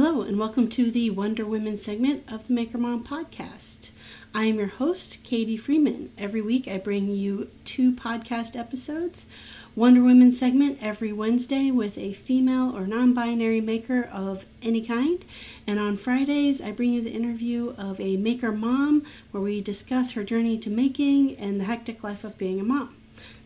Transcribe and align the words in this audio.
Hello, 0.00 0.22
and 0.22 0.38
welcome 0.38 0.68
to 0.68 0.92
the 0.92 1.10
Wonder 1.10 1.44
Women 1.44 1.76
segment 1.76 2.22
of 2.32 2.46
the 2.46 2.52
Maker 2.52 2.78
Mom 2.78 3.02
podcast. 3.02 3.90
I 4.32 4.44
am 4.44 4.54
your 4.54 4.68
host, 4.68 5.24
Katie 5.24 5.56
Freeman. 5.56 6.12
Every 6.16 6.40
week 6.40 6.68
I 6.68 6.78
bring 6.78 7.10
you 7.10 7.50
two 7.64 7.90
podcast 7.90 8.56
episodes 8.56 9.26
Wonder 9.74 10.04
Women 10.04 10.30
segment 10.30 10.78
every 10.80 11.12
Wednesday 11.12 11.72
with 11.72 11.98
a 11.98 12.12
female 12.12 12.76
or 12.76 12.86
non 12.86 13.12
binary 13.12 13.60
maker 13.60 14.04
of 14.12 14.46
any 14.62 14.82
kind. 14.82 15.24
And 15.66 15.80
on 15.80 15.96
Fridays, 15.96 16.62
I 16.62 16.70
bring 16.70 16.92
you 16.92 17.02
the 17.02 17.10
interview 17.10 17.74
of 17.76 18.00
a 18.00 18.16
maker 18.18 18.52
mom 18.52 19.02
where 19.32 19.42
we 19.42 19.60
discuss 19.60 20.12
her 20.12 20.22
journey 20.22 20.58
to 20.58 20.70
making 20.70 21.34
and 21.38 21.60
the 21.60 21.64
hectic 21.64 22.04
life 22.04 22.22
of 22.22 22.38
being 22.38 22.60
a 22.60 22.62
mom. 22.62 22.94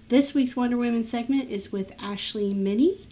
This 0.09 0.35
week's 0.35 0.55
Wonder 0.55 0.77
Women 0.77 1.05
segment 1.05 1.49
is 1.49 1.73
with 1.73 1.97
Ashley 1.99 2.53
Minnie 2.53 3.07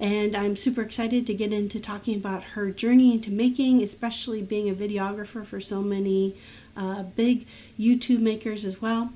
and 0.00 0.34
I'm 0.34 0.56
super 0.56 0.82
excited 0.82 1.26
to 1.26 1.34
get 1.34 1.52
into 1.52 1.78
talking 1.78 2.16
about 2.16 2.44
her 2.44 2.70
journey 2.70 3.12
into 3.12 3.30
making, 3.30 3.82
especially 3.82 4.42
being 4.42 4.68
a 4.68 4.74
videographer 4.74 5.46
for 5.46 5.60
so 5.60 5.82
many 5.82 6.36
uh, 6.76 7.04
big 7.04 7.46
YouTube 7.78 8.20
makers 8.20 8.64
as 8.64 8.82
well. 8.82 9.12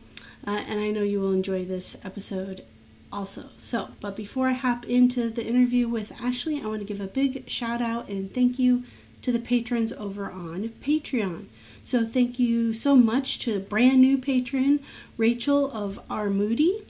Uh, 0.46 0.62
and 0.68 0.80
I 0.80 0.90
know 0.90 1.02
you 1.02 1.20
will 1.20 1.32
enjoy 1.32 1.64
this 1.64 1.96
episode 2.04 2.64
also. 3.12 3.46
So, 3.56 3.88
but 4.00 4.14
before 4.16 4.48
I 4.48 4.52
hop 4.52 4.84
into 4.86 5.30
the 5.30 5.44
interview 5.44 5.88
with 5.88 6.20
Ashley, 6.20 6.62
I 6.62 6.66
want 6.66 6.80
to 6.80 6.86
give 6.86 7.00
a 7.00 7.06
big 7.06 7.48
shout 7.48 7.82
out 7.82 8.08
and 8.08 8.32
thank 8.32 8.58
you 8.58 8.84
to 9.22 9.32
the 9.32 9.40
patrons 9.40 9.92
over 9.92 10.30
on 10.30 10.68
Patreon. 10.82 11.46
So, 11.82 12.04
thank 12.04 12.38
you 12.38 12.72
so 12.72 12.94
much 12.94 13.38
to 13.40 13.58
brand 13.58 14.00
new 14.00 14.18
patron 14.18 14.80
Rachel 15.16 15.70
of 15.72 15.98
R 16.08 16.30
Moody. 16.30 16.86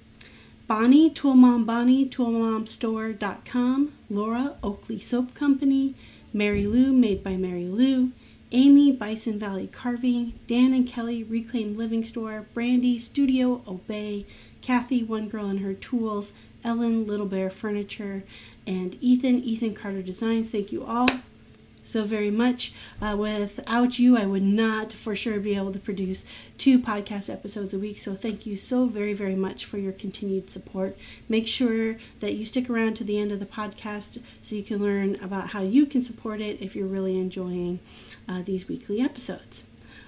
Bonnie, 0.68 1.08
Toolmom 1.08 1.64
Bonnie, 1.64 2.06
ToolmomStore.com, 2.06 3.92
Laura, 4.10 4.56
Oakley 4.62 4.98
Soap 4.98 5.32
Company, 5.32 5.94
Mary 6.30 6.66
Lou, 6.66 6.92
Made 6.92 7.24
by 7.24 7.38
Mary 7.38 7.64
Lou, 7.64 8.12
Amy, 8.52 8.92
Bison 8.92 9.38
Valley 9.38 9.66
Carving, 9.66 10.38
Dan 10.46 10.74
and 10.74 10.86
Kelly, 10.86 11.24
Reclaim 11.24 11.74
Living 11.74 12.04
Store, 12.04 12.44
Brandy, 12.52 12.98
Studio 12.98 13.62
Obey, 13.66 14.26
Kathy, 14.60 15.02
One 15.02 15.30
Girl 15.30 15.46
and 15.46 15.60
Her 15.60 15.72
Tools, 15.72 16.34
Ellen, 16.62 17.06
Little 17.06 17.24
Bear 17.24 17.48
Furniture, 17.48 18.24
and 18.66 18.98
Ethan, 19.00 19.42
Ethan 19.42 19.72
Carter 19.72 20.02
Designs. 20.02 20.50
Thank 20.50 20.70
you 20.70 20.84
all 20.84 21.08
so 21.88 22.04
very 22.04 22.30
much. 22.30 22.72
Uh, 23.00 23.16
without 23.18 23.98
you, 23.98 24.16
I 24.16 24.26
would 24.26 24.42
not 24.42 24.92
for 24.92 25.16
sure 25.16 25.40
be 25.40 25.56
able 25.56 25.72
to 25.72 25.78
produce 25.78 26.24
two 26.58 26.78
podcast 26.78 27.32
episodes 27.32 27.72
a 27.72 27.78
week. 27.78 27.98
So 27.98 28.14
thank 28.14 28.44
you 28.44 28.56
so 28.56 28.86
very, 28.86 29.14
very 29.14 29.34
much 29.34 29.64
for 29.64 29.78
your 29.78 29.92
continued 29.92 30.50
support. 30.50 30.98
Make 31.28 31.48
sure 31.48 31.96
that 32.20 32.34
you 32.34 32.44
stick 32.44 32.68
around 32.68 32.94
to 32.94 33.04
the 33.04 33.18
end 33.18 33.32
of 33.32 33.40
the 33.40 33.46
podcast 33.46 34.20
so 34.42 34.54
you 34.54 34.62
can 34.62 34.82
learn 34.82 35.16
about 35.22 35.48
how 35.48 35.62
you 35.62 35.86
can 35.86 36.02
support 36.02 36.42
it 36.42 36.60
if 36.60 36.76
you're 36.76 36.86
really 36.86 37.18
enjoying 37.18 37.80
uh, 38.28 38.42
these 38.42 38.68
weekly 38.68 39.00
episodes. 39.00 39.64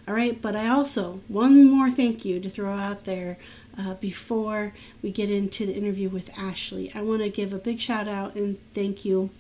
All 0.07 0.15
right, 0.15 0.41
but 0.41 0.57
I 0.57 0.69
also, 0.69 1.21
one 1.29 1.67
more 1.67 1.91
thank 1.91 2.25
you 2.25 2.41
to 2.41 2.51
throw 2.51 2.77
out 2.77 3.05
there 3.05 3.39
uh, 3.79 3.95
before 3.95 4.75
we 5.03 5.11
get 5.11 5.31
into 5.31 5.67
the 5.67 5.75
interview 5.75 6.09
with 6.09 6.37
Ashley. 6.39 6.91
I 6.95 7.03
want 7.03 7.23
to 7.23 7.29
give 7.31 7.53
a 7.53 7.59
big 7.59 7.81
shout 7.81 8.09
out 8.09 8.35
and 8.35 8.59
thank 8.75 9.05
you 9.05 9.31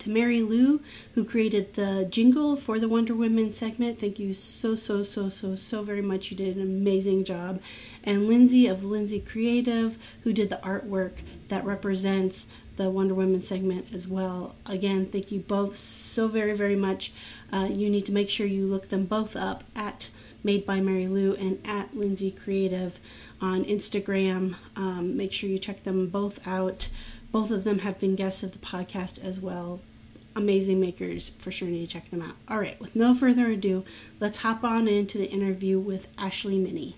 to 0.00 0.10
Mary 0.10 0.42
Lou, 0.42 0.80
who 1.14 1.24
created 1.24 1.74
the 1.74 2.06
jingle 2.10 2.56
for 2.56 2.78
the 2.78 2.88
Wonder 2.88 3.14
Women 3.14 3.52
segment. 3.52 4.00
Thank 4.00 4.18
you 4.18 4.34
so, 4.34 4.74
so, 4.74 5.02
so, 5.02 5.28
so, 5.28 5.54
so 5.54 5.82
very 5.82 6.02
much. 6.02 6.30
You 6.30 6.36
did 6.36 6.56
an 6.56 6.62
amazing 6.62 7.24
job. 7.24 7.60
And 8.02 8.26
Lindsay 8.26 8.66
of 8.66 8.82
Lindsay 8.82 9.20
Creative, 9.20 9.96
who 10.22 10.32
did 10.32 10.50
the 10.50 10.56
artwork 10.56 11.18
that 11.48 11.64
represents 11.64 12.48
the 12.76 12.88
Wonder 12.88 13.14
Women 13.14 13.42
segment 13.42 13.92
as 13.92 14.08
well. 14.08 14.54
Again, 14.64 15.06
thank 15.06 15.30
you 15.30 15.40
both 15.40 15.76
so 15.76 16.28
very, 16.28 16.54
very 16.56 16.76
much. 16.76 17.12
Uh, 17.52 17.68
you 17.70 17.90
need 17.90 18.06
to 18.06 18.12
make 18.12 18.30
sure 18.30 18.46
you 18.46 18.66
look 18.66 18.88
them 18.88 19.04
both 19.04 19.36
up 19.36 19.64
at 19.76 20.08
Made 20.42 20.64
by 20.64 20.80
Mary 20.80 21.06
Lou 21.06 21.34
and 21.34 21.58
at 21.66 21.94
Lindsay 21.94 22.30
Creative 22.30 22.98
on 23.42 23.64
Instagram. 23.66 24.56
Um, 24.76 25.14
make 25.14 25.34
sure 25.34 25.50
you 25.50 25.58
check 25.58 25.82
them 25.82 26.06
both 26.06 26.48
out. 26.48 26.88
Both 27.30 27.50
of 27.50 27.64
them 27.64 27.80
have 27.80 28.00
been 28.00 28.16
guests 28.16 28.42
of 28.42 28.52
the 28.52 28.58
podcast 28.58 29.22
as 29.22 29.38
well 29.38 29.80
amazing 30.36 30.80
makers. 30.80 31.30
For 31.38 31.50
sure, 31.50 31.68
need 31.68 31.86
to 31.86 31.92
check 31.92 32.10
them 32.10 32.22
out. 32.22 32.34
All 32.48 32.58
right, 32.58 32.80
with 32.80 32.94
no 32.96 33.14
further 33.14 33.46
ado, 33.46 33.84
let's 34.18 34.38
hop 34.38 34.64
on 34.64 34.88
into 34.88 35.18
the 35.18 35.30
interview 35.30 35.78
with 35.78 36.06
Ashley 36.18 36.58
Minnie. 36.58 36.96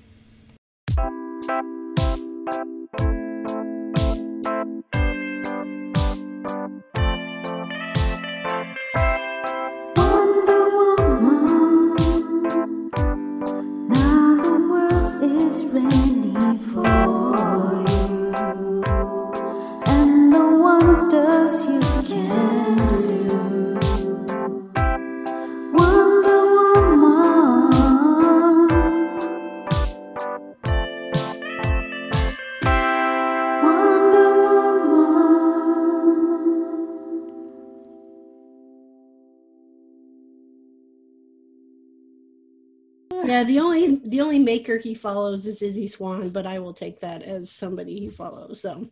The 44.12 44.20
only 44.20 44.38
maker 44.38 44.76
he 44.76 44.94
follows 44.94 45.46
is 45.46 45.62
Izzy 45.62 45.88
Swan, 45.88 46.28
but 46.28 46.46
I 46.46 46.58
will 46.58 46.74
take 46.74 47.00
that 47.00 47.22
as 47.22 47.50
somebody 47.50 47.98
he 47.98 48.08
follows. 48.08 48.60
So 48.60 48.90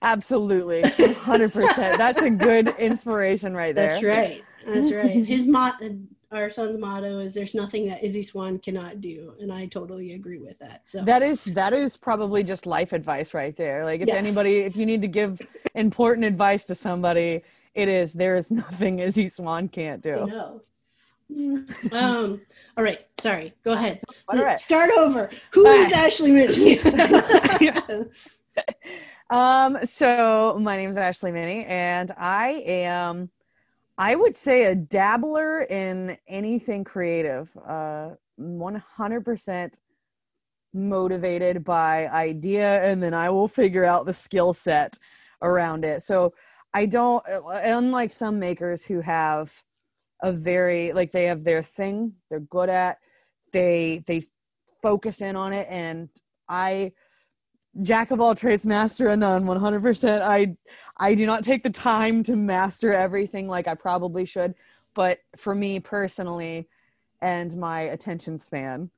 absolutely, 0.00 0.82
hundred 1.14 1.52
percent. 1.52 1.98
That's 1.98 2.22
a 2.22 2.30
good 2.30 2.68
inspiration 2.78 3.52
right 3.52 3.74
there. 3.74 3.90
That's 3.90 4.02
right. 4.04 4.44
That's 4.64 4.92
right. 4.92 5.24
His 5.24 5.48
motto, 5.48 5.98
our 6.30 6.50
son's 6.50 6.78
motto 6.78 7.18
is 7.18 7.34
"There's 7.34 7.52
nothing 7.52 7.88
that 7.88 8.04
Izzy 8.04 8.22
Swan 8.22 8.60
cannot 8.60 9.00
do," 9.00 9.34
and 9.40 9.52
I 9.52 9.66
totally 9.66 10.12
agree 10.12 10.38
with 10.38 10.60
that. 10.60 10.88
So 10.88 11.02
that 11.02 11.22
is 11.22 11.46
that 11.46 11.72
is 11.72 11.96
probably 11.96 12.44
just 12.44 12.64
life 12.64 12.92
advice 12.92 13.34
right 13.34 13.56
there. 13.56 13.84
Like 13.84 14.02
if 14.02 14.06
yes. 14.06 14.16
anybody, 14.16 14.58
if 14.58 14.76
you 14.76 14.86
need 14.86 15.02
to 15.02 15.08
give 15.08 15.42
important 15.74 16.24
advice 16.24 16.64
to 16.66 16.76
somebody, 16.76 17.42
it 17.74 17.88
is 17.88 18.12
there 18.12 18.36
is 18.36 18.52
nothing 18.52 19.00
Izzy 19.00 19.28
Swan 19.28 19.68
can't 19.68 20.00
do. 20.00 20.26
No, 20.26 20.62
um, 21.92 22.40
all 22.76 22.84
right, 22.84 23.06
sorry. 23.18 23.54
Go 23.64 23.72
ahead. 23.72 24.00
Right. 24.32 24.58
Start 24.58 24.90
over. 24.98 25.30
Who 25.52 25.66
is 25.66 25.92
Ashley 25.92 26.30
Minnie? 26.30 26.78
um, 29.30 29.78
so 29.84 30.58
my 30.60 30.76
name 30.76 30.90
is 30.90 30.98
Ashley 30.98 31.32
Minnie, 31.32 31.64
and 31.64 32.12
I 32.16 32.62
am, 32.66 33.30
I 33.98 34.14
would 34.14 34.36
say, 34.36 34.64
a 34.64 34.74
dabbler 34.74 35.62
in 35.62 36.16
anything 36.26 36.84
creative. 36.84 37.54
Uh, 37.56 38.10
100% 38.40 39.80
motivated 40.72 41.64
by 41.64 42.08
idea, 42.08 42.82
and 42.82 43.02
then 43.02 43.14
I 43.14 43.30
will 43.30 43.48
figure 43.48 43.84
out 43.84 44.06
the 44.06 44.14
skill 44.14 44.52
set 44.52 44.96
around 45.42 45.84
it. 45.84 46.02
So 46.02 46.32
I 46.72 46.86
don't, 46.86 47.24
unlike 47.26 48.12
some 48.12 48.38
makers 48.38 48.84
who 48.84 49.00
have 49.00 49.52
a 50.22 50.32
very 50.32 50.92
like 50.92 51.12
they 51.12 51.24
have 51.24 51.44
their 51.44 51.62
thing 51.62 52.12
they're 52.28 52.40
good 52.40 52.68
at. 52.68 52.98
They 53.52 54.02
they 54.06 54.22
focus 54.82 55.20
in 55.20 55.36
on 55.36 55.52
it 55.52 55.66
and 55.70 56.08
i 56.48 56.90
jack 57.82 58.10
of 58.10 58.20
all 58.20 58.34
trades 58.34 58.66
master 58.66 59.08
of 59.08 59.18
none 59.18 59.44
100% 59.44 60.22
i 60.22 60.56
i 60.96 61.14
do 61.14 61.26
not 61.26 61.44
take 61.44 61.62
the 61.62 61.70
time 61.70 62.22
to 62.22 62.34
master 62.34 62.92
everything 62.92 63.46
like 63.46 63.68
i 63.68 63.74
probably 63.74 64.24
should 64.24 64.54
but 64.94 65.18
for 65.36 65.54
me 65.54 65.78
personally 65.78 66.66
and 67.20 67.56
my 67.56 67.80
attention 67.82 68.38
span 68.38 68.90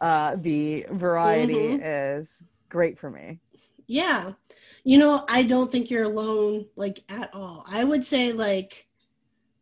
uh 0.00 0.36
the 0.40 0.86
variety 0.90 1.54
mm-hmm. 1.54 1.82
is 1.82 2.42
great 2.70 2.98
for 2.98 3.10
me. 3.10 3.38
Yeah. 3.86 4.32
You 4.84 4.98
know 4.98 5.24
i 5.28 5.42
don't 5.42 5.70
think 5.70 5.90
you're 5.90 6.04
alone 6.04 6.66
like 6.76 7.02
at 7.08 7.28
all. 7.34 7.66
I 7.70 7.84
would 7.84 8.06
say 8.06 8.32
like 8.32 8.86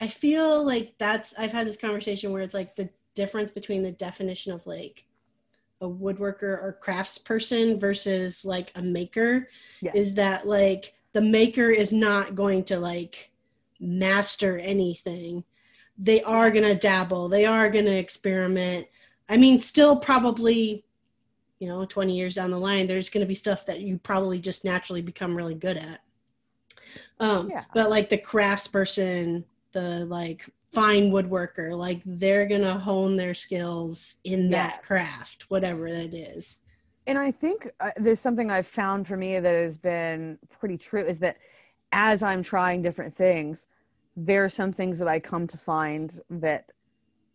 I 0.01 0.09
feel 0.09 0.65
like 0.65 0.95
that's 0.99 1.35
I've 1.39 1.53
had 1.53 1.67
this 1.67 1.77
conversation 1.77 2.33
where 2.33 2.43
it's 2.43 2.55
like 2.55 2.77
the 2.77 2.89
difference 3.15 3.51
between 3.51 3.83
the 3.83 3.93
definition 3.93 4.53
of 4.53 4.67
like 4.67 5.05
a 5.81 5.89
woodworker 5.89 6.43
or 6.43 6.79
craftsperson 6.83 7.81
versus 7.81 8.45
like 8.45 8.73
a 8.77 8.83
maker 8.83 9.49
yes. 9.81 9.95
is 9.95 10.15
that 10.15 10.47
like 10.47 10.95
the 11.13 11.21
maker 11.21 11.71
is 11.71 11.93
not 11.93 12.35
going 12.35 12.65
to 12.65 12.79
like 12.79 13.31
master 13.81 14.59
anything. 14.59 15.45
They 15.97 16.23
are 16.23 16.51
going 16.51 16.65
to 16.65 16.75
dabble, 16.75 17.29
they 17.29 17.45
are 17.45 17.71
going 17.71 17.87
to 17.87 17.97
experiment. 17.97 18.87
I 19.29 19.37
mean, 19.37 19.59
still 19.59 19.97
probably, 19.97 20.85
you 21.59 21.69
know, 21.69 21.85
20 21.85 22.17
years 22.17 22.35
down 22.35 22.51
the 22.51 22.59
line, 22.59 22.87
there's 22.87 23.11
going 23.11 23.23
to 23.23 23.29
be 23.29 23.35
stuff 23.35 23.67
that 23.67 23.81
you 23.81 23.99
probably 23.99 24.39
just 24.39 24.65
naturally 24.65 25.03
become 25.03 25.37
really 25.37 25.55
good 25.55 25.77
at. 25.77 26.01
Um, 27.21 27.51
yeah. 27.51 27.65
But 27.75 27.91
like 27.91 28.09
the 28.09 28.19
craftsperson 28.19 29.45
the 29.73 30.05
like 30.07 30.45
fine 30.73 31.11
woodworker 31.11 31.77
like 31.77 32.03
they're 32.05 32.47
gonna 32.47 32.79
hone 32.79 33.17
their 33.17 33.35
skills 33.35 34.17
in 34.25 34.51
that 34.51 34.77
Yes. 34.77 34.87
craft 34.87 35.45
whatever 35.49 35.91
that 35.91 36.13
is 36.15 36.61
And 37.07 37.19
I 37.19 37.31
think 37.31 37.71
uh, 37.81 37.91
there's 37.97 38.21
something 38.21 38.51
I've 38.51 38.67
found 38.67 39.07
for 39.09 39.17
me 39.17 39.41
that 39.41 39.55
has 39.55 39.79
been 39.79 40.39
pretty 40.51 40.77
true 40.77 41.05
is 41.05 41.19
that 41.21 41.39
as 41.93 42.23
I'm 42.23 42.43
trying 42.43 42.83
different 42.83 43.15
things, 43.15 43.67
there 44.15 44.45
are 44.45 44.49
some 44.51 44.73
things 44.73 44.99
that 44.99 45.09
I 45.09 45.19
come 45.21 45.47
to 45.47 45.57
find 45.57 46.19
that 46.29 46.71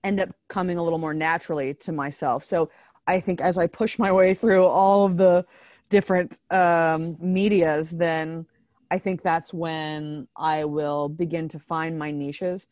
end 0.03 0.19
up 0.19 0.29
coming 0.47 0.77
a 0.77 0.83
little 0.83 0.99
more 0.99 1.13
naturally 1.13 1.73
to 1.75 1.91
myself. 1.91 2.43
So 2.43 2.69
I 3.07 3.19
think 3.19 3.41
as 3.41 3.57
I 3.57 3.65
push 3.67 3.97
my 3.97 4.11
way 4.11 4.33
through 4.35 4.65
all 4.65 5.05
of 5.05 5.17
the 5.17 5.45
different 5.89 6.39
um, 6.51 7.17
medias, 7.19 7.89
then 7.89 8.45
I 8.93 8.99
think 8.99 9.23
that's 9.23 9.51
when 9.51 10.27
I 10.37 10.65
will 10.65 11.09
begin 11.09 11.47
to 11.49 11.57
find 11.57 11.97
my 11.97 12.11
niches. 12.11 12.67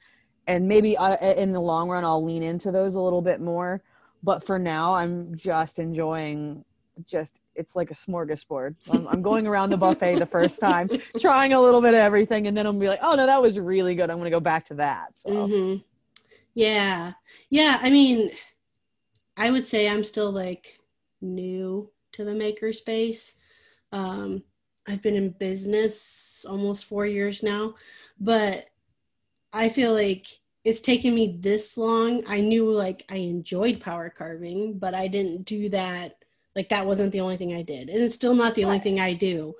And 0.46 0.68
maybe 0.68 0.96
I, 0.96 1.16
in 1.16 1.52
the 1.52 1.60
long 1.60 1.90
run, 1.90 2.06
I'll 2.06 2.24
lean 2.24 2.44
into 2.44 2.72
those 2.72 2.94
a 2.94 3.00
little 3.02 3.24
bit 3.24 3.42
more. 3.42 3.82
But 4.22 4.44
for 4.44 4.60
now, 4.60 4.94
I'm 4.94 5.36
just 5.36 5.80
enjoying 5.80 6.64
just 7.08 7.42
it's 7.56 7.76
like 7.76 7.90
a 7.90 7.96
smorgasbord. 7.96 8.76
I'm, 8.92 9.08
I'm 9.08 9.24
going 9.24 9.48
around 9.48 9.72
the 9.72 9.78
buffet 9.78 10.18
the 10.18 10.28
first 10.28 10.62
time, 10.62 10.92
trying 11.20 11.54
a 11.54 11.60
little 11.60 11.82
bit 11.82 11.96
of 11.96 12.00
everything, 12.02 12.46
and 12.46 12.56
then 12.56 12.68
I'm 12.68 12.78
be 12.78 12.88
like, 12.88 13.00
oh 13.02 13.16
no, 13.16 13.26
that 13.26 13.42
was 13.42 13.58
really 13.58 13.96
good. 13.96 14.12
I'm 14.12 14.20
gonna 14.20 14.30
go 14.30 14.40
back 14.40 14.66
to 14.66 14.76
that. 14.76 15.18
So 15.18 15.32
Mhm. 15.32 15.84
Yeah. 16.54 17.14
Yeah. 17.50 17.80
I 17.82 17.90
mean, 17.90 18.30
I 19.38 19.50
would 19.50 19.66
say 19.66 19.90
I'm 19.90 20.04
still 20.04 20.32
like 20.32 20.78
new 21.20 21.92
to 22.12 22.24
the 22.24 22.32
makerspace. 22.34 23.34
Um, 23.92 24.44
I've 24.88 25.02
been 25.02 25.16
in 25.16 25.30
business 25.30 26.46
almost 26.50 26.86
four 26.86 27.06
years 27.06 27.44
now, 27.44 27.76
but 28.20 28.68
I 29.54 29.70
feel 29.70 29.94
like 29.94 30.28
it's 30.64 30.80
taken 30.80 31.14
me 31.14 31.38
this 31.40 31.78
long. 31.78 32.24
I 32.28 32.42
knew 32.42 32.70
like 32.70 33.06
I 33.10 33.18
enjoyed 33.18 33.82
power 33.82 34.10
carving, 34.10 34.78
but 34.78 34.94
I 34.94 35.08
didn't 35.08 35.44
do 35.44 35.70
that. 35.70 36.16
Like 36.56 36.70
that 36.70 36.86
wasn't 36.86 37.12
the 37.12 37.22
only 37.22 37.38
thing 37.38 37.54
I 37.54 37.62
did. 37.62 37.90
And 37.90 38.02
it's 38.02 38.16
still 38.16 38.36
not 38.36 38.56
the 38.56 38.66
only 38.66 38.80
thing 38.80 39.00
I 39.00 39.14
do. 39.14 39.56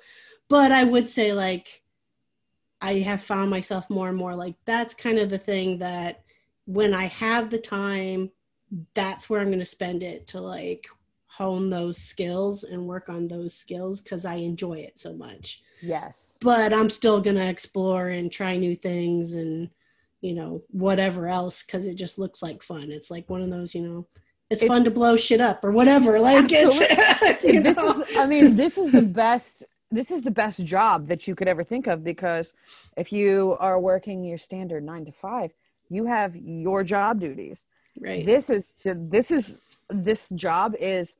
But 0.48 0.72
I 0.72 0.84
would 0.84 1.08
say 1.10 1.32
like 1.32 1.82
I 2.80 2.94
have 2.94 3.22
found 3.22 3.50
myself 3.50 3.88
more 3.88 4.08
and 4.08 4.18
more 4.18 4.34
like 4.34 4.56
that's 4.64 4.94
kind 4.94 5.18
of 5.18 5.30
the 5.30 5.38
thing 5.38 5.78
that 5.78 6.24
when 6.66 6.94
I 6.94 7.06
have 7.06 7.50
the 7.50 7.58
time, 7.58 8.30
that's 8.94 9.28
where 9.28 9.40
I'm 9.40 9.48
going 9.48 9.58
to 9.58 9.64
spend 9.64 10.02
it 10.02 10.26
to 10.28 10.40
like 10.40 10.86
hone 11.36 11.70
those 11.70 11.98
skills 11.98 12.64
and 12.64 12.86
work 12.86 13.08
on 13.08 13.28
those 13.28 13.54
skills 13.54 14.00
because 14.00 14.24
I 14.24 14.34
enjoy 14.34 14.74
it 14.74 14.98
so 14.98 15.14
much. 15.14 15.62
yes, 15.80 16.38
But 16.40 16.72
I'm 16.72 16.90
still 16.90 17.20
going 17.20 17.36
to 17.36 17.48
explore 17.48 18.08
and 18.08 18.30
try 18.30 18.56
new 18.56 18.76
things 18.76 19.34
and, 19.34 19.70
you 20.20 20.34
know, 20.34 20.62
whatever 20.70 21.28
else 21.28 21.62
because 21.62 21.86
it 21.86 21.94
just 21.94 22.18
looks 22.18 22.42
like 22.42 22.62
fun. 22.62 22.90
It's 22.90 23.10
like 23.10 23.28
one 23.30 23.42
of 23.42 23.50
those, 23.50 23.74
you 23.74 23.82
know, 23.82 24.06
it's, 24.50 24.64
fun 24.64 24.84
to 24.84 24.90
blow 24.90 25.16
shit 25.16 25.40
up 25.40 25.64
or 25.64 25.70
whatever. 25.70 26.20
Like 26.20 26.46
it's, 26.50 26.78
you 27.44 27.60
this 27.60 27.78
is 27.78 28.16
i 28.16 28.26
mean 28.26 28.56
this 28.56 28.78
is 28.78 28.90
the 28.90 29.02
best 29.02 29.64
this 29.90 30.10
is 30.10 30.22
the 30.22 30.30
best 30.30 30.64
job 30.64 31.06
that 31.06 31.26
you 31.26 31.34
could 31.34 31.48
ever 31.48 31.64
think 31.64 31.86
of 31.86 32.02
because 32.04 32.52
if 32.96 33.12
you 33.12 33.56
are 33.60 33.78
working 33.80 34.24
your 34.24 34.38
standard 34.38 34.84
nine 34.84 35.04
to 35.04 35.12
five 35.12 35.52
you 35.88 36.06
have 36.06 36.34
your 36.36 36.82
job 36.82 37.20
duties 37.20 37.66
right. 38.00 38.24
this 38.24 38.50
is 38.50 38.74
this 38.84 39.30
is 39.30 39.58
this 39.90 40.28
job 40.34 40.74
is 40.78 41.16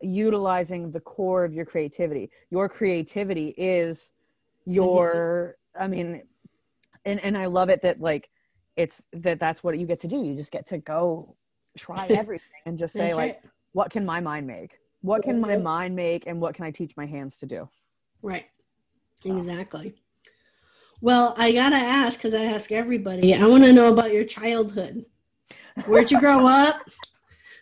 utilizing 0.00 0.90
the 0.90 1.00
core 1.00 1.44
of 1.44 1.52
your 1.52 1.64
creativity 1.64 2.30
your 2.50 2.68
creativity 2.68 3.54
is 3.56 4.12
your 4.66 5.56
i 5.78 5.86
mean 5.88 6.22
and 7.04 7.20
and 7.20 7.36
i 7.36 7.46
love 7.46 7.68
it 7.68 7.82
that 7.82 8.00
like 8.00 8.30
it's 8.76 9.02
that 9.12 9.40
that's 9.40 9.64
what 9.64 9.76
you 9.78 9.86
get 9.86 9.98
to 10.00 10.08
do 10.08 10.24
you 10.24 10.34
just 10.36 10.52
get 10.52 10.66
to 10.66 10.78
go 10.78 11.36
try 11.76 12.06
everything 12.10 12.62
and 12.66 12.78
just 12.78 12.94
say 12.94 13.14
like 13.14 13.32
right. 13.42 13.50
what 13.72 13.90
can 13.90 14.04
my 14.06 14.20
mind 14.20 14.46
make 14.46 14.78
what 15.00 15.22
can 15.22 15.40
my 15.40 15.56
Mhm. 15.56 15.62
mind 15.62 15.96
make 15.96 16.26
and 16.26 16.40
what 16.40 16.54
can 16.54 16.64
i 16.64 16.70
teach 16.70 16.96
my 16.96 17.06
hands 17.06 17.38
to 17.38 17.46
do 17.46 17.68
Right. 18.22 18.46
So. 19.22 19.36
Exactly. 19.36 19.94
Well, 21.00 21.34
I 21.36 21.52
gotta 21.52 21.76
ask 21.76 22.18
because 22.18 22.34
I 22.34 22.44
ask 22.44 22.72
everybody. 22.72 23.34
I 23.34 23.46
want 23.46 23.64
to 23.64 23.72
know 23.72 23.92
about 23.92 24.12
your 24.12 24.24
childhood. 24.24 25.04
Where'd 25.86 26.10
you 26.10 26.18
grow 26.18 26.46
up? 26.46 26.82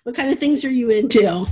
What 0.05 0.15
kind 0.15 0.31
of 0.33 0.39
things 0.39 0.65
are 0.65 0.71
you 0.71 0.91
into? 0.91 1.47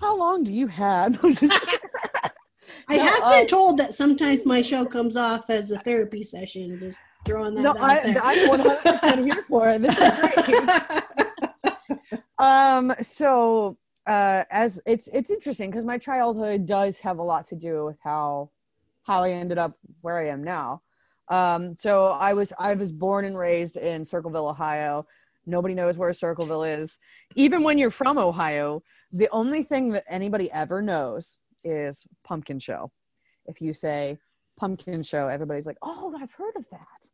How 0.00 0.16
long 0.16 0.42
do 0.44 0.52
you 0.52 0.66
have? 0.66 1.18
I 2.88 2.96
No, 2.96 3.02
have 3.04 3.22
um, 3.22 3.30
been 3.32 3.46
told 3.46 3.78
that 3.78 3.94
sometimes 3.94 4.44
my 4.44 4.62
show 4.62 4.84
comes 4.84 5.16
off 5.16 5.48
as 5.50 5.70
a 5.70 5.78
therapy 5.80 6.22
session. 6.22 6.78
Just 6.80 6.98
throwing 7.24 7.54
that 7.54 7.62
no 7.62 7.70
out 7.70 7.78
I, 7.80 8.12
there. 8.12 8.22
i'm 8.22 8.48
100% 8.48 9.24
here 9.24 9.42
for 9.48 9.68
it. 9.68 9.82
This 9.82 9.96
is 9.98 10.10
great. 11.98 12.24
Um 12.38 12.94
so 13.02 13.76
uh 14.06 14.44
as 14.50 14.80
it's 14.86 15.08
it's 15.12 15.30
interesting 15.30 15.70
because 15.70 15.84
my 15.84 15.98
childhood 15.98 16.64
does 16.66 16.98
have 17.00 17.18
a 17.18 17.22
lot 17.22 17.44
to 17.48 17.54
do 17.54 17.84
with 17.84 17.98
how 18.02 18.50
how 19.02 19.22
i 19.22 19.30
ended 19.30 19.58
up 19.58 19.76
where 20.00 20.18
i 20.18 20.28
am 20.28 20.42
now. 20.42 20.80
Um 21.28 21.76
so 21.78 22.06
i 22.06 22.32
was 22.32 22.52
i 22.58 22.72
was 22.74 22.90
born 22.92 23.26
and 23.26 23.36
raised 23.38 23.76
in 23.76 24.04
circleville 24.04 24.48
ohio. 24.48 25.06
Nobody 25.46 25.74
knows 25.74 25.98
where 25.98 26.12
circleville 26.14 26.64
is. 26.64 26.98
Even 27.36 27.62
when 27.62 27.76
you're 27.76 27.90
from 27.90 28.16
ohio 28.18 28.82
the 29.12 29.28
only 29.32 29.62
thing 29.62 29.92
that 29.92 30.04
anybody 30.08 30.50
ever 30.52 30.80
knows 30.82 31.40
is 31.64 32.06
pumpkin 32.24 32.58
show. 32.58 32.90
If 33.46 33.60
you 33.60 33.72
say 33.72 34.18
pumpkin 34.60 35.02
show 35.02 35.26
everybody's 35.26 35.66
like 35.66 35.78
oh 35.82 36.14
i've 36.20 36.32
heard 36.32 36.54
of 36.56 36.68
that. 36.70 37.10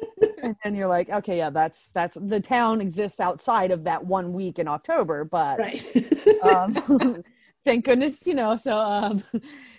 And 0.42 0.54
then 0.62 0.76
you're 0.76 0.88
like 0.88 1.10
okay 1.10 1.38
yeah 1.38 1.50
that's 1.50 1.90
that's 1.90 2.16
the 2.20 2.40
town 2.40 2.80
exists 2.80 3.18
outside 3.18 3.70
of 3.72 3.84
that 3.84 4.04
one 4.04 4.32
week 4.32 4.58
in 4.60 4.68
october 4.68 5.24
but 5.24 5.58
right. 5.58 5.82
um 6.42 7.24
thank 7.64 7.84
goodness 7.84 8.24
you 8.26 8.34
know 8.34 8.56
so 8.56 8.78
um 8.78 9.22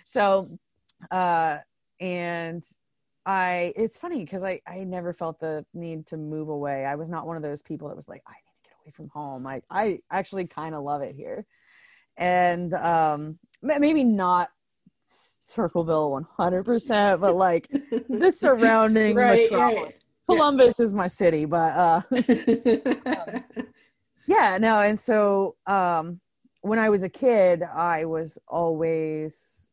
so 0.04 0.58
uh 1.10 1.58
and 2.00 2.62
i 3.24 3.72
it's 3.76 3.96
funny 3.96 4.24
because 4.24 4.44
i 4.44 4.60
i 4.66 4.78
never 4.84 5.14
felt 5.14 5.40
the 5.40 5.64
need 5.72 6.06
to 6.06 6.16
move 6.16 6.48
away. 6.48 6.84
I 6.84 6.94
was 6.96 7.08
not 7.08 7.26
one 7.26 7.36
of 7.36 7.42
those 7.42 7.62
people 7.62 7.88
that 7.88 7.96
was 7.96 8.08
like 8.08 8.22
i 8.26 8.32
need 8.32 8.64
to 8.64 8.70
get 8.70 8.76
away 8.82 8.92
from 8.92 9.08
home. 9.08 9.46
I 9.46 9.62
i 9.70 10.00
actually 10.10 10.46
kind 10.46 10.74
of 10.74 10.82
love 10.82 11.00
it 11.00 11.14
here 11.14 11.46
and 12.16 12.74
um 12.74 13.38
maybe 13.62 14.04
not 14.04 14.50
circleville 15.08 16.24
100% 16.38 17.20
but 17.20 17.34
like 17.34 17.68
the 18.08 18.30
surrounding 18.30 19.16
Right, 19.16 19.50
metropolis. 19.50 19.84
right. 19.84 19.94
columbus 20.26 20.78
is 20.80 20.94
my 20.94 21.08
city 21.08 21.44
but 21.44 21.72
uh 21.76 22.02
yeah 24.26 24.58
no 24.60 24.80
and 24.80 24.98
so 24.98 25.56
um 25.66 26.20
when 26.62 26.78
i 26.78 26.88
was 26.88 27.02
a 27.02 27.08
kid 27.08 27.62
i 27.62 28.04
was 28.04 28.38
always 28.46 29.72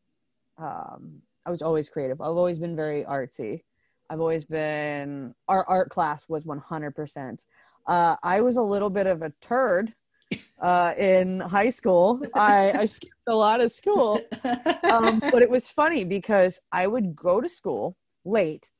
um 0.58 1.20
i 1.46 1.50
was 1.50 1.62
always 1.62 1.88
creative 1.88 2.20
i've 2.20 2.28
always 2.36 2.58
been 2.58 2.74
very 2.74 3.04
artsy 3.04 3.62
i've 4.10 4.20
always 4.20 4.44
been 4.44 5.32
our 5.48 5.64
art 5.68 5.90
class 5.90 6.28
was 6.28 6.44
100% 6.44 7.46
uh 7.86 8.16
i 8.24 8.40
was 8.40 8.56
a 8.56 8.62
little 8.62 8.90
bit 8.90 9.06
of 9.06 9.22
a 9.22 9.32
turd 9.40 9.92
uh 10.60 10.92
in 10.98 11.40
high 11.40 11.68
school 11.68 12.20
i 12.34 12.72
i 12.72 12.84
skipped 12.84 13.14
a 13.28 13.34
lot 13.34 13.60
of 13.60 13.70
school 13.72 14.20
um, 14.90 15.20
but 15.32 15.42
it 15.42 15.50
was 15.50 15.68
funny 15.68 16.04
because 16.04 16.60
I 16.72 16.86
would 16.86 17.14
go 17.14 17.40
to 17.40 17.48
school 17.48 17.96
late, 18.24 18.70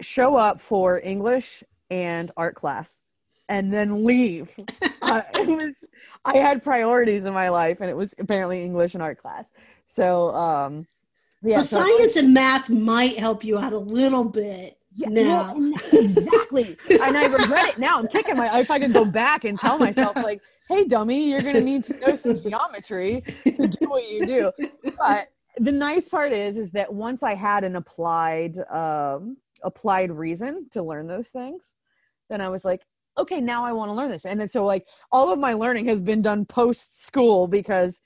show 0.00 0.36
up 0.36 0.60
for 0.60 1.00
English 1.02 1.62
and 1.90 2.30
art 2.36 2.54
class, 2.54 3.00
and 3.48 3.72
then 3.72 4.04
leave. 4.04 4.54
uh, 5.02 5.22
it 5.34 5.48
was 5.48 5.84
I 6.24 6.38
had 6.38 6.62
priorities 6.62 7.24
in 7.24 7.34
my 7.34 7.48
life, 7.48 7.80
and 7.80 7.90
it 7.90 7.96
was 7.96 8.14
apparently 8.18 8.62
English 8.62 8.94
and 8.94 9.02
art 9.02 9.18
class. 9.18 9.52
So, 9.84 10.34
um, 10.34 10.86
yeah, 11.42 11.56
well, 11.56 11.64
so- 11.64 11.82
science 11.82 12.16
and 12.16 12.32
math 12.32 12.68
might 12.68 13.18
help 13.18 13.44
you 13.44 13.58
out 13.58 13.72
a 13.72 13.78
little 13.78 14.24
bit. 14.24 14.78
Yeah, 14.94 15.08
now. 15.08 15.54
well, 15.54 15.72
exactly. 15.92 16.76
and 16.90 17.16
I 17.16 17.26
regret 17.26 17.70
it 17.70 17.78
now. 17.78 17.98
I'm 17.98 18.08
kicking 18.08 18.36
my. 18.36 18.60
If 18.60 18.70
I 18.70 18.78
could 18.78 18.92
go 18.92 19.04
back 19.04 19.44
and 19.44 19.58
tell 19.58 19.78
myself, 19.78 20.16
like, 20.16 20.42
"Hey, 20.68 20.84
dummy, 20.84 21.30
you're 21.30 21.42
gonna 21.42 21.60
need 21.60 21.84
to 21.84 21.98
know 21.98 22.14
some 22.14 22.36
geometry 22.36 23.22
to 23.44 23.68
do 23.68 23.88
what 23.88 24.08
you 24.08 24.26
do." 24.26 24.52
But 24.98 25.28
the 25.58 25.72
nice 25.72 26.08
part 26.08 26.32
is, 26.32 26.56
is 26.56 26.72
that 26.72 26.92
once 26.92 27.22
I 27.22 27.34
had 27.34 27.64
an 27.64 27.76
applied, 27.76 28.58
um, 28.70 29.36
applied 29.62 30.10
reason 30.10 30.68
to 30.72 30.82
learn 30.82 31.06
those 31.06 31.30
things, 31.30 31.76
then 32.28 32.40
I 32.40 32.48
was 32.48 32.64
like, 32.64 32.82
okay, 33.18 33.40
now 33.40 33.64
I 33.64 33.72
want 33.72 33.90
to 33.90 33.94
learn 33.94 34.10
this. 34.10 34.24
And 34.24 34.40
then 34.40 34.48
so, 34.48 34.64
like, 34.64 34.86
all 35.10 35.32
of 35.32 35.38
my 35.38 35.52
learning 35.52 35.86
has 35.86 36.00
been 36.00 36.22
done 36.22 36.44
post 36.44 37.04
school 37.04 37.46
because 37.46 38.02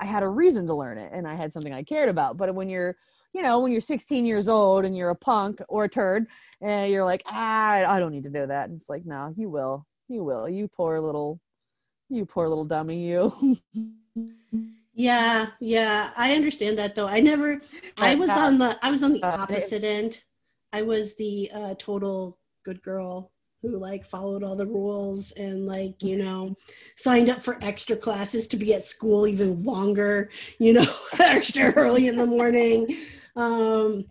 I 0.00 0.06
had 0.06 0.22
a 0.22 0.28
reason 0.28 0.66
to 0.66 0.74
learn 0.74 0.98
it 0.98 1.10
and 1.12 1.26
I 1.26 1.34
had 1.34 1.52
something 1.52 1.72
I 1.72 1.82
cared 1.82 2.08
about. 2.08 2.36
But 2.36 2.54
when 2.54 2.68
you're 2.68 2.96
you 3.32 3.42
know, 3.42 3.60
when 3.60 3.72
you're 3.72 3.80
16 3.80 4.24
years 4.24 4.48
old 4.48 4.84
and 4.84 4.96
you're 4.96 5.10
a 5.10 5.14
punk 5.16 5.60
or 5.68 5.84
a 5.84 5.88
turd, 5.88 6.26
and 6.60 6.90
you're 6.90 7.04
like, 7.04 7.22
ah, 7.26 7.84
I 7.86 7.98
don't 7.98 8.12
need 8.12 8.24
to 8.24 8.30
know 8.30 8.46
that. 8.46 8.68
And 8.68 8.76
it's 8.76 8.88
like, 8.88 9.04
no, 9.04 9.32
you 9.36 9.48
will, 9.48 9.86
you 10.08 10.24
will, 10.24 10.48
you 10.48 10.68
poor 10.68 11.00
little, 11.00 11.40
you 12.08 12.26
poor 12.26 12.48
little 12.48 12.64
dummy, 12.64 13.08
you. 13.08 13.56
Yeah, 14.94 15.50
yeah, 15.60 16.10
I 16.16 16.34
understand 16.34 16.76
that 16.78 16.96
though. 16.96 17.06
I 17.06 17.20
never, 17.20 17.62
I 17.96 18.16
was 18.16 18.30
on 18.30 18.58
the, 18.58 18.76
I 18.82 18.90
was 18.90 19.04
on 19.04 19.12
the 19.12 19.22
opposite 19.22 19.84
end. 19.84 20.24
I 20.72 20.82
was 20.82 21.14
the 21.14 21.48
uh, 21.54 21.74
total 21.78 22.36
good 22.64 22.82
girl 22.82 23.30
who 23.62 23.76
like 23.76 24.04
followed 24.04 24.42
all 24.42 24.56
the 24.56 24.66
rules 24.66 25.32
and 25.32 25.66
like 25.66 26.02
you 26.02 26.16
know 26.16 26.54
signed 26.96 27.28
up 27.28 27.42
for 27.42 27.62
extra 27.62 27.96
classes 27.96 28.46
to 28.46 28.56
be 28.56 28.74
at 28.74 28.84
school 28.84 29.26
even 29.26 29.62
longer 29.64 30.30
you 30.58 30.72
know 30.72 30.86
extra 31.20 31.72
early 31.72 32.08
in 32.08 32.16
the 32.16 32.26
morning 32.26 32.86
um 33.36 34.04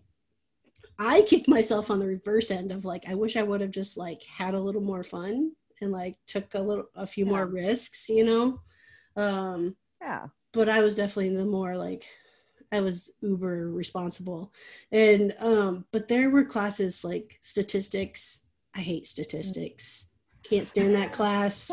i 1.00 1.22
kicked 1.24 1.48
myself 1.48 1.89
on 1.92 2.00
the 2.00 2.08
reverse 2.08 2.51
end 2.51 2.72
of 2.72 2.86
like 2.86 3.04
i 3.08 3.16
wish 3.16 3.36
i 3.38 3.44
would 3.44 3.62
have 3.62 3.72
just 3.72 3.98
like 3.98 4.22
had 4.24 4.54
a 4.54 4.60
little 4.60 4.82
more 4.82 5.04
fun 5.04 5.51
and 5.82 5.92
like 5.92 6.16
took 6.27 6.54
a 6.56 6.60
little 6.62 6.86
a 6.96 7.06
few 7.08 7.25
Yeah. 7.25 7.32
more 7.32 7.46
risks 7.48 8.10
you 8.10 8.24
know 8.25 8.62
um 9.16 9.75
Yeah. 10.01 10.27
but 10.54 10.70
I 10.70 10.82
was 10.82 10.96
definitely 10.96 11.36
the 11.36 11.46
more 11.46 11.75
like 11.77 12.06
I 12.72 12.82
was 12.82 13.10
uber 13.22 13.72
responsible. 13.72 14.54
And 14.92 15.34
um 15.39 15.86
but 15.92 16.08
there 16.08 16.30
were 16.30 16.44
classes 16.46 17.04
like 17.04 17.39
statistics. 17.42 18.39
I 18.77 18.81
hate 18.81 19.07
statistics. 19.07 20.07
Can't 20.43 20.67
stand 20.67 20.93
that 20.93 21.12
class. 21.12 21.72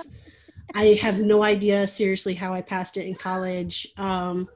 I 0.75 0.99
have 1.03 1.21
no 1.21 1.45
idea 1.45 1.87
seriously 1.87 2.33
how 2.35 2.55
I 2.55 2.63
passed 2.63 2.97
it 2.97 3.07
in 3.07 3.15
college. 3.15 3.87
Um 3.99 4.49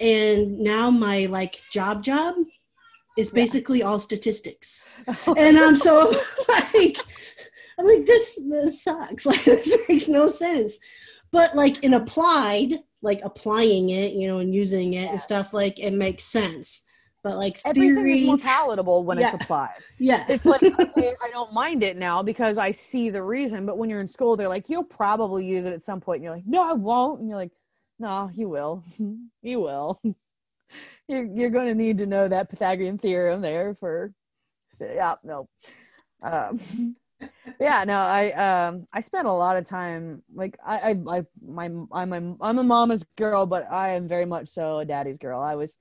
and 0.00 0.58
now 0.58 0.90
my 0.90 1.26
like 1.26 1.62
job 1.70 2.02
job 2.02 2.34
is 3.16 3.28
Yeah. 3.28 3.34
basically 3.34 3.82
all 3.84 4.00
statistics. 4.00 4.90
And 5.38 5.56
I'm 5.58 5.76
so 5.76 6.10
like 6.48 6.96
I'm 7.78 7.86
like 7.86 8.04
this 8.04 8.38
this 8.48 8.82
sucks. 8.82 9.24
Like 9.30 9.44
this 9.44 9.76
makes 9.88 10.08
no 10.08 10.26
sense. 10.26 10.78
But 11.30 11.54
like 11.54 11.82
in 11.84 11.94
applied, 11.94 12.80
like 13.02 13.20
applying 13.22 13.90
it, 13.90 14.14
you 14.14 14.26
know, 14.26 14.38
and 14.38 14.52
using 14.54 14.94
it 14.94 15.10
and 15.10 15.20
stuff, 15.20 15.54
like 15.54 15.78
it 15.78 15.92
makes 15.92 16.24
sense. 16.24 16.82
But 17.22 17.36
like 17.36 17.60
Everything 17.64 17.94
theory, 17.94 18.20
is 18.20 18.26
more 18.26 18.38
palatable 18.38 19.04
when 19.04 19.18
it's 19.18 19.32
applied. 19.34 19.76
yeah, 19.98 20.24
It's 20.28 20.44
like 20.44 20.62
okay, 20.62 21.14
I 21.22 21.30
don't 21.30 21.52
mind 21.52 21.84
it 21.84 21.96
now 21.96 22.22
because 22.22 22.58
I 22.58 22.72
see 22.72 23.10
the 23.10 23.22
reason. 23.22 23.64
But 23.64 23.78
when 23.78 23.88
you're 23.88 24.00
in 24.00 24.08
school, 24.08 24.36
they're 24.36 24.48
like, 24.48 24.68
you'll 24.68 24.82
probably 24.84 25.46
use 25.46 25.64
it 25.64 25.72
at 25.72 25.82
some 25.82 26.00
point. 26.00 26.16
And 26.16 26.24
you're 26.24 26.34
like, 26.34 26.46
no, 26.46 26.68
I 26.68 26.72
won't. 26.72 27.20
And 27.20 27.28
you're 27.28 27.38
like, 27.38 27.52
no, 27.98 28.30
you 28.34 28.48
will. 28.48 28.84
you 29.42 29.60
will. 29.60 30.00
You're 31.08 31.24
you're 31.24 31.50
going 31.50 31.66
to 31.66 31.74
need 31.74 31.98
to 31.98 32.06
know 32.06 32.28
that 32.28 32.48
Pythagorean 32.48 32.96
theorem 32.96 33.42
there 33.42 33.74
for. 33.74 34.14
So, 34.70 34.86
yeah, 34.86 35.16
no. 35.22 35.48
Um, 36.22 36.58
yeah, 37.60 37.84
no, 37.84 37.96
I 37.96 38.32
um 38.66 38.86
I 38.92 39.00
spent 39.00 39.26
a 39.26 39.32
lot 39.32 39.56
of 39.56 39.66
time 39.66 40.22
like 40.34 40.58
I 40.64 40.78
I, 40.78 41.18
I 41.18 41.22
my 41.44 41.70
I'm 41.92 42.12
a, 42.12 42.36
I'm 42.40 42.58
a 42.58 42.62
mama's 42.62 43.04
girl, 43.16 43.46
but 43.46 43.70
I 43.70 43.90
am 43.90 44.08
very 44.08 44.24
much 44.24 44.48
so 44.48 44.78
a 44.78 44.84
daddy's 44.84 45.18
girl. 45.18 45.40
I 45.40 45.54
was 45.56 45.76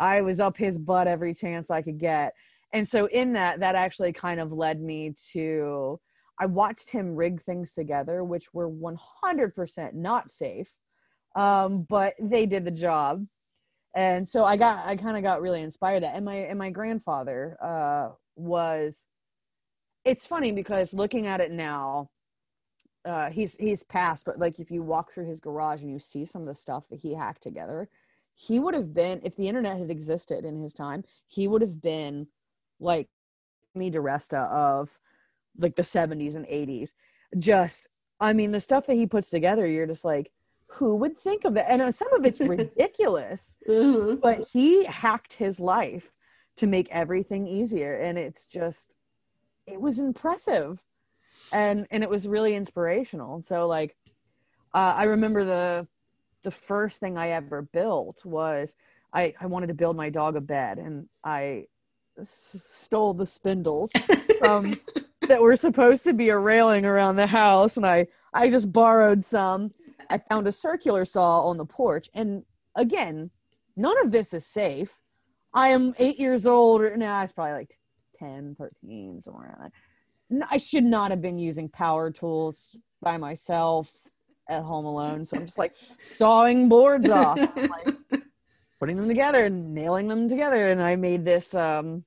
I 0.00 0.22
was 0.22 0.40
up 0.40 0.56
his 0.56 0.78
butt 0.78 1.06
every 1.06 1.34
chance 1.34 1.70
I 1.70 1.82
could 1.82 1.98
get. 1.98 2.32
And 2.72 2.88
so 2.88 3.06
in 3.06 3.34
that 3.34 3.60
that 3.60 3.74
actually 3.76 4.12
kind 4.12 4.40
of 4.40 4.50
led 4.50 4.80
me 4.80 5.14
to 5.32 6.00
I 6.40 6.46
watched 6.46 6.90
him 6.90 7.14
rig 7.14 7.40
things 7.40 7.74
together 7.74 8.24
which 8.24 8.52
were 8.54 8.70
100% 8.70 9.94
not 9.94 10.30
safe. 10.30 10.72
Um 11.36 11.86
but 11.88 12.14
they 12.20 12.46
did 12.46 12.64
the 12.64 12.70
job. 12.70 13.26
And 13.94 14.26
so 14.26 14.44
I 14.44 14.56
got 14.56 14.86
I 14.86 14.96
kind 14.96 15.16
of 15.16 15.22
got 15.22 15.42
really 15.42 15.62
inspired 15.62 16.02
that 16.02 16.16
and 16.16 16.24
my 16.24 16.36
and 16.36 16.58
my 16.58 16.70
grandfather 16.70 17.58
uh 17.62 18.14
was 18.36 19.06
it's 20.04 20.26
funny 20.26 20.50
because 20.50 20.94
looking 20.94 21.26
at 21.26 21.40
it 21.42 21.52
now 21.52 22.08
uh 23.04 23.28
he's 23.28 23.54
he's 23.56 23.82
passed 23.82 24.24
but 24.24 24.38
like 24.38 24.58
if 24.58 24.70
you 24.70 24.82
walk 24.82 25.12
through 25.12 25.26
his 25.26 25.40
garage 25.40 25.82
and 25.82 25.90
you 25.90 25.98
see 25.98 26.24
some 26.24 26.40
of 26.40 26.48
the 26.48 26.54
stuff 26.54 26.88
that 26.88 27.00
he 27.00 27.14
hacked 27.14 27.42
together 27.42 27.88
he 28.34 28.58
would 28.58 28.74
have 28.74 28.94
been 28.94 29.20
if 29.22 29.36
the 29.36 29.48
internet 29.48 29.78
had 29.78 29.90
existed 29.90 30.44
in 30.44 30.60
his 30.60 30.74
time 30.74 31.04
he 31.26 31.46
would 31.48 31.62
have 31.62 31.80
been 31.80 32.26
like 32.78 33.08
me 33.74 33.90
DiResta 33.90 34.50
of 34.50 34.98
like 35.58 35.76
the 35.76 35.82
70s 35.82 36.36
and 36.36 36.46
80s 36.46 36.94
just 37.38 37.88
i 38.20 38.32
mean 38.32 38.52
the 38.52 38.60
stuff 38.60 38.86
that 38.86 38.94
he 38.94 39.06
puts 39.06 39.30
together 39.30 39.66
you're 39.66 39.86
just 39.86 40.04
like 40.04 40.30
who 40.74 40.94
would 40.94 41.18
think 41.18 41.44
of 41.44 41.54
that? 41.54 41.68
And 41.68 41.82
uh, 41.82 41.92
some 41.92 42.12
of 42.12 42.24
it's 42.24 42.40
ridiculous 42.56 43.56
Mhm. 43.68 44.20
but 44.20 44.48
he 44.52 44.84
hacked 44.84 45.34
his 45.34 45.58
life 45.60 46.12
to 46.56 46.66
make 46.66 46.88
everything 46.90 47.46
easier 47.46 47.94
and 47.94 48.18
it's 48.18 48.46
just 48.46 48.96
it 49.66 49.80
was 49.80 49.98
impressive. 49.98 50.82
And 51.52 51.86
and 51.90 52.02
it 52.02 52.10
was 52.10 52.26
really 52.26 52.54
inspirational. 52.54 53.42
So 53.42 53.66
like 53.66 53.96
uh, 54.74 54.94
i 54.96 55.04
remember 55.04 55.44
the 55.44 55.88
the 56.42 56.50
first 56.50 57.00
thing 57.00 57.16
i 57.18 57.28
ever 57.28 57.62
built 57.62 58.24
was 58.24 58.76
i 59.12 59.32
i 59.40 59.46
wanted 59.46 59.66
to 59.68 59.74
build 59.74 59.96
my 59.96 60.08
dog 60.10 60.36
a 60.36 60.40
bed 60.40 60.78
and 60.78 61.06
i 61.24 61.64
s- 62.18 62.56
stole 62.64 63.14
the 63.14 63.26
spindles 63.26 63.92
from 64.38 64.78
that 65.28 65.40
were 65.40 65.56
supposed 65.56 66.04
to 66.04 66.12
be 66.12 66.28
a 66.28 66.38
railing 66.38 66.84
around 66.84 67.16
the 67.16 67.26
house 67.26 67.76
and 67.76 67.86
i 67.86 68.06
i 68.32 68.48
just 68.48 68.72
borrowed 68.72 69.24
some. 69.24 69.72
I 70.08 70.18
found 70.18 70.48
a 70.48 70.52
circular 70.52 71.04
saw 71.04 71.42
on 71.48 71.56
the 71.56 71.64
porch 71.64 72.08
and 72.14 72.44
again 72.74 73.30
none 73.76 73.96
of 74.04 74.10
this 74.10 74.34
is 74.34 74.44
safe. 74.44 75.00
I 75.54 75.68
am 75.68 75.94
eight 75.98 76.18
years 76.18 76.46
old 76.46 76.80
or 76.82 76.96
nah 76.96 77.22
it's 77.22 77.32
probably 77.32 77.52
like 77.54 77.78
10 78.18 78.56
13 78.58 79.22
somewhere 79.22 79.56
around 79.58 79.72
N- 80.30 80.48
i 80.50 80.56
should 80.58 80.84
not 80.84 81.10
have 81.10 81.22
been 81.22 81.38
using 81.38 81.68
power 81.68 82.10
tools 82.10 82.76
by 83.00 83.16
myself 83.16 83.92
at 84.50 84.62
home 84.62 84.84
alone. 84.84 85.24
So 85.24 85.36
i'm 85.36 85.46
just 85.46 85.58
like 85.58 85.74
sawing 86.02 86.68
boards 86.68 87.08
off. 87.08 87.38
Like 87.38 87.96
putting 88.80 88.96
them 88.96 89.08
together 89.08 89.44
and 89.44 89.72
nailing 89.72 90.08
them 90.08 90.28
together. 90.28 90.70
And 90.70 90.82
i 90.82 90.96
made 90.96 91.24
this 91.24 91.54
um 91.54 92.04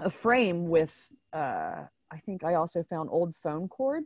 a 0.00 0.10
frame 0.10 0.68
with 0.68 0.92
uh 1.32 1.84
i 2.10 2.18
think 2.26 2.42
i 2.42 2.54
also 2.54 2.82
found 2.82 3.08
old 3.12 3.34
phone 3.36 3.68
cord 3.68 4.02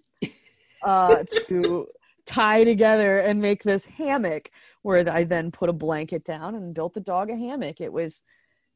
uh 0.83 1.25
to 1.49 1.87
tie 2.26 2.62
together 2.62 3.21
and 3.21 3.40
make 3.40 3.62
this 3.62 3.87
hammock 3.87 4.50
where 4.83 5.11
i 5.11 5.25
then 5.25 5.50
put 5.50 5.71
a 5.71 5.73
blanket 5.73 6.25
down 6.25 6.54
and 6.54 6.75
built 6.75 6.92
the 6.92 7.00
dog 7.00 7.30
a 7.30 7.37
hammock. 7.37 7.80
It 7.80 7.92
was 7.92 8.23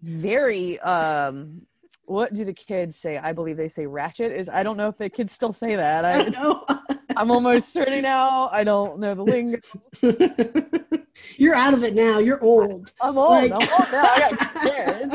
very 0.00 0.80
um 0.80 1.62
what 2.04 2.34
do 2.34 2.44
the 2.44 2.52
kids 2.52 2.96
say? 2.96 3.16
I 3.16 3.32
believe 3.32 3.56
they 3.56 3.68
say 3.68 3.86
ratchet. 3.86 4.32
Is 4.32 4.48
i 4.48 4.62
don't 4.62 4.76
know 4.76 4.88
if 4.88 4.98
the 4.98 5.10
kids 5.10 5.32
still 5.32 5.52
say 5.52 5.76
that. 5.76 6.04
I 6.04 6.24
I, 6.24 6.28
know. 6.28 6.64
i'm 7.16 7.30
almost 7.30 7.72
30 7.74 8.00
now 8.00 8.48
i 8.52 8.62
don't 8.64 8.98
know 8.98 9.14
the 9.14 9.22
lingo 9.22 9.58
You're 11.36 11.54
out 11.54 11.74
of 11.74 11.84
it 11.84 11.94
now. 11.94 12.18
You're 12.18 12.42
old. 12.42 12.92
i'm 13.00 13.18
old 13.18 13.30
Like- 13.30 13.52
i'm 13.52 13.58
old 13.60 13.92
now 13.92 14.02
i 14.02 14.18
got 14.30 14.58
scared 14.58 15.12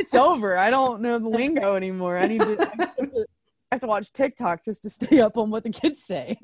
it's 0.00 0.14
over. 0.14 0.56
I 0.56 0.70
don't 0.70 1.00
know 1.00 1.18
the 1.18 1.28
lingo 1.28 1.74
anymore. 1.74 2.16
I 2.18 2.26
need 2.26 2.40
to. 2.40 2.56
I 2.60 2.76
have 2.76 2.96
to, 3.12 3.26
I 3.70 3.74
have 3.74 3.80
to 3.80 3.86
watch 3.86 4.12
TikTok 4.12 4.64
just 4.64 4.82
to 4.82 4.90
stay 4.90 5.20
up 5.20 5.36
on 5.36 5.50
what 5.50 5.64
the 5.64 5.70
kids 5.70 6.02
say. 6.02 6.38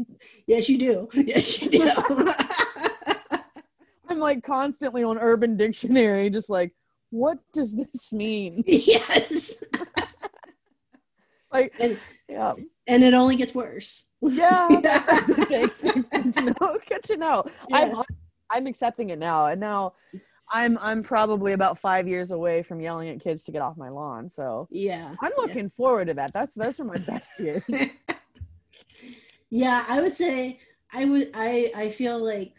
yes, 0.47 0.69
you 0.69 0.77
do. 0.79 1.09
Yes, 1.15 1.63
you 1.63 1.71
do. 1.71 1.91
I'm 4.09 4.19
like 4.19 4.43
constantly 4.43 5.03
on 5.05 5.19
Urban 5.19 5.57
Dictionary, 5.57 6.31
just 6.31 6.51
like, 6.51 6.75
what 7.11 7.39
does 7.53 7.75
this 7.75 8.13
mean? 8.13 8.65
yes. 8.67 9.55
Like, 11.55 11.73
And- 11.79 11.99
yeah, 12.29 12.53
And 12.89 13.05
it 13.05 13.15
only 13.15 13.37
gets 13.37 13.55
worse. 13.55 14.07
yeah. 14.21 14.69
Good 15.49 15.77
to 15.79 16.55
know. 16.61 16.79
Good 16.89 17.03
to 17.05 17.17
know. 17.17 17.45
I'm 17.73 18.03
I'm 18.51 18.67
accepting 18.67 19.11
it 19.11 19.19
now, 19.19 19.47
and 19.47 19.61
now 19.61 19.95
I'm 20.51 20.77
I'm 20.81 21.03
probably 21.03 21.53
about 21.53 21.79
five 21.79 22.07
years 22.09 22.31
away 22.33 22.63
from 22.63 22.81
yelling 22.81 23.09
at 23.09 23.21
kids 23.21 23.45
to 23.45 23.53
get 23.53 23.63
off 23.63 23.77
my 23.77 23.89
lawn. 23.89 24.29
So 24.29 24.69
Yeah. 24.71 25.15
I'm 25.23 25.33
looking 25.39 25.71
forward 25.71 26.07
to 26.09 26.15
that. 26.15 26.33
That's 26.33 26.55
those 26.57 26.81
are 26.81 26.85
my 26.85 26.99
best 26.99 27.39
years. 27.47 27.63
yeah 29.51 29.85
i 29.89 30.01
would 30.01 30.17
say 30.17 30.59
i 30.93 31.05
would 31.05 31.31
i 31.35 31.71
i 31.77 31.89
feel 31.89 32.19
like 32.19 32.55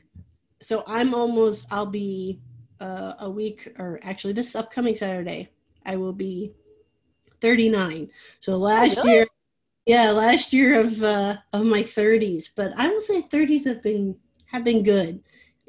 so 0.62 0.84
i'm 0.88 1.14
almost 1.14 1.68
i'll 1.74 1.86
be 1.86 2.40
uh, 2.80 3.14
a 3.20 3.30
week 3.30 3.74
or 3.80 4.00
actually 4.04 4.32
this 4.34 4.56
upcoming 4.56 4.96
saturday 4.96 5.50
i 5.86 5.96
will 5.98 6.14
be 6.14 6.54
39 7.42 8.10
so 8.40 8.58
last 8.58 8.98
really? 8.98 9.12
year 9.12 9.28
yeah 9.86 10.12
last 10.12 10.54
year 10.54 10.80
of 10.80 11.02
uh 11.04 11.38
of 11.54 11.66
my 11.66 11.84
30s 11.84 12.50
but 12.56 12.72
i 12.78 12.88
will 12.88 13.02
say 13.02 13.22
30s 13.24 13.66
have 13.66 13.82
been 13.84 14.16
have 14.46 14.64
been 14.64 14.84
good 14.84 15.22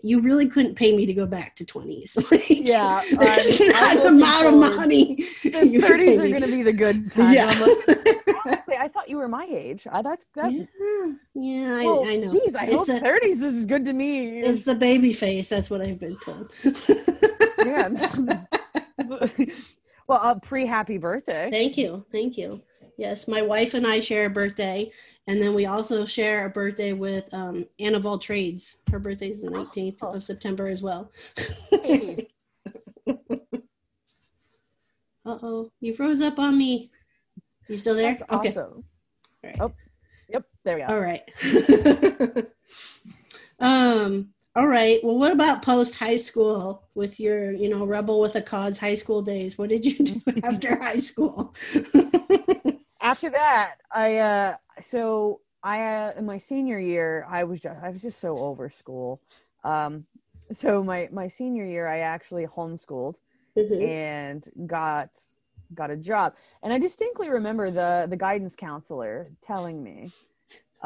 you 0.03 0.21
really 0.21 0.47
couldn't 0.47 0.75
pay 0.77 0.95
me 0.97 1.05
to 1.07 1.13
go 1.15 1.27
back 1.27 1.57
to 1.57 1.65
20s 1.65 2.17
Like, 2.31 2.49
Yeah, 2.49 3.03
there's 3.19 3.61
I'm- 3.61 3.71
not 3.71 3.97
an 3.97 3.99
looking 3.99 4.23
amount 4.23 4.47
of 4.47 4.55
money 4.77 5.15
The 5.43 5.51
30s 5.51 6.19
are 6.21 6.29
going 6.29 6.43
to 6.43 6.49
be 6.49 6.63
the 6.63 6.73
good 6.73 7.11
times. 7.13 7.35
yeah 7.35 8.35
honestly, 8.45 8.77
I 8.77 8.87
thought 8.89 9.09
you 9.09 9.17
were 9.17 9.27
my 9.27 9.47
age. 9.51 9.87
I, 9.91 10.03
that's 10.03 10.27
that. 10.37 10.53
yeah, 10.53 10.65
yeah 11.35 11.75
I, 11.81 11.85
well, 11.87 12.05
I 12.07 12.17
know 12.17 12.31
Geez, 12.31 12.55
I 12.55 12.65
It's 12.67 12.77
hope 12.77 12.87
the- 12.87 13.01
30s 13.01 13.43
is 13.43 13.67
good 13.67 13.85
to 13.87 13.93
me. 13.93 14.39
It's 14.41 14.65
the 14.65 14.75
baby 14.77 15.13
face. 15.13 15.49
That's 15.49 15.69
what 15.71 15.81
I've 15.81 15.99
been 15.99 16.17
told. 16.19 16.53
man. 17.65 17.97
Well, 20.07 20.21
uh, 20.23 20.35
pre 20.37 20.67
happy 20.67 20.99
birthday. 20.99 21.49
Thank 21.51 21.77
you. 21.77 22.05
Thank 22.13 22.37
you. 22.39 22.63
Yes, 22.99 23.29
my 23.29 23.43
wife 23.43 23.75
and 23.75 23.87
I 23.87 24.01
share 24.01 24.27
a 24.27 24.31
birthday. 24.31 24.91
And 25.27 25.43
then 25.43 25.55
we 25.55 25.67
also 25.67 26.05
share 26.07 26.47
a 26.47 26.51
birthday 26.51 26.93
with 26.93 27.33
um, 27.35 27.67
Anna 27.81 27.99
of 27.99 28.07
all 28.07 28.19
Trades. 28.19 28.77
Her 28.91 28.99
birthday 28.99 29.31
is 29.31 29.43
the 29.43 29.49
19th 29.49 29.99
Oh. 30.03 30.15
of 30.15 30.25
September 30.25 30.69
as 30.69 30.83
well. 30.83 31.11
Uh 35.25 35.39
oh, 35.43 35.73
you 35.81 35.93
froze 35.93 36.21
up 36.21 36.39
on 36.39 36.57
me. 36.57 36.89
You 37.67 37.77
still 37.77 37.97
there? 37.97 38.15
That's 38.15 38.23
awesome. 38.31 38.85
right. 39.43 39.57
Oh, 39.59 39.73
yep. 40.29 40.45
There 40.65 40.77
we 40.77 40.83
go. 40.83 40.87
All 40.87 41.01
right. 41.01 41.23
um. 43.59 44.29
All 44.57 44.67
right. 44.67 45.01
Well, 45.05 45.19
what 45.19 45.33
about 45.33 45.63
post 45.63 45.95
high 45.97 46.17
school 46.17 46.89
with 46.95 47.21
your, 47.21 47.53
you 47.53 47.69
know, 47.69 47.85
rebel 47.87 48.21
with 48.21 48.37
a 48.37 48.43
cause 48.43 48.79
high 48.79 48.95
school 48.97 49.23
days? 49.23 49.59
What 49.59 49.69
did 49.69 49.85
you 49.85 49.99
do 49.99 50.23
after 50.43 50.77
high 50.83 50.97
school? 50.97 51.55
After 53.01 53.31
that, 53.31 53.77
I 53.93 54.17
uh 54.19 54.57
so 54.81 55.41
I 55.63 55.83
uh, 55.83 56.13
in 56.19 56.27
my 56.27 56.39
senior 56.39 56.79
year, 56.79 57.27
I 57.29 57.45
was 57.45 57.61
just 57.63 57.77
I 57.83 57.91
was 57.91 58.03
just 58.03 58.21
so 58.21 58.39
over 58.41 58.69
school. 58.71 59.21
Um 59.65 60.07
so 60.53 60.83
my 60.85 61.09
my 61.13 61.29
senior 61.29 61.65
year 61.67 61.87
I 61.89 62.01
actually 62.01 62.47
homeschooled 62.47 63.21
Mhm. 63.57 63.83
and 63.83 64.45
got 64.67 65.11
got 65.75 65.91
a 65.93 65.97
job. 65.99 66.35
And 66.63 66.73
I 66.73 66.79
distinctly 66.79 67.31
remember 67.31 67.71
the 67.71 68.07
the 68.11 68.17
guidance 68.19 68.57
counselor 68.57 69.33
telling 69.43 69.83
me 69.83 70.13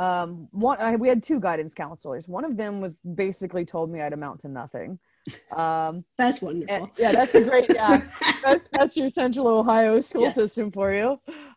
um 0.04 0.48
one 0.52 0.78
I, 0.80 0.96
we 0.96 1.08
had 1.08 1.22
two 1.22 1.38
guidance 1.40 1.74
counselors. 1.74 2.26
One 2.28 2.44
of 2.44 2.56
them 2.56 2.80
was 2.80 3.00
basically 3.02 3.64
told 3.64 3.90
me 3.92 4.00
I'd 4.00 4.12
amount 4.14 4.40
to 4.40 4.48
nothing. 4.48 4.98
Um 5.52 6.04
That's 6.16 6.38
and- 6.38 6.46
wonderful. 6.48 6.90
yeah, 6.96 7.12
that's 7.12 7.34
a 7.34 7.42
great 7.50 7.68
yeah. 7.74 8.02
That's 8.44 8.66
that's 8.70 8.96
your 8.96 9.10
central 9.10 9.46
Ohio 9.46 10.00
school 10.00 10.22
Yeah. 10.22 10.32
system 10.32 10.70
for 10.72 10.88
you. 10.98 11.08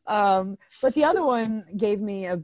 Um 0.08 0.58
but 0.82 0.94
the 0.96 1.06
other 1.06 1.24
one 1.24 1.64
gave 1.78 2.00
me 2.02 2.26
a 2.26 2.42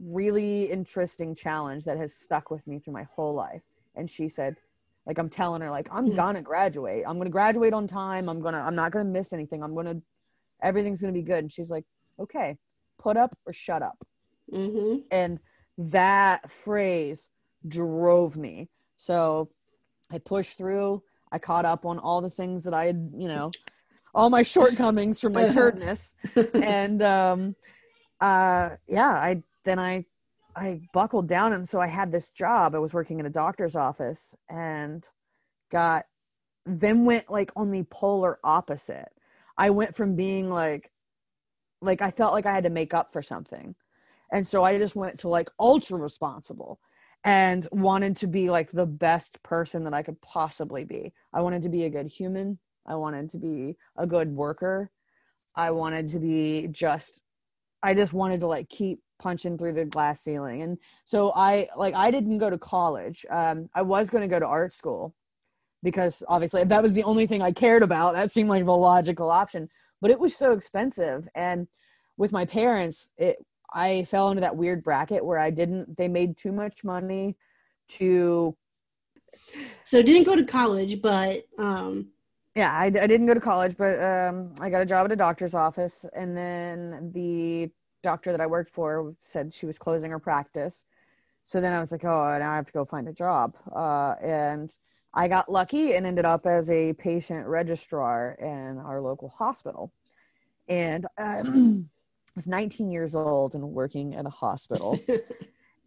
really 0.00 0.64
interesting 0.70 1.34
challenge 1.34 1.84
that 1.84 1.96
has 1.98 2.14
stuck 2.14 2.50
with 2.50 2.64
me 2.66 2.78
through 2.78 2.92
my 2.94 3.04
whole 3.14 3.34
life. 3.34 3.62
And 3.96 4.08
she 4.10 4.28
said, 4.28 4.56
like 5.06 5.18
I'm 5.18 5.28
telling 5.28 5.60
her, 5.62 5.70
like, 5.70 5.88
I'm 5.92 6.08
Mhm. 6.10 6.16
gonna 6.16 6.42
graduate. 6.42 7.04
I'm 7.06 7.18
gonna 7.18 7.30
graduate 7.30 7.72
on 7.72 7.86
time. 7.88 8.28
I'm 8.28 8.40
gonna 8.40 8.60
I'm 8.60 8.76
not 8.76 8.92
gonna 8.92 9.04
miss 9.18 9.32
anything. 9.32 9.62
I'm 9.64 9.74
gonna 9.74 9.96
everything's 10.62 11.00
gonna 11.00 11.12
be 11.12 11.22
good. 11.22 11.38
And 11.44 11.50
she's 11.50 11.70
like, 11.70 11.84
Okay, 12.20 12.56
put 12.98 13.16
up 13.16 13.36
or 13.46 13.52
shut 13.52 13.82
up. 13.82 13.98
Hmm 14.50 14.96
And 15.10 15.38
that 15.78 16.50
phrase 16.50 17.30
drove 17.66 18.36
me. 18.36 18.68
So 18.96 19.50
I 20.10 20.18
pushed 20.18 20.58
through. 20.58 21.02
I 21.32 21.38
caught 21.38 21.64
up 21.64 21.84
on 21.84 21.98
all 21.98 22.20
the 22.20 22.30
things 22.30 22.64
that 22.64 22.74
I 22.74 22.86
had, 22.86 23.12
you 23.16 23.28
know, 23.28 23.52
all 24.14 24.30
my 24.30 24.42
shortcomings 24.42 25.20
from 25.20 25.32
my 25.32 25.44
turdness. 25.50 26.14
And 26.54 27.02
um 27.02 27.56
uh 28.20 28.70
yeah, 28.86 29.10
I 29.10 29.42
then 29.64 29.78
I 29.78 30.04
I 30.56 30.80
buckled 30.92 31.26
down 31.26 31.52
and 31.52 31.68
so 31.68 31.80
I 31.80 31.88
had 31.88 32.12
this 32.12 32.30
job. 32.30 32.74
I 32.74 32.78
was 32.78 32.94
working 32.94 33.18
in 33.18 33.26
a 33.26 33.30
doctor's 33.30 33.74
office 33.74 34.36
and 34.48 35.08
got 35.70 36.04
then 36.66 37.04
went 37.04 37.30
like 37.30 37.52
on 37.56 37.70
the 37.70 37.82
polar 37.84 38.38
opposite. 38.44 39.08
I 39.58 39.70
went 39.70 39.94
from 39.96 40.14
being 40.16 40.48
like 40.50 40.90
like 41.82 42.00
I 42.02 42.10
felt 42.10 42.32
like 42.32 42.46
I 42.46 42.54
had 42.54 42.64
to 42.64 42.70
make 42.70 42.94
up 42.94 43.12
for 43.12 43.22
something. 43.22 43.74
And 44.34 44.44
so 44.44 44.64
I 44.64 44.78
just 44.78 44.96
went 44.96 45.20
to 45.20 45.28
like 45.28 45.48
ultra 45.60 45.96
responsible 45.96 46.80
and 47.22 47.68
wanted 47.70 48.16
to 48.16 48.26
be 48.26 48.50
like 48.50 48.72
the 48.72 48.84
best 48.84 49.40
person 49.44 49.84
that 49.84 49.94
I 49.94 50.02
could 50.02 50.20
possibly 50.22 50.82
be. 50.82 51.12
I 51.32 51.40
wanted 51.40 51.62
to 51.62 51.68
be 51.68 51.84
a 51.84 51.88
good 51.88 52.08
human. 52.08 52.58
I 52.84 52.96
wanted 52.96 53.30
to 53.30 53.38
be 53.38 53.76
a 53.96 54.08
good 54.08 54.34
worker. 54.34 54.90
I 55.54 55.70
wanted 55.70 56.08
to 56.08 56.18
be 56.18 56.66
just 56.72 57.22
I 57.80 57.94
just 57.94 58.12
wanted 58.12 58.40
to 58.40 58.48
like 58.48 58.68
keep 58.68 58.98
punching 59.20 59.56
through 59.56 59.74
the 59.74 59.84
glass 59.84 60.22
ceiling. 60.22 60.62
And 60.62 60.78
so 61.04 61.32
I 61.36 61.68
like 61.76 61.94
I 61.94 62.10
didn't 62.10 62.38
go 62.38 62.50
to 62.50 62.58
college. 62.58 63.24
Um 63.30 63.70
I 63.72 63.82
was 63.82 64.10
going 64.10 64.22
to 64.22 64.34
go 64.34 64.40
to 64.40 64.46
art 64.46 64.72
school 64.72 65.14
because 65.84 66.24
obviously 66.26 66.62
if 66.62 66.68
that 66.70 66.82
was 66.82 66.92
the 66.92 67.04
only 67.04 67.28
thing 67.28 67.40
I 67.40 67.52
cared 67.52 67.84
about, 67.84 68.14
that 68.14 68.32
seemed 68.32 68.48
like 68.48 68.64
the 68.64 68.76
logical 68.76 69.30
option, 69.30 69.68
but 70.00 70.10
it 70.10 70.18
was 70.18 70.36
so 70.36 70.50
expensive 70.50 71.28
and 71.36 71.68
with 72.16 72.32
my 72.32 72.44
parents, 72.44 73.10
it 73.16 73.36
I 73.72 74.04
fell 74.04 74.30
into 74.30 74.40
that 74.40 74.56
weird 74.56 74.82
bracket 74.82 75.24
where 75.24 75.38
I 75.38 75.50
didn't 75.50 75.96
they 75.96 76.08
made 76.08 76.36
too 76.36 76.52
much 76.52 76.84
money 76.84 77.36
to 77.88 78.56
So 79.82 80.02
didn't 80.02 80.24
go 80.24 80.36
to 80.36 80.44
college, 80.44 81.02
but 81.02 81.44
um, 81.58 82.08
yeah 82.54 82.72
I, 82.72 82.86
I 82.86 82.90
didn't 82.90 83.26
go 83.26 83.34
to 83.34 83.40
college 83.40 83.76
but 83.76 84.02
um, 84.02 84.54
i 84.60 84.70
got 84.70 84.82
a 84.82 84.86
job 84.86 85.04
at 85.06 85.12
a 85.12 85.16
doctor's 85.16 85.54
office 85.54 86.06
and 86.14 86.36
then 86.36 87.10
the 87.12 87.70
doctor 88.02 88.30
that 88.30 88.40
i 88.40 88.46
worked 88.46 88.70
for 88.70 89.14
said 89.20 89.52
she 89.52 89.66
was 89.66 89.78
closing 89.78 90.10
her 90.10 90.18
practice. 90.18 90.86
So 91.44 91.60
then 91.60 91.72
i 91.72 91.80
was 91.80 91.92
like 91.92 92.04
oh 92.04 92.38
now 92.38 92.52
i 92.52 92.56
have 92.56 92.66
to 92.66 92.72
go 92.72 92.84
find 92.84 93.08
a 93.08 93.12
job. 93.12 93.56
Uh, 93.74 94.14
and 94.22 94.70
i 95.14 95.28
got 95.28 95.50
lucky 95.50 95.94
and 95.94 96.06
ended 96.06 96.24
up 96.24 96.46
as 96.46 96.70
a 96.70 96.92
patient 96.94 97.46
registrar 97.46 98.36
in 98.40 98.78
our 98.78 99.00
local 99.00 99.28
hospital. 99.28 99.92
And 100.68 101.06
um, 101.18 101.90
was 102.34 102.46
19 102.48 102.90
years 102.90 103.14
old 103.14 103.54
and 103.54 103.62
working 103.62 104.14
at 104.14 104.26
a 104.26 104.30
hospital 104.30 104.98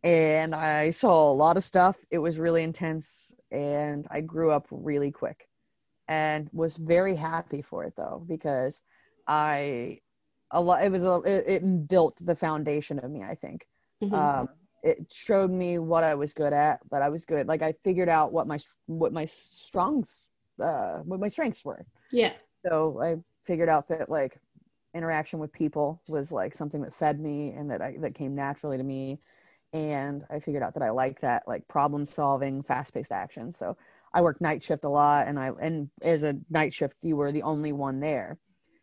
and 0.04 0.54
I 0.54 0.92
saw 0.92 1.32
a 1.32 1.34
lot 1.34 1.58
of 1.58 1.64
stuff. 1.64 1.98
It 2.12 2.20
was 2.20 2.40
really 2.40 2.64
intense, 2.64 3.36
and 3.52 4.08
I 4.10 4.22
grew 4.22 4.52
up 4.52 4.68
really 4.72 5.12
quick, 5.12 5.48
and 6.08 6.50
was 6.54 6.78
very 6.78 7.16
happy 7.16 7.62
for 7.62 7.84
it 7.84 7.94
though 7.98 8.24
because 8.28 8.84
I 9.28 10.00
a 10.52 10.62
lot. 10.62 10.84
It 10.84 10.92
was 10.92 11.04
a 11.04 11.16
it, 11.26 11.44
it 11.48 11.88
built 11.88 12.18
the 12.26 12.36
foundation 12.36 13.00
of 13.00 13.12
me. 13.12 13.24
I 13.24 13.36
think 13.36 13.68
mhm. 14.02 14.14
um, 14.14 14.50
it 14.84 15.12
showed 15.12 15.52
me 15.52 15.80
what 15.80 16.04
I 16.04 16.16
was 16.16 16.34
good 16.34 16.54
at. 16.54 16.80
That 16.92 17.02
I 17.02 17.10
was 17.10 17.26
good. 17.26 17.48
Like 17.48 17.62
I 17.62 17.74
figured 17.84 18.10
out 18.10 18.32
what 18.32 18.48
my 18.48 18.60
what 18.86 19.14
my 19.14 19.26
strongs 19.26 20.30
uh, 20.62 21.00
what 21.00 21.20
my 21.20 21.28
strengths 21.28 21.66
were. 21.66 21.86
yeah. 22.12 22.34
So 22.66 23.02
I 23.02 23.16
figured 23.44 23.70
out 23.70 23.88
that 23.88 24.10
like 24.10 24.40
interaction 24.98 25.40
with 25.40 25.54
people 25.54 26.02
was 26.08 26.32
like 26.32 26.54
something 26.54 26.82
that 26.82 26.94
fed 26.94 27.20
me 27.20 27.52
and 27.52 27.70
that 27.72 27.82
I 27.82 27.96
that 28.02 28.16
came 28.16 28.36
naturally 28.36 28.78
to 28.78 28.84
me. 28.84 29.20
And 29.74 30.24
I 30.30 30.40
figured 30.40 30.64
out 30.64 30.74
that 30.76 30.84
I 30.84 30.90
like 30.90 31.22
that 31.22 31.44
like 31.48 31.68
problem 31.68 32.06
solving, 32.06 32.64
fast 32.64 32.94
paced 32.94 33.12
action. 33.12 33.52
So 33.52 33.78
I 34.14 34.22
worked 34.22 34.42
night 34.42 34.64
shift 34.64 34.86
a 34.86 34.90
lot 34.90 35.28
and 35.28 35.40
I 35.40 35.52
and 35.62 35.90
as 36.02 36.24
a 36.24 36.36
night 36.50 36.74
shift 36.74 36.98
you 37.02 37.16
were 37.16 37.32
the 37.32 37.44
only 37.44 37.72
one 37.72 38.00
there. 38.00 38.38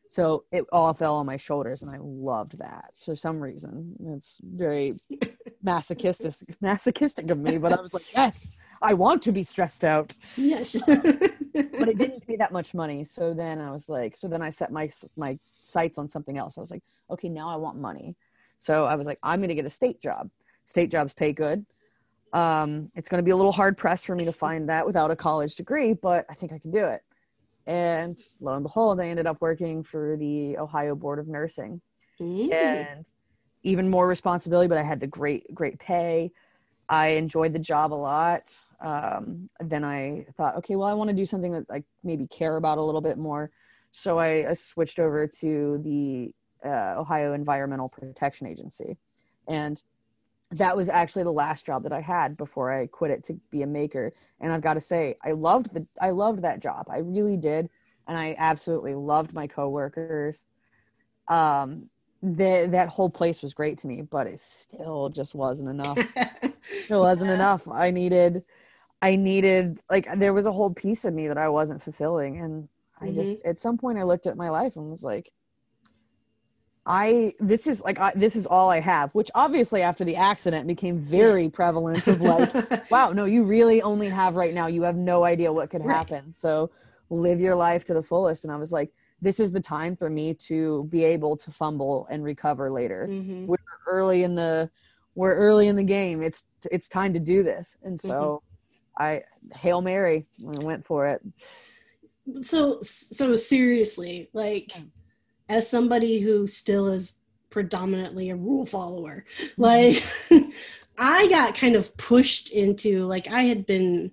So 0.06 0.44
it 0.52 0.64
all 0.70 0.92
fell 0.92 1.16
on 1.16 1.26
my 1.26 1.36
shoulders 1.36 1.82
and 1.82 1.90
I 1.90 1.98
loved 2.00 2.58
that 2.58 2.92
for 3.04 3.16
some 3.16 3.40
reason. 3.40 3.96
It's 4.16 4.38
very 4.42 4.96
masochistic 5.62 6.56
masochistic 6.60 7.30
of 7.30 7.38
me, 7.38 7.58
but 7.58 7.72
I 7.72 7.80
was 7.80 7.94
like, 7.94 8.12
yes, 8.12 8.54
I 8.82 8.94
want 8.94 9.22
to 9.22 9.32
be 9.32 9.42
stressed 9.42 9.84
out 9.84 10.16
Yes. 10.36 10.76
Um, 10.76 11.02
but 11.54 11.88
it 11.88 11.98
didn't 11.98 12.26
pay 12.26 12.36
that 12.36 12.52
much 12.52 12.74
money. 12.74 13.04
So 13.04 13.34
then 13.34 13.60
I 13.60 13.70
was 13.70 13.88
like, 13.88 14.16
so 14.16 14.28
then 14.28 14.42
I 14.42 14.50
set 14.50 14.70
my 14.70 14.90
my 15.16 15.38
sights 15.66 15.98
on 15.98 16.08
something 16.08 16.38
else. 16.38 16.56
I 16.56 16.60
was 16.60 16.70
like, 16.70 16.82
okay, 17.10 17.28
now 17.28 17.48
I 17.48 17.56
want 17.56 17.78
money. 17.78 18.16
So 18.58 18.86
I 18.86 18.94
was 18.94 19.06
like, 19.06 19.18
I'm 19.22 19.40
going 19.40 19.48
to 19.48 19.54
get 19.54 19.66
a 19.66 19.70
state 19.70 20.00
job. 20.00 20.30
State 20.64 20.90
jobs 20.90 21.12
pay 21.12 21.32
good. 21.32 21.66
Um, 22.32 22.90
it's 22.94 23.08
going 23.08 23.18
to 23.18 23.24
be 23.24 23.30
a 23.30 23.36
little 23.36 23.52
hard 23.52 23.76
pressed 23.76 24.06
for 24.06 24.16
me 24.16 24.24
to 24.24 24.32
find 24.32 24.68
that 24.68 24.86
without 24.86 25.10
a 25.10 25.16
college 25.16 25.54
degree, 25.54 25.92
but 25.92 26.26
I 26.28 26.34
think 26.34 26.52
I 26.52 26.58
can 26.58 26.70
do 26.70 26.84
it. 26.84 27.02
And 27.66 28.16
lo 28.40 28.54
and 28.54 28.62
behold, 28.62 29.00
I 29.00 29.08
ended 29.08 29.26
up 29.26 29.40
working 29.40 29.84
for 29.84 30.16
the 30.18 30.58
Ohio 30.58 30.94
Board 30.94 31.18
of 31.18 31.28
Nursing 31.28 31.80
Mm. 32.20 32.52
and 32.52 33.06
even 33.62 33.88
more 33.88 34.06
responsibility, 34.06 34.68
but 34.68 34.78
I 34.78 34.82
had 34.82 35.00
the 35.00 35.06
great, 35.06 35.52
great 35.54 35.78
pay. 35.78 36.30
I 36.88 37.08
enjoyed 37.08 37.52
the 37.52 37.58
job 37.58 37.92
a 37.92 37.96
lot. 37.96 38.54
Um, 38.80 39.48
then 39.58 39.84
I 39.84 40.26
thought, 40.36 40.56
okay, 40.56 40.76
well, 40.76 40.86
I 40.86 40.92
want 40.92 41.08
to 41.08 41.16
do 41.16 41.24
something 41.24 41.52
that 41.52 41.64
I 41.70 41.82
maybe 42.02 42.26
care 42.26 42.56
about 42.56 42.78
a 42.78 42.82
little 42.82 43.00
bit 43.00 43.16
more. 43.16 43.50
So 43.96 44.18
I, 44.18 44.50
I 44.50 44.54
switched 44.54 44.98
over 44.98 45.28
to 45.38 45.78
the 45.78 46.34
uh, 46.64 46.96
Ohio 46.98 47.32
Environmental 47.32 47.88
Protection 47.88 48.48
Agency. 48.48 48.96
And 49.46 49.80
that 50.50 50.76
was 50.76 50.88
actually 50.88 51.22
the 51.22 51.32
last 51.32 51.64
job 51.64 51.84
that 51.84 51.92
I 51.92 52.00
had 52.00 52.36
before 52.36 52.72
I 52.72 52.88
quit 52.88 53.12
it 53.12 53.22
to 53.24 53.34
be 53.52 53.62
a 53.62 53.68
maker. 53.68 54.12
And 54.40 54.52
I've 54.52 54.62
got 54.62 54.74
to 54.74 54.80
say, 54.80 55.16
I 55.24 55.30
loved 55.30 55.72
the 55.72 55.86
I 56.00 56.10
loved 56.10 56.42
that 56.42 56.60
job. 56.60 56.86
I 56.90 56.98
really 56.98 57.36
did, 57.36 57.70
and 58.08 58.18
I 58.18 58.34
absolutely 58.36 58.94
loved 58.94 59.32
my 59.32 59.46
coworkers. 59.46 60.46
Um, 61.28 61.88
the, 62.20 62.68
that 62.72 62.88
whole 62.88 63.10
place 63.10 63.42
was 63.42 63.54
great 63.54 63.78
to 63.78 63.86
me, 63.86 64.02
but 64.02 64.26
it 64.26 64.40
still 64.40 65.08
just 65.08 65.36
wasn't 65.36 65.70
enough. 65.70 65.98
it 66.16 66.90
wasn't 66.90 67.30
enough. 67.30 67.68
I 67.68 67.90
needed, 67.90 68.42
I 69.02 69.14
needed 69.14 69.78
like 69.88 70.08
there 70.16 70.34
was 70.34 70.46
a 70.46 70.52
whole 70.52 70.70
piece 70.70 71.04
of 71.04 71.14
me 71.14 71.28
that 71.28 71.38
I 71.38 71.48
wasn't 71.48 71.82
fulfilling, 71.82 72.40
and 72.40 72.68
I 73.04 73.12
just 73.12 73.40
at 73.44 73.58
some 73.58 73.78
point 73.78 73.98
I 73.98 74.02
looked 74.04 74.26
at 74.26 74.36
my 74.36 74.50
life 74.50 74.76
and 74.76 74.90
was 74.90 75.02
like, 75.02 75.30
I 76.86 77.34
this 77.38 77.66
is 77.66 77.80
like 77.82 77.98
I, 77.98 78.12
this 78.14 78.36
is 78.36 78.46
all 78.46 78.70
I 78.70 78.80
have, 78.80 79.14
which 79.14 79.30
obviously 79.34 79.82
after 79.82 80.04
the 80.04 80.16
accident 80.16 80.66
became 80.66 80.98
very 80.98 81.48
prevalent 81.48 82.06
of 82.08 82.20
like, 82.20 82.50
wow, 82.90 83.12
no, 83.12 83.24
you 83.24 83.44
really 83.44 83.80
only 83.82 84.08
have 84.10 84.36
right 84.36 84.52
now. 84.52 84.66
You 84.66 84.82
have 84.82 84.96
no 84.96 85.24
idea 85.24 85.52
what 85.52 85.70
could 85.70 85.82
Right. 85.84 85.94
happen. 85.94 86.32
So 86.32 86.70
live 87.10 87.40
your 87.40 87.56
life 87.56 87.84
to 87.86 87.94
the 87.94 88.02
fullest. 88.02 88.44
And 88.44 88.52
I 88.52 88.56
was 88.56 88.72
like, 88.72 88.90
this 89.20 89.40
is 89.40 89.52
the 89.52 89.60
time 89.60 89.96
for 89.96 90.10
me 90.10 90.34
to 90.48 90.84
be 90.84 91.04
able 91.04 91.36
to 91.38 91.50
fumble 91.50 92.06
and 92.10 92.22
recover 92.22 92.70
later. 92.70 93.08
Mhm. 93.08 93.46
We're 93.46 93.56
early 93.86 94.22
in 94.22 94.34
the 94.34 94.70
we're 95.14 95.36
early 95.36 95.68
in 95.68 95.76
the 95.76 95.84
game. 95.84 96.22
It's 96.22 96.44
it's 96.70 96.88
time 96.88 97.14
to 97.14 97.20
do 97.20 97.42
this. 97.42 97.76
And 97.82 97.98
so 97.98 98.42
I 98.98 99.22
hail 99.54 99.80
Mary, 99.80 100.26
I 100.46 100.62
went 100.62 100.84
for 100.84 101.06
it. 101.08 101.22
So, 102.42 102.80
so 102.82 103.36
seriously, 103.36 104.30
like, 104.32 104.72
as 105.48 105.68
somebody 105.68 106.20
who 106.20 106.46
still 106.46 106.88
is 106.88 107.18
predominantly 107.54 108.30
a 108.30 108.36
rule 108.36 108.66
follower. 108.66 109.24
Like 109.56 110.02
I 110.98 111.28
got 111.28 111.54
kind 111.54 111.76
of 111.76 111.96
pushed 111.96 112.50
into 112.50 113.04
like 113.06 113.28
I 113.30 113.42
had 113.42 113.64
been 113.64 114.10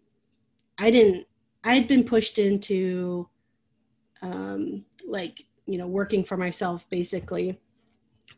I 0.77 0.91
didn't 0.91 1.25
I 1.63 1.73
had 1.73 1.87
been 1.87 2.03
pushed 2.03 2.37
into 2.37 3.27
um 4.21 4.85
like, 5.07 5.43
you 5.65 5.79
know, 5.79 5.87
working 5.87 6.23
for 6.23 6.37
myself 6.37 6.87
basically 6.89 7.59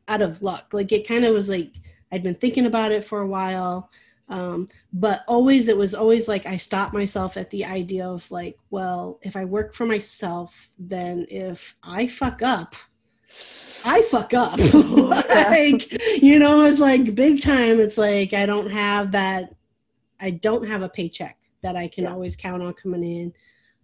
out 0.08 0.22
of 0.22 0.42
luck. 0.42 0.70
Like 0.72 0.94
it 0.94 1.06
kind 1.06 1.26
of 1.26 1.34
was 1.34 1.50
like 1.50 1.74
I'd 2.10 2.24
been 2.24 2.36
thinking 2.36 2.66
about 2.66 2.94
it 2.94 3.04
for 3.04 3.20
a 3.20 3.28
while. 3.28 3.90
Um, 4.30 4.70
but 4.94 5.24
always 5.28 5.68
it 5.68 5.78
was 5.78 5.94
always 5.94 6.28
like 6.28 6.46
I 6.46 6.58
stopped 6.58 6.94
myself 6.94 7.38
at 7.38 7.50
the 7.50 7.66
idea 7.66 8.08
of 8.08 8.30
like, 8.32 8.58
well, 8.70 9.20
if 9.22 9.36
I 9.36 9.46
work 9.46 9.74
for 9.74 9.86
myself, 9.86 10.70
then 10.80 11.28
if 11.30 11.76
I 11.84 12.08
fuck 12.08 12.42
up, 12.42 12.76
I 13.86 14.02
fuck 14.04 14.34
up. 14.34 14.58
like, 15.50 16.22
you 16.22 16.40
know, 16.40 16.62
it's 16.62 16.80
like 16.80 17.16
big 17.16 17.42
time. 17.42 17.80
It's 17.80 17.98
like 17.98 18.34
I 18.34 18.46
don't 18.46 18.72
have 18.72 19.12
that 19.12 19.54
I 20.20 20.32
don't 20.32 20.68
have 20.68 20.84
a 20.84 20.90
paycheck 20.90 21.38
that 21.62 21.76
I 21.76 21.88
can 21.88 22.06
yeah. 22.06 22.14
always 22.14 22.36
count 22.36 22.64
on 22.64 22.74
coming 22.74 23.04
in. 23.04 23.34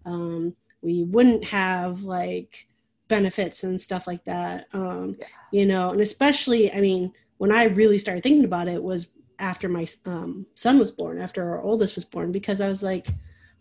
Um, 0.05 0.55
we 0.81 1.03
wouldn't 1.03 1.43
have 1.43 2.03
like 2.03 2.67
benefits 3.09 3.63
and 3.63 3.79
stuff 3.79 4.07
like 4.07 4.23
that. 4.23 4.67
Um, 4.71 5.17
yeah. 5.19 5.27
you 5.51 5.65
know, 5.65 5.89
and 5.91 5.99
especially 5.99 6.71
I 6.71 6.79
mean, 6.79 7.11
when 7.37 7.51
I 7.51 7.65
really 7.65 7.97
started 7.97 8.23
thinking 8.23 8.45
about 8.45 8.69
it 8.69 8.81
was 8.81 9.07
after 9.39 9.69
my 9.69 9.87
um, 10.05 10.45
son 10.55 10.79
was 10.79 10.91
born, 10.91 11.19
after 11.19 11.49
our 11.49 11.61
oldest 11.61 11.95
was 11.95 12.05
born, 12.05 12.31
because 12.31 12.61
I 12.61 12.67
was 12.67 12.83
like, 12.83 13.07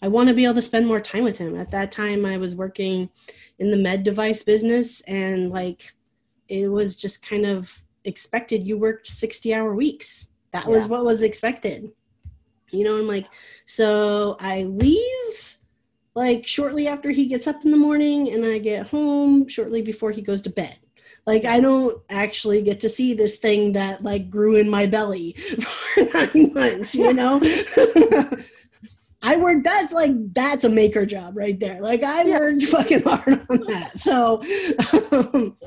I 0.03 0.09
want 0.09 0.29
to 0.29 0.35
be 0.35 0.45
able 0.45 0.55
to 0.55 0.63
spend 0.63 0.87
more 0.87 1.01
time 1.01 1.25
with 1.25 1.39
him. 1.39 1.57
At 1.57 1.71
that 1.73 1.91
time, 1.91 2.25
I 2.25 2.37
was 2.37 2.55
working 2.55 3.09
in 3.59 3.71
the 3.71 3.77
med 3.77 4.05
device 4.05 4.43
business, 4.43 5.01
and 5.03 5.51
like 5.51 5.93
it 6.49 6.69
was 6.69 6.97
just 6.97 7.27
kind 7.27 7.47
of 7.47 7.73
expected 8.05 8.67
you 8.67 8.79
worked 8.79 9.07
60 9.09 9.55
hour 9.55 9.75
weeks. 9.75 10.29
That 10.53 10.65
yeah. 10.65 10.71
was 10.71 10.87
what 10.87 11.05
was 11.05 11.23
expected. 11.23 11.91
You 12.71 12.85
know, 12.85 12.99
I'm 12.99 13.09
like, 13.09 13.27
so 13.67 14.37
I 14.41 14.65
leave 14.65 15.59
like 16.15 16.47
shortly 16.47 16.89
after 16.89 17.11
he 17.11 17.27
gets 17.27 17.47
up 17.47 17.65
in 17.65 17.71
the 17.71 17.77
morning, 17.77 18.33
and 18.33 18.45
I 18.45 18.59
get 18.59 18.89
home 18.89 19.49
shortly 19.49 19.83
before 19.83 20.11
he 20.11 20.23
goes 20.23 20.41
to 20.43 20.51
bed 20.51 20.79
like 21.29 21.45
I 21.45 21.61
don't 21.61 21.95
actually 22.09 22.63
get 22.63 22.81
to 22.81 22.89
see 22.89 23.13
this 23.13 23.37
thing 23.37 23.75
that 23.75 24.03
like 24.03 24.31
grew 24.31 24.57
in 24.57 24.71
my 24.71 24.87
belly 24.87 25.33
for 25.35 26.05
nine 26.15 26.55
months, 26.55 26.95
you 26.95 27.13
know. 27.13 27.39
I 29.23 29.37
worked. 29.37 29.65
That's 29.65 29.93
like 29.93 30.13
that's 30.33 30.65
a 30.65 30.71
maker 30.71 31.05
job 31.05 31.37
right 31.37 31.61
there. 31.61 31.83
Like 31.83 32.03
I 32.03 32.23
yeah. 32.23 32.39
worked 32.39 32.63
fucking 32.63 33.03
hard 33.03 33.47
on 33.51 33.61
that. 33.67 33.99
So, 33.99 34.43
um, 35.13 35.59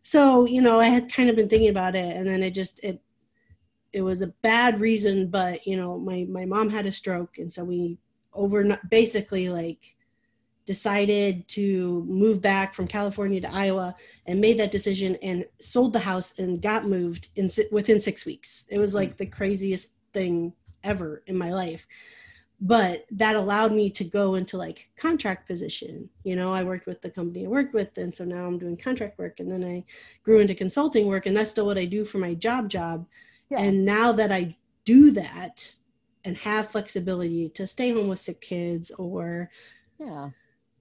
so 0.00 0.46
you 0.46 0.62
know, 0.62 0.80
I 0.80 0.86
had 0.86 1.12
kind 1.12 1.28
of 1.28 1.36
been 1.36 1.50
thinking 1.50 1.68
about 1.68 1.94
it, 1.94 2.16
and 2.16 2.26
then 2.26 2.42
it 2.42 2.52
just 2.52 2.80
it 2.82 3.02
it 3.92 4.00
was 4.00 4.22
a 4.22 4.28
bad 4.40 4.80
reason, 4.80 5.28
but 5.28 5.66
you 5.66 5.76
know, 5.76 5.98
my 5.98 6.26
my 6.30 6.46
mom 6.46 6.70
had 6.70 6.86
a 6.86 6.92
stroke, 6.92 7.36
and 7.36 7.52
so 7.52 7.62
we 7.62 7.98
over 8.32 8.78
basically 8.88 9.50
like 9.50 9.96
decided 10.70 11.48
to 11.48 12.04
move 12.06 12.40
back 12.40 12.74
from 12.74 12.86
California 12.86 13.40
to 13.40 13.52
Iowa 13.52 13.92
and 14.26 14.40
made 14.40 14.56
that 14.60 14.70
decision 14.70 15.16
and 15.16 15.44
sold 15.58 15.92
the 15.92 15.98
house 15.98 16.38
and 16.38 16.62
got 16.62 16.84
moved 16.84 17.26
in 17.34 17.50
within 17.72 17.98
6 17.98 18.24
weeks. 18.24 18.66
It 18.70 18.78
was 18.78 18.94
like 18.94 19.16
the 19.16 19.26
craziest 19.26 19.90
thing 20.12 20.52
ever 20.84 21.24
in 21.26 21.36
my 21.36 21.52
life. 21.52 21.88
But 22.60 23.04
that 23.10 23.34
allowed 23.34 23.72
me 23.72 23.90
to 23.90 24.04
go 24.04 24.36
into 24.36 24.56
like 24.56 24.88
contract 24.96 25.48
position. 25.48 26.08
You 26.22 26.36
know, 26.36 26.54
I 26.54 26.62
worked 26.62 26.86
with 26.86 27.02
the 27.02 27.10
company 27.10 27.46
I 27.46 27.48
worked 27.48 27.74
with 27.74 27.98
and 27.98 28.14
so 28.14 28.24
now 28.24 28.46
I'm 28.46 28.56
doing 28.56 28.76
contract 28.76 29.18
work 29.18 29.40
and 29.40 29.50
then 29.50 29.64
I 29.64 29.84
grew 30.22 30.38
into 30.38 30.54
consulting 30.54 31.08
work 31.08 31.26
and 31.26 31.36
that's 31.36 31.50
still 31.50 31.66
what 31.66 31.78
I 31.78 31.84
do 31.84 32.04
for 32.04 32.18
my 32.18 32.34
job 32.34 32.70
job. 32.70 33.08
Yeah. 33.48 33.58
And 33.58 33.84
now 33.84 34.12
that 34.12 34.30
I 34.30 34.56
do 34.84 35.10
that 35.10 35.74
and 36.24 36.36
have 36.36 36.70
flexibility 36.70 37.48
to 37.56 37.66
stay 37.66 37.90
home 37.90 38.06
with 38.06 38.20
sick 38.20 38.40
kids 38.40 38.92
or 38.92 39.50
yeah 39.98 40.30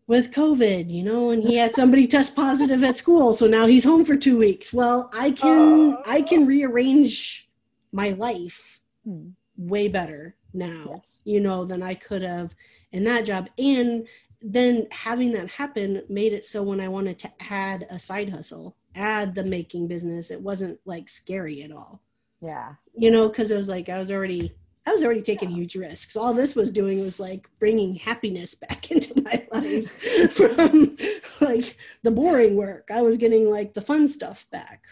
with 0.10 0.32
COVID, 0.32 0.90
you 0.90 1.04
know, 1.04 1.30
and 1.30 1.44
he 1.44 1.56
had 1.56 1.76
somebody 1.82 2.08
test 2.08 2.36
positive 2.36 2.84
at 2.84 2.98
school, 2.98 3.36
so 3.36 3.46
now 3.46 3.68
he's 3.68 3.84
home 3.84 4.04
for 4.04 4.18
two 4.18 4.40
weeks. 4.40 4.74
Well, 4.74 5.10
I 5.14 5.32
can 5.32 5.94
uh, 5.94 6.02
I 6.08 6.24
can 6.24 6.48
rearrange 6.48 7.48
my 7.94 8.10
life 8.12 8.82
hmm. 9.06 9.30
way 9.56 9.88
better 9.88 10.36
now, 10.52 10.96
yes. 10.96 11.22
you 11.26 11.40
know, 11.40 11.64
than 11.64 11.84
I 11.84 11.94
could 11.94 12.24
have 12.24 12.56
in 12.92 13.04
that 13.04 13.24
job. 13.26 13.50
And 13.60 14.08
then 14.42 14.88
having 14.92 15.32
that 15.34 15.52
happen 15.52 16.02
made 16.10 16.34
it 16.34 16.46
so 16.46 16.64
when 16.64 16.82
I 16.82 16.88
wanted 16.88 17.20
to 17.20 17.32
add 17.52 17.86
a 17.92 18.00
side 18.00 18.30
hustle, 18.30 18.76
add 18.96 19.36
the 19.36 19.44
making 19.44 19.88
business, 19.88 20.32
it 20.32 20.42
wasn't 20.42 20.80
like 20.86 21.08
scary 21.08 21.62
at 21.62 21.72
all. 21.72 22.02
Yeah. 22.42 22.74
You 22.96 23.12
know, 23.12 23.30
because 23.30 23.52
it 23.52 23.58
was 23.58 23.70
like 23.70 23.90
I 23.90 24.00
was 24.00 24.10
already 24.10 24.56
I 24.86 24.94
was 24.94 25.04
already 25.04 25.22
taking 25.22 25.50
huge 25.50 25.76
risks. 25.76 26.16
All 26.16 26.34
this 26.34 26.56
was 26.56 26.72
doing 26.72 27.02
was 27.02 27.20
like 27.20 27.50
bringing 27.60 27.96
happiness 27.96 28.56
back 28.56 28.92
into 28.92 29.22
my 29.22 29.48
life 29.52 29.92
from 30.34 30.98
like 31.42 31.78
the 32.04 32.12
boring 32.12 32.56
work. 32.56 32.90
I 32.94 33.02
was 33.02 33.18
getting 33.18 33.50
like 33.50 33.74
the 33.74 33.82
fun 33.82 34.08
stuff 34.08 34.46
back. 34.52 34.84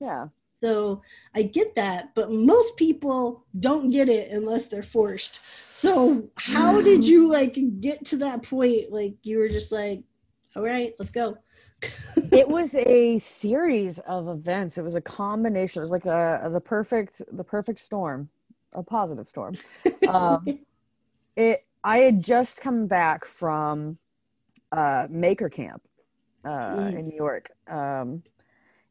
Yeah. 0.00 0.28
So 0.54 1.02
I 1.34 1.42
get 1.42 1.74
that, 1.76 2.14
but 2.14 2.30
most 2.30 2.76
people 2.76 3.44
don't 3.60 3.90
get 3.90 4.08
it 4.08 4.30
unless 4.32 4.66
they're 4.66 4.82
forced. 4.82 5.40
So 5.68 6.30
how 6.38 6.80
did 6.80 7.06
you 7.06 7.30
like 7.30 7.58
get 7.80 8.04
to 8.06 8.16
that 8.18 8.42
point? 8.42 8.90
Like 8.90 9.16
you 9.22 9.38
were 9.38 9.48
just 9.48 9.70
like, 9.70 10.02
all 10.54 10.62
right, 10.62 10.94
let's 10.98 11.10
go. 11.10 11.36
it 12.32 12.48
was 12.48 12.74
a 12.74 13.18
series 13.18 13.98
of 14.00 14.28
events. 14.28 14.78
It 14.78 14.82
was 14.82 14.94
a 14.94 15.00
combination. 15.00 15.80
It 15.80 15.84
was 15.84 15.90
like 15.90 16.06
a 16.06 16.48
the 16.50 16.60
perfect 16.60 17.20
the 17.30 17.44
perfect 17.44 17.78
storm 17.78 18.30
a 18.76 18.82
positive 18.82 19.28
storm. 19.28 19.54
Um, 20.06 20.60
it 21.34 21.64
I 21.82 21.98
had 21.98 22.22
just 22.22 22.60
come 22.60 22.86
back 22.86 23.24
from 23.24 23.98
uh, 24.70 25.08
Maker 25.10 25.48
Camp 25.48 25.82
uh, 26.44 26.48
mm. 26.48 26.98
in 26.98 27.08
New 27.08 27.16
York, 27.16 27.50
um, 27.66 28.22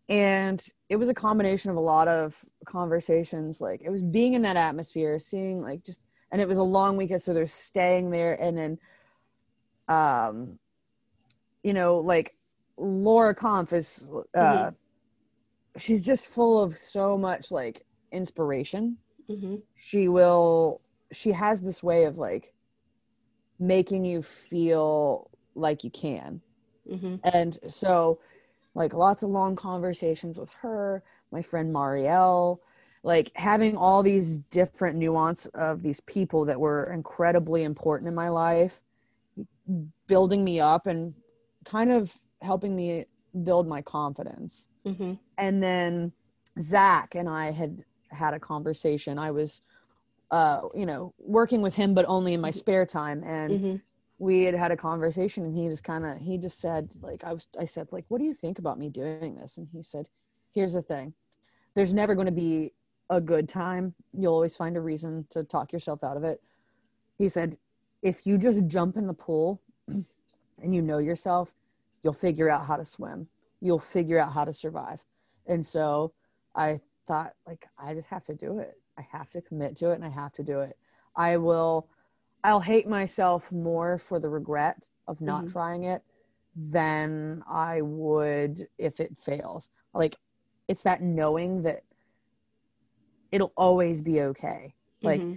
and 0.09 0.61
it 0.89 0.97
was 0.97 1.07
a 1.07 1.13
combination 1.13 1.71
of 1.71 1.77
a 1.77 1.81
lot 1.81 2.09
of 2.09 2.43
conversations. 2.65 3.61
Like 3.61 3.81
it 3.81 3.89
was 3.89 4.01
being 4.01 4.33
in 4.33 4.41
that 4.41 4.57
atmosphere, 4.57 5.19
seeing 5.19 5.61
like 5.61 5.85
just, 5.85 6.03
and 6.31 6.41
it 6.41 6.47
was 6.47 6.57
a 6.57 6.63
long 6.63 6.97
weekend, 6.97 7.21
so 7.21 7.33
they're 7.33 7.45
staying 7.45 8.09
there, 8.09 8.33
and 8.41 8.57
then, 8.57 8.79
um, 9.87 10.59
you 11.63 11.73
know, 11.73 11.99
like 11.99 12.35
Laura 12.77 13.33
Kampf 13.33 13.71
is, 13.71 14.09
uh, 14.35 14.39
mm-hmm. 14.39 15.79
she's 15.79 16.05
just 16.05 16.27
full 16.27 16.61
of 16.61 16.77
so 16.77 17.17
much 17.17 17.51
like 17.51 17.85
inspiration 18.11 18.97
mm-hmm. 19.29 19.55
she 19.75 20.07
will 20.07 20.81
she 21.11 21.31
has 21.31 21.61
this 21.61 21.81
way 21.83 22.05
of 22.05 22.17
like 22.17 22.53
making 23.59 24.05
you 24.05 24.21
feel 24.21 25.29
like 25.55 25.83
you 25.83 25.89
can 25.89 26.41
mm-hmm. 26.89 27.15
and 27.33 27.57
so 27.67 28.19
like 28.73 28.93
lots 28.93 29.23
of 29.23 29.29
long 29.29 29.55
conversations 29.55 30.37
with 30.37 30.49
her 30.49 31.03
my 31.31 31.41
friend 31.41 31.73
marielle 31.73 32.59
like 33.03 33.31
having 33.35 33.77
all 33.77 34.01
these 34.01 34.39
different 34.49 34.97
nuance 34.97 35.45
of 35.47 35.83
these 35.83 35.99
people 36.01 36.43
that 36.45 36.59
were 36.59 36.91
incredibly 36.91 37.63
important 37.63 38.07
in 38.07 38.15
my 38.15 38.29
life 38.29 38.81
building 40.07 40.43
me 40.43 40.59
up 40.59 40.87
and 40.87 41.13
kind 41.65 41.91
of 41.91 42.13
helping 42.41 42.75
me 42.75 43.05
build 43.43 43.67
my 43.67 43.81
confidence 43.81 44.69
mm-hmm. 44.85 45.13
and 45.37 45.63
then 45.63 46.11
zach 46.59 47.15
and 47.15 47.29
i 47.29 47.51
had 47.51 47.83
had 48.15 48.33
a 48.33 48.39
conversation. 48.39 49.17
I 49.17 49.31
was, 49.31 49.61
uh, 50.31 50.61
you 50.73 50.85
know, 50.85 51.13
working 51.19 51.61
with 51.61 51.75
him, 51.75 51.93
but 51.93 52.05
only 52.07 52.33
in 52.33 52.41
my 52.41 52.49
mm-hmm. 52.49 52.57
spare 52.57 52.85
time. 52.85 53.23
And 53.23 53.51
mm-hmm. 53.51 53.75
we 54.19 54.43
had 54.43 54.55
had 54.55 54.71
a 54.71 54.77
conversation 54.77 55.45
and 55.45 55.55
he 55.55 55.67
just 55.67 55.83
kind 55.83 56.05
of, 56.05 56.17
he 56.19 56.37
just 56.37 56.59
said, 56.59 56.93
like, 57.01 57.23
I 57.23 57.33
was, 57.33 57.47
I 57.59 57.65
said, 57.65 57.87
like, 57.91 58.05
what 58.07 58.19
do 58.19 58.25
you 58.25 58.33
think 58.33 58.59
about 58.59 58.79
me 58.79 58.89
doing 58.89 59.35
this? 59.35 59.57
And 59.57 59.67
he 59.71 59.83
said, 59.83 60.07
here's 60.53 60.73
the 60.73 60.81
thing. 60.81 61.13
There's 61.75 61.93
never 61.93 62.15
going 62.15 62.27
to 62.27 62.33
be 62.33 62.73
a 63.09 63.21
good 63.21 63.47
time. 63.47 63.93
You'll 64.13 64.33
always 64.33 64.55
find 64.55 64.77
a 64.77 64.81
reason 64.81 65.27
to 65.29 65.43
talk 65.43 65.71
yourself 65.71 66.03
out 66.03 66.17
of 66.17 66.23
it. 66.23 66.41
He 67.17 67.27
said, 67.27 67.57
if 68.01 68.25
you 68.25 68.37
just 68.37 68.67
jump 68.67 68.97
in 68.97 69.07
the 69.07 69.13
pool 69.13 69.61
and 69.87 70.05
you 70.75 70.81
know 70.81 70.97
yourself, 70.97 71.53
you'll 72.03 72.13
figure 72.13 72.49
out 72.49 72.65
how 72.65 72.77
to 72.77 72.85
swim. 72.85 73.27
You'll 73.61 73.79
figure 73.79 74.19
out 74.19 74.31
how 74.31 74.45
to 74.45 74.53
survive. 74.53 75.03
And 75.47 75.65
so 75.65 76.13
I 76.55 76.79
thought 77.07 77.33
like 77.47 77.67
I 77.77 77.93
just 77.93 78.07
have 78.09 78.23
to 78.25 78.35
do 78.35 78.59
it. 78.59 78.75
I 78.97 79.05
have 79.11 79.29
to 79.31 79.41
commit 79.41 79.75
to 79.77 79.91
it 79.91 79.95
and 79.95 80.05
I 80.05 80.09
have 80.09 80.33
to 80.33 80.43
do 80.43 80.61
it. 80.61 80.77
I 81.15 81.37
will 81.37 81.87
I'll 82.43 82.59
hate 82.59 82.87
myself 82.87 83.51
more 83.51 83.97
for 83.97 84.19
the 84.19 84.29
regret 84.29 84.89
of 85.07 85.19
not 85.21 85.45
mm-hmm. 85.45 85.53
trying 85.53 85.83
it 85.85 86.03
than 86.55 87.43
I 87.49 87.81
would 87.81 88.59
if 88.77 88.99
it 88.99 89.15
fails. 89.19 89.69
Like 89.93 90.15
it's 90.67 90.83
that 90.83 91.01
knowing 91.01 91.63
that 91.63 91.83
it'll 93.31 93.53
always 93.57 94.01
be 94.01 94.21
okay. 94.21 94.73
Like 95.01 95.21
mm-hmm. 95.21 95.33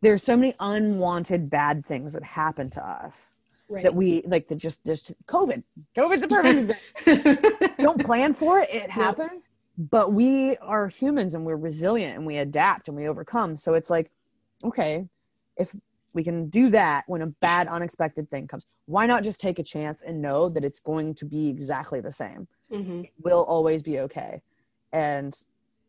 there's 0.00 0.22
so 0.22 0.36
many 0.36 0.54
unwanted 0.60 1.50
bad 1.50 1.84
things 1.84 2.12
that 2.14 2.24
happen 2.24 2.70
to 2.70 2.84
us 2.84 3.34
right. 3.68 3.82
that 3.82 3.94
we 3.94 4.22
like 4.26 4.48
the 4.48 4.56
just 4.56 4.84
just 4.84 5.12
COVID. 5.26 5.62
COVID's 5.96 6.24
a 6.24 6.28
perfect 6.28 6.70
example. 7.06 7.66
Don't 7.78 8.04
plan 8.04 8.32
for 8.32 8.60
it. 8.60 8.70
It 8.72 8.90
happens 8.90 9.50
but 9.78 10.12
we 10.12 10.56
are 10.58 10.88
humans 10.88 11.34
and 11.34 11.44
we're 11.44 11.56
resilient 11.56 12.16
and 12.16 12.26
we 12.26 12.38
adapt 12.38 12.88
and 12.88 12.96
we 12.96 13.08
overcome. 13.08 13.56
So 13.56 13.74
it's 13.74 13.90
like 13.90 14.10
okay 14.64 15.06
if 15.58 15.74
we 16.14 16.24
can 16.24 16.48
do 16.48 16.70
that 16.70 17.04
when 17.06 17.20
a 17.20 17.26
bad 17.26 17.68
unexpected 17.68 18.30
thing 18.30 18.46
comes 18.46 18.64
why 18.86 19.06
not 19.06 19.22
just 19.22 19.38
take 19.40 19.58
a 19.58 19.62
chance 19.62 20.00
and 20.02 20.22
know 20.22 20.48
that 20.48 20.64
it's 20.64 20.80
going 20.80 21.14
to 21.14 21.26
be 21.26 21.48
exactly 21.48 22.00
the 22.00 22.12
same? 22.12 22.48
Mm-hmm. 22.72 23.02
will 23.22 23.44
always 23.44 23.82
be 23.82 24.00
okay. 24.00 24.40
And 24.92 25.34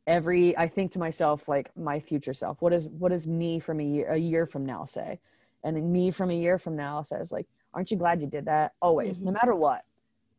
every 0.05 0.57
i 0.57 0.67
think 0.67 0.91
to 0.93 0.99
myself 0.99 1.49
like 1.49 1.69
my 1.75 1.99
future 1.99 2.33
self 2.33 2.61
what 2.61 2.71
is 2.71 2.87
what 2.87 3.11
is 3.11 3.27
me 3.27 3.59
from 3.59 3.81
a 3.81 3.83
year 3.83 4.07
a 4.09 4.17
year 4.17 4.45
from 4.45 4.65
now 4.65 4.85
say? 4.85 5.19
And 5.63 5.75
then 5.75 5.91
me 5.91 6.11
from 6.11 6.29
a 6.29 6.33
year 6.33 6.57
from 6.57 6.75
now 6.75 7.01
says 7.01 7.31
like 7.31 7.45
aren't 7.73 7.91
you 7.91 7.97
glad 7.97 8.21
you 8.21 8.27
did 8.27 8.45
that? 8.45 8.73
Always 8.81 9.21
no 9.21 9.31
Mhm. 9.31 9.33
matter 9.35 9.55
what 9.55 9.83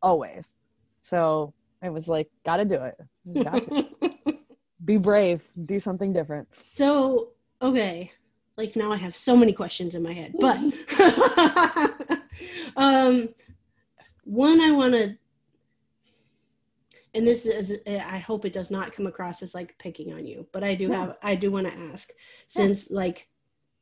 always. 0.01 0.53
So 1.01 1.53
it 1.81 1.91
was 1.91 2.07
like 2.07 2.29
gotta 2.45 2.65
do 2.65 2.75
it 2.75 2.95
Just 3.33 3.45
got 3.45 3.61
to 3.63 3.85
be 4.83 4.97
brave 4.97 5.43
do 5.65 5.79
something 5.79 6.13
different 6.13 6.47
So, 6.71 7.29
okay. 7.61 8.11
Like 8.57 8.75
now 8.75 8.91
I 8.91 8.97
have 8.97 9.15
so 9.15 9.37
many 9.37 9.53
questions 9.53 9.95
in 9.95 10.03
my 10.03 10.13
head. 10.13 10.33
But 10.39 10.57
um 12.75 13.29
one 14.23 14.59
I 14.61 14.71
want 14.71 14.93
to 14.93 15.17
and 17.15 17.25
this 17.25 17.45
is 17.45 17.79
I 17.87 18.17
hope 18.19 18.45
it 18.45 18.53
does 18.53 18.69
not 18.69 18.91
come 18.93 19.07
across 19.07 19.41
as 19.41 19.55
like 19.55 19.77
picking 19.79 20.13
on 20.13 20.25
you, 20.25 20.45
but 20.51 20.63
I 20.63 20.75
do 20.75 20.91
have 20.91 21.17
I 21.23 21.35
do 21.35 21.51
want 21.51 21.67
to 21.67 21.73
ask 21.91 22.11
since 22.47 22.91
like 22.91 23.27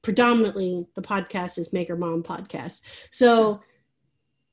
predominantly 0.02 0.88
the 0.96 1.02
podcast 1.02 1.58
is 1.58 1.74
Maker 1.74 1.98
Mom 1.98 2.24
podcast. 2.24 2.82
So, 3.12 3.62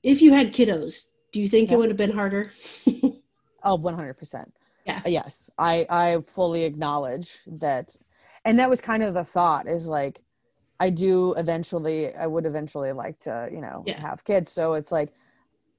if 0.02 0.20
you 0.20 0.32
had 0.32 0.52
kiddos, 0.52 1.04
do 1.32 1.40
you 1.40 1.48
think 1.48 1.70
Yeah. 1.70 1.76
it 1.76 1.78
would 1.78 1.90
have 1.90 1.96
been 1.96 2.10
harder? 2.12 2.52
Oh, 3.64 3.78
100%. 3.78 4.46
Yeah. 4.86 5.00
Yes. 5.06 5.48
I 5.58 5.86
I 5.88 6.18
fully 6.20 6.64
acknowledge 6.64 7.38
that 7.46 7.96
and 8.44 8.58
that 8.58 8.68
was 8.68 8.80
kind 8.82 9.02
of 9.02 9.14
the 9.14 9.24
thought 9.24 9.66
is 9.66 9.88
like 9.88 10.22
I 10.78 10.90
do 10.90 11.32
eventually 11.34 12.14
I 12.14 12.26
would 12.26 12.44
eventually 12.44 12.92
like 12.92 13.18
to, 13.20 13.48
you 13.50 13.60
know, 13.62 13.82
Yeah. 13.86 14.00
have 14.00 14.24
kids. 14.24 14.52
So 14.52 14.74
it's 14.74 14.92
like 14.92 15.14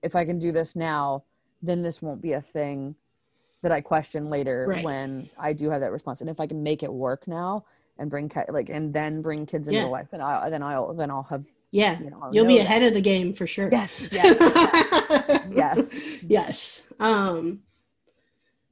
if 0.02 0.16
I 0.16 0.26
can 0.26 0.40
do 0.40 0.52
this 0.52 0.76
now, 0.76 1.24
then 1.62 1.84
this 1.84 2.02
won't 2.02 2.22
be 2.22 2.34
a 2.34 2.42
thing 2.42 2.96
that 3.62 3.72
I 3.72 3.82
question 3.82 4.30
later 4.30 4.66
Right. 4.68 4.84
when 4.84 5.30
I 5.38 5.54
do 5.54 5.70
have 5.70 5.82
that 5.82 5.92
response. 5.92 6.22
And 6.22 6.30
if 6.30 6.40
I 6.40 6.48
can 6.48 6.64
make 6.64 6.82
it 6.82 6.92
work 6.92 7.28
now 7.28 7.66
and 8.00 8.10
bring 8.10 8.32
like 8.50 8.70
and 8.70 8.92
then 8.94 9.22
bring 9.22 9.46
kids 9.46 9.68
into 9.68 9.82
Yeah. 9.82 9.86
life, 9.88 10.10
then 10.10 10.22
I 10.22 10.50
then 10.50 10.64
I'll 10.64 10.94
then 10.96 11.12
I'll 11.12 11.24
have 11.24 11.46
Yeah. 11.72 12.00
you 12.00 12.10
know 12.10 12.30
You'll 12.32 12.46
be 12.48 12.58
that. 12.58 12.66
ahead 12.66 12.82
of 12.84 12.94
the 12.96 13.02
game 13.02 13.34
for 13.34 13.46
sure. 13.46 13.70
Yes, 13.72 14.12
yes, 14.12 14.40
yes. 15.52 15.96
yes. 16.24 16.82
Um, 17.00 17.62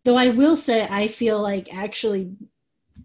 though 0.03 0.15
I 0.17 0.29
will 0.29 0.57
say, 0.57 0.87
I 0.89 1.07
feel 1.07 1.41
like 1.41 1.73
actually 1.73 2.31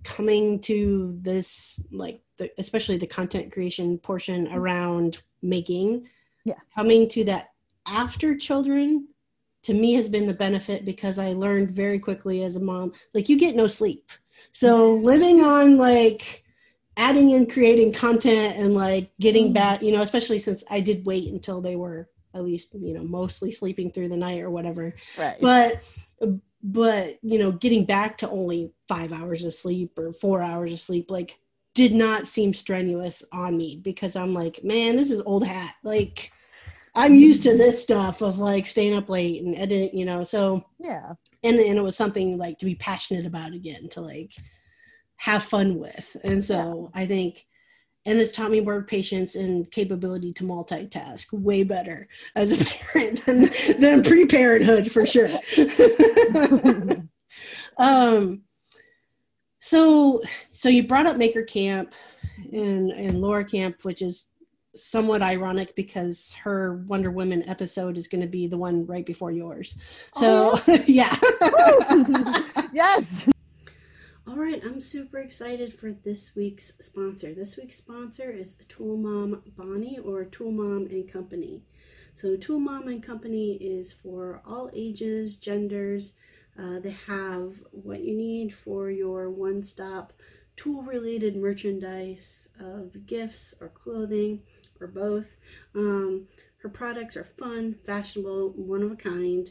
coming 0.05 0.61
to 0.61 1.19
this, 1.23 1.81
like, 1.91 2.21
the, 2.37 2.51
especially 2.59 2.97
the 2.99 3.07
content 3.07 3.53
creation 3.53 3.99
portion 3.99 4.49
around 4.53 5.23
making, 5.43 6.09
Yeah. 6.45 6.55
coming 6.75 7.09
to 7.11 7.25
that 7.25 7.51
after 7.87 8.37
children 8.37 9.09
to 9.63 9.75
me 9.75 9.95
has 9.95 10.09
been 10.09 10.27
the 10.27 10.35
benefit 10.35 10.85
because 10.85 11.19
I 11.19 11.33
learned 11.33 11.73
very 11.73 11.99
quickly 11.99 12.43
as 12.43 12.57
a 12.57 12.61
mom, 12.61 12.93
like, 13.15 13.29
you 13.29 13.39
get 13.39 13.57
no 13.57 13.67
sleep. 13.67 14.11
So 14.53 14.95
living 14.95 15.41
on 15.43 15.77
like 15.77 16.45
adding 16.97 17.33
and 17.33 17.51
creating 17.51 17.93
content 17.93 18.57
and 18.57 18.75
like 18.75 19.11
getting 19.21 19.51
Mm. 19.51 19.55
back, 19.55 19.83
you 19.83 19.93
know, 19.93 20.01
especially 20.01 20.39
since 20.39 20.65
I 20.71 20.81
did 20.81 21.07
wait 21.07 21.33
until 21.33 21.61
they 21.61 21.77
were 21.77 22.09
at 22.35 22.45
least, 22.45 22.75
you 22.75 22.95
know, 22.95 23.03
mostly 23.03 23.51
sleeping 23.51 23.91
through 23.91 24.09
the 24.09 24.17
night 24.17 24.41
or 24.41 24.51
whatever. 24.51 24.95
Right. 25.19 25.41
But 25.41 25.83
but 26.63 27.19
you 27.23 27.39
know, 27.39 27.53
getting 27.53 27.85
back 27.85 28.19
to 28.19 28.31
only 28.31 28.73
5 28.89 29.13
hours 29.13 29.45
of 29.45 29.55
sleep 29.55 29.99
or 29.99 30.13
4 30.13 30.43
hours 30.43 30.73
of 30.73 30.81
sleep 30.81 31.11
like 31.11 31.39
did 31.75 31.95
not 31.95 32.27
seem 32.27 32.53
strenuous 32.55 33.23
on 33.33 33.57
me 33.57 33.77
because 33.77 34.17
I'm 34.17 34.35
like, 34.35 34.65
man, 34.65 34.97
this 34.97 35.11
is 35.11 35.21
old 35.21 35.47
hat. 35.47 35.75
Like 35.85 36.33
I'm 36.95 37.15
used 37.15 37.43
to 37.45 37.57
this 37.57 37.83
stuff 37.83 38.23
of 38.23 38.39
like 38.39 38.67
staying 38.67 38.95
up 38.95 39.09
late 39.09 39.43
and 39.43 39.57
editing, 39.57 39.97
you 39.97 40.05
know. 40.05 40.25
So 40.25 40.65
yeah. 40.81 41.13
and 41.45 41.59
and 41.59 41.79
it 41.79 41.83
was 41.83 41.97
something 41.97 42.37
like 42.37 42.59
to 42.59 42.67
be 42.67 42.75
passionate 42.75 43.27
about 43.27 43.53
again 43.53 43.89
to 43.91 44.01
like 44.01 44.33
have 45.19 45.43
fun 45.43 45.79
with 45.79 46.17
and 46.25 46.43
so 46.45 46.91
i 46.95 47.05
think 47.05 47.45
and 48.07 48.19
it's 48.19 48.33
taught 48.33 48.51
me 48.51 48.61
more 48.61 48.83
patience 48.83 49.35
and 49.35 49.71
capability 49.71 50.33
to 50.33 50.45
multitask 50.45 51.33
way 51.33 51.63
better 51.63 52.09
as 52.37 52.53
a 52.53 52.65
parent 52.65 53.25
than, 53.27 53.49
than 53.79 54.03
pre-parenthood 54.03 54.91
for 54.91 55.07
sure. 55.07 55.31
Um 57.77 58.43
so 59.61 60.21
so 60.53 60.69
you 60.69 60.87
brought 60.87 61.07
up 61.07 61.17
maker 61.17 61.43
camp 61.43 61.93
and 62.53 62.91
and 62.91 63.21
laura 63.21 63.45
Kampf 63.45 63.85
which 63.85 64.03
is 64.03 64.29
somewhat 64.75 65.23
ironic 65.23 65.75
because 65.75 66.35
her 66.43 66.85
wonder 66.87 67.11
woman 67.11 67.49
episode 67.49 67.97
is 67.97 68.09
going 68.09 68.21
to 68.21 68.27
be 68.27 68.47
the 68.47 68.57
one 68.57 68.87
right 68.87 69.05
before 69.05 69.33
yours. 69.33 69.77
So 70.15 70.53
Oh, 70.67 70.85
yeah. 70.87 71.15
yes. 72.73 73.29
All 74.29 74.37
right, 74.37 74.63
I'm 74.63 74.83
super 74.83 75.21
excited 75.21 75.73
for 75.73 75.91
this 75.91 76.37
week's 76.37 76.75
sponsor. 76.81 77.33
This 77.33 77.57
week's 77.57 77.79
sponsor 77.79 78.31
is 78.31 78.57
Tool 78.69 78.99
Mom 78.99 79.43
Bonnie 79.57 79.99
or 79.99 80.23
Tool 80.27 80.53
Mom 80.53 80.87
and 80.91 81.11
Company. 81.11 81.63
So, 82.15 82.37
Tool 82.37 82.59
Mom 82.59 82.89
and 82.89 83.03
Company 83.03 83.55
is 83.55 83.91
for 83.91 84.43
all 84.47 84.71
ages, 84.75 85.37
genders. 85.37 86.13
Uh, 86.59 86.79
they 86.79 86.95
have 87.07 87.55
what 87.71 88.03
you 88.03 88.15
need 88.15 88.55
for 88.55 88.91
your 88.91 89.31
one 89.31 89.63
stop 89.63 90.13
tool 90.57 90.83
related 90.83 91.35
merchandise 91.35 92.51
of 92.61 93.07
gifts 93.07 93.55
or 93.63 93.71
clothing 93.71 94.43
or 94.79 94.89
both. 94.89 95.29
Um, 95.75 96.29
her 96.59 96.69
products 96.69 97.17
are 97.17 97.25
fun, 97.25 97.77
fashionable, 97.87 98.51
one 98.51 98.83
of 98.83 98.93
a 98.93 98.97
kind. 98.97 99.51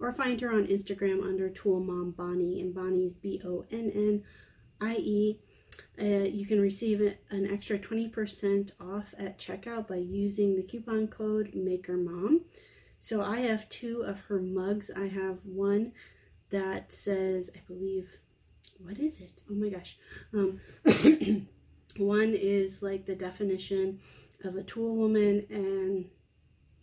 or 0.01 0.13
find 0.13 0.41
her 0.41 0.53
on 0.53 0.67
Instagram 0.67 1.25
under 1.25 1.49
Tool 1.49 1.81
Mom 1.81 2.13
Bonnie, 2.13 2.61
and 2.61 2.73
Bonnie's 2.75 3.15
B 3.15 3.41
O 3.45 3.65
N 3.71 3.91
N 3.95 4.25
I 4.81 4.97
E. 4.97 5.39
Uh, 6.01 6.25
you 6.25 6.47
can 6.47 6.61
receive 6.61 7.01
an 7.31 7.51
extra 7.51 7.79
20% 7.79 8.73
off 8.81 9.15
at 9.19 9.39
checkout 9.39 9.89
by 9.89 9.97
using 9.97 10.57
the 10.57 10.63
coupon 10.63 11.09
code 11.09 11.53
MakerMom. 11.55 12.41
So 13.01 13.23
I 13.23 13.41
have 13.41 13.69
two 13.69 14.03
of 14.03 14.21
her 14.23 14.41
mugs. 14.41 14.91
I 14.97 15.09
have 15.09 15.39
one 15.45 15.93
that 16.51 16.93
says, 16.93 17.51
I 17.55 17.61
believe, 17.67 18.17
what 18.79 18.99
is 18.99 19.21
it? 19.21 19.43
Oh 19.51 19.55
my 19.55 19.69
gosh. 19.69 19.99
Um, 20.33 20.61
one 21.99 22.35
is 22.35 22.83
like 22.83 23.07
the 23.07 23.15
definition 23.15 24.01
of 24.45 24.57
a 24.57 24.63
tool 24.63 24.97
woman, 24.97 25.47
and 25.51 26.07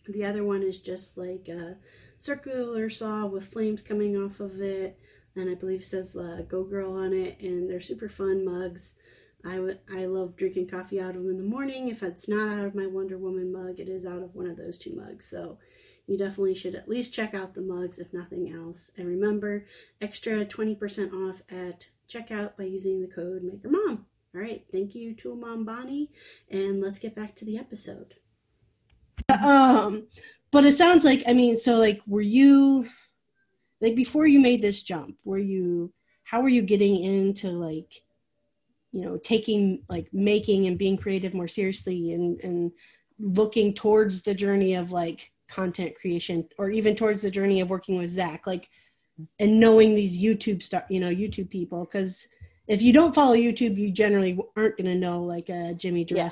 the 0.08 0.24
other 0.24 0.44
one 0.44 0.62
is 0.62 0.78
just 0.78 1.16
like 1.16 1.48
a 1.48 1.76
circular 2.18 2.90
saw 2.90 3.26
with 3.26 3.52
flames 3.52 3.82
coming 3.82 4.16
off 4.16 4.40
of 4.40 4.60
it. 4.60 4.98
And 5.34 5.50
I 5.50 5.54
believe 5.54 5.84
says 5.84 6.16
uh, 6.16 6.42
"Go 6.48 6.64
Girl" 6.64 6.94
on 6.94 7.12
it, 7.12 7.40
and 7.40 7.68
they're 7.68 7.80
super 7.80 8.08
fun 8.08 8.44
mugs. 8.44 8.94
I 9.44 9.76
I 9.92 10.06
love 10.06 10.36
drinking 10.36 10.68
coffee 10.68 11.00
out 11.00 11.14
of 11.14 11.22
them 11.22 11.30
in 11.30 11.36
the 11.36 11.44
morning. 11.44 11.88
If 11.88 12.02
it's 12.02 12.28
not 12.28 12.48
out 12.48 12.64
of 12.64 12.74
my 12.74 12.86
Wonder 12.86 13.18
Woman 13.18 13.52
mug, 13.52 13.78
it 13.78 13.88
is 13.88 14.06
out 14.06 14.22
of 14.22 14.34
one 14.34 14.46
of 14.46 14.56
those 14.56 14.78
two 14.78 14.94
mugs. 14.94 15.26
So 15.28 15.58
you 16.06 16.16
definitely 16.16 16.54
should 16.54 16.74
at 16.74 16.88
least 16.88 17.12
check 17.12 17.34
out 17.34 17.54
the 17.54 17.60
mugs, 17.60 17.98
if 17.98 18.12
nothing 18.12 18.52
else. 18.52 18.90
And 18.96 19.08
remember, 19.08 19.66
extra 20.00 20.44
20% 20.44 21.12
off 21.12 21.42
at 21.50 21.90
checkout 22.08 22.56
by 22.56 22.64
using 22.64 23.00
the 23.00 23.08
code 23.08 23.42
MakerMom. 23.42 24.04
All 24.36 24.42
right, 24.42 24.62
thank 24.70 24.94
you, 24.94 25.14
Tool 25.14 25.34
Mom 25.34 25.64
Bonnie, 25.64 26.10
and 26.50 26.82
let's 26.82 26.98
get 26.98 27.16
back 27.16 27.34
to 27.36 27.46
the 27.46 27.56
episode. 27.56 28.12
Um, 29.30 30.08
but 30.52 30.66
it 30.66 30.72
sounds 30.72 31.04
like 31.04 31.22
I 31.26 31.32
mean, 31.32 31.56
so 31.56 31.76
like, 31.76 32.02
were 32.06 32.20
you 32.20 32.86
like 33.80 33.94
before 33.94 34.26
you 34.26 34.38
made 34.38 34.60
this 34.60 34.82
jump? 34.82 35.16
Were 35.24 35.38
you 35.38 35.90
how 36.24 36.42
were 36.42 36.50
you 36.50 36.60
getting 36.60 37.02
into 37.02 37.48
like, 37.48 38.02
you 38.92 39.06
know, 39.06 39.16
taking 39.16 39.82
like 39.88 40.08
making 40.12 40.66
and 40.66 40.76
being 40.76 40.98
creative 40.98 41.32
more 41.32 41.48
seriously 41.48 42.12
and 42.12 42.38
and 42.42 42.72
looking 43.18 43.72
towards 43.72 44.20
the 44.20 44.34
journey 44.34 44.74
of 44.74 44.92
like 44.92 45.32
content 45.48 45.94
creation 45.94 46.46
or 46.58 46.70
even 46.70 46.94
towards 46.94 47.22
the 47.22 47.30
journey 47.30 47.62
of 47.62 47.70
working 47.70 47.96
with 47.96 48.10
Zach, 48.10 48.46
like, 48.46 48.68
and 49.38 49.58
knowing 49.58 49.94
these 49.94 50.20
YouTube 50.20 50.62
stuff, 50.62 50.84
you 50.90 51.00
know, 51.00 51.08
YouTube 51.08 51.48
people 51.48 51.86
because 51.86 52.28
if 52.68 52.82
you 52.82 52.92
don't 52.92 53.14
follow 53.14 53.34
YouTube, 53.34 53.76
you 53.76 53.90
generally 53.92 54.38
aren't 54.56 54.76
going 54.76 54.86
to 54.86 54.94
know 54.94 55.22
like 55.22 55.48
a 55.48 55.74
Jimmy 55.74 56.06
Yeah. 56.08 56.28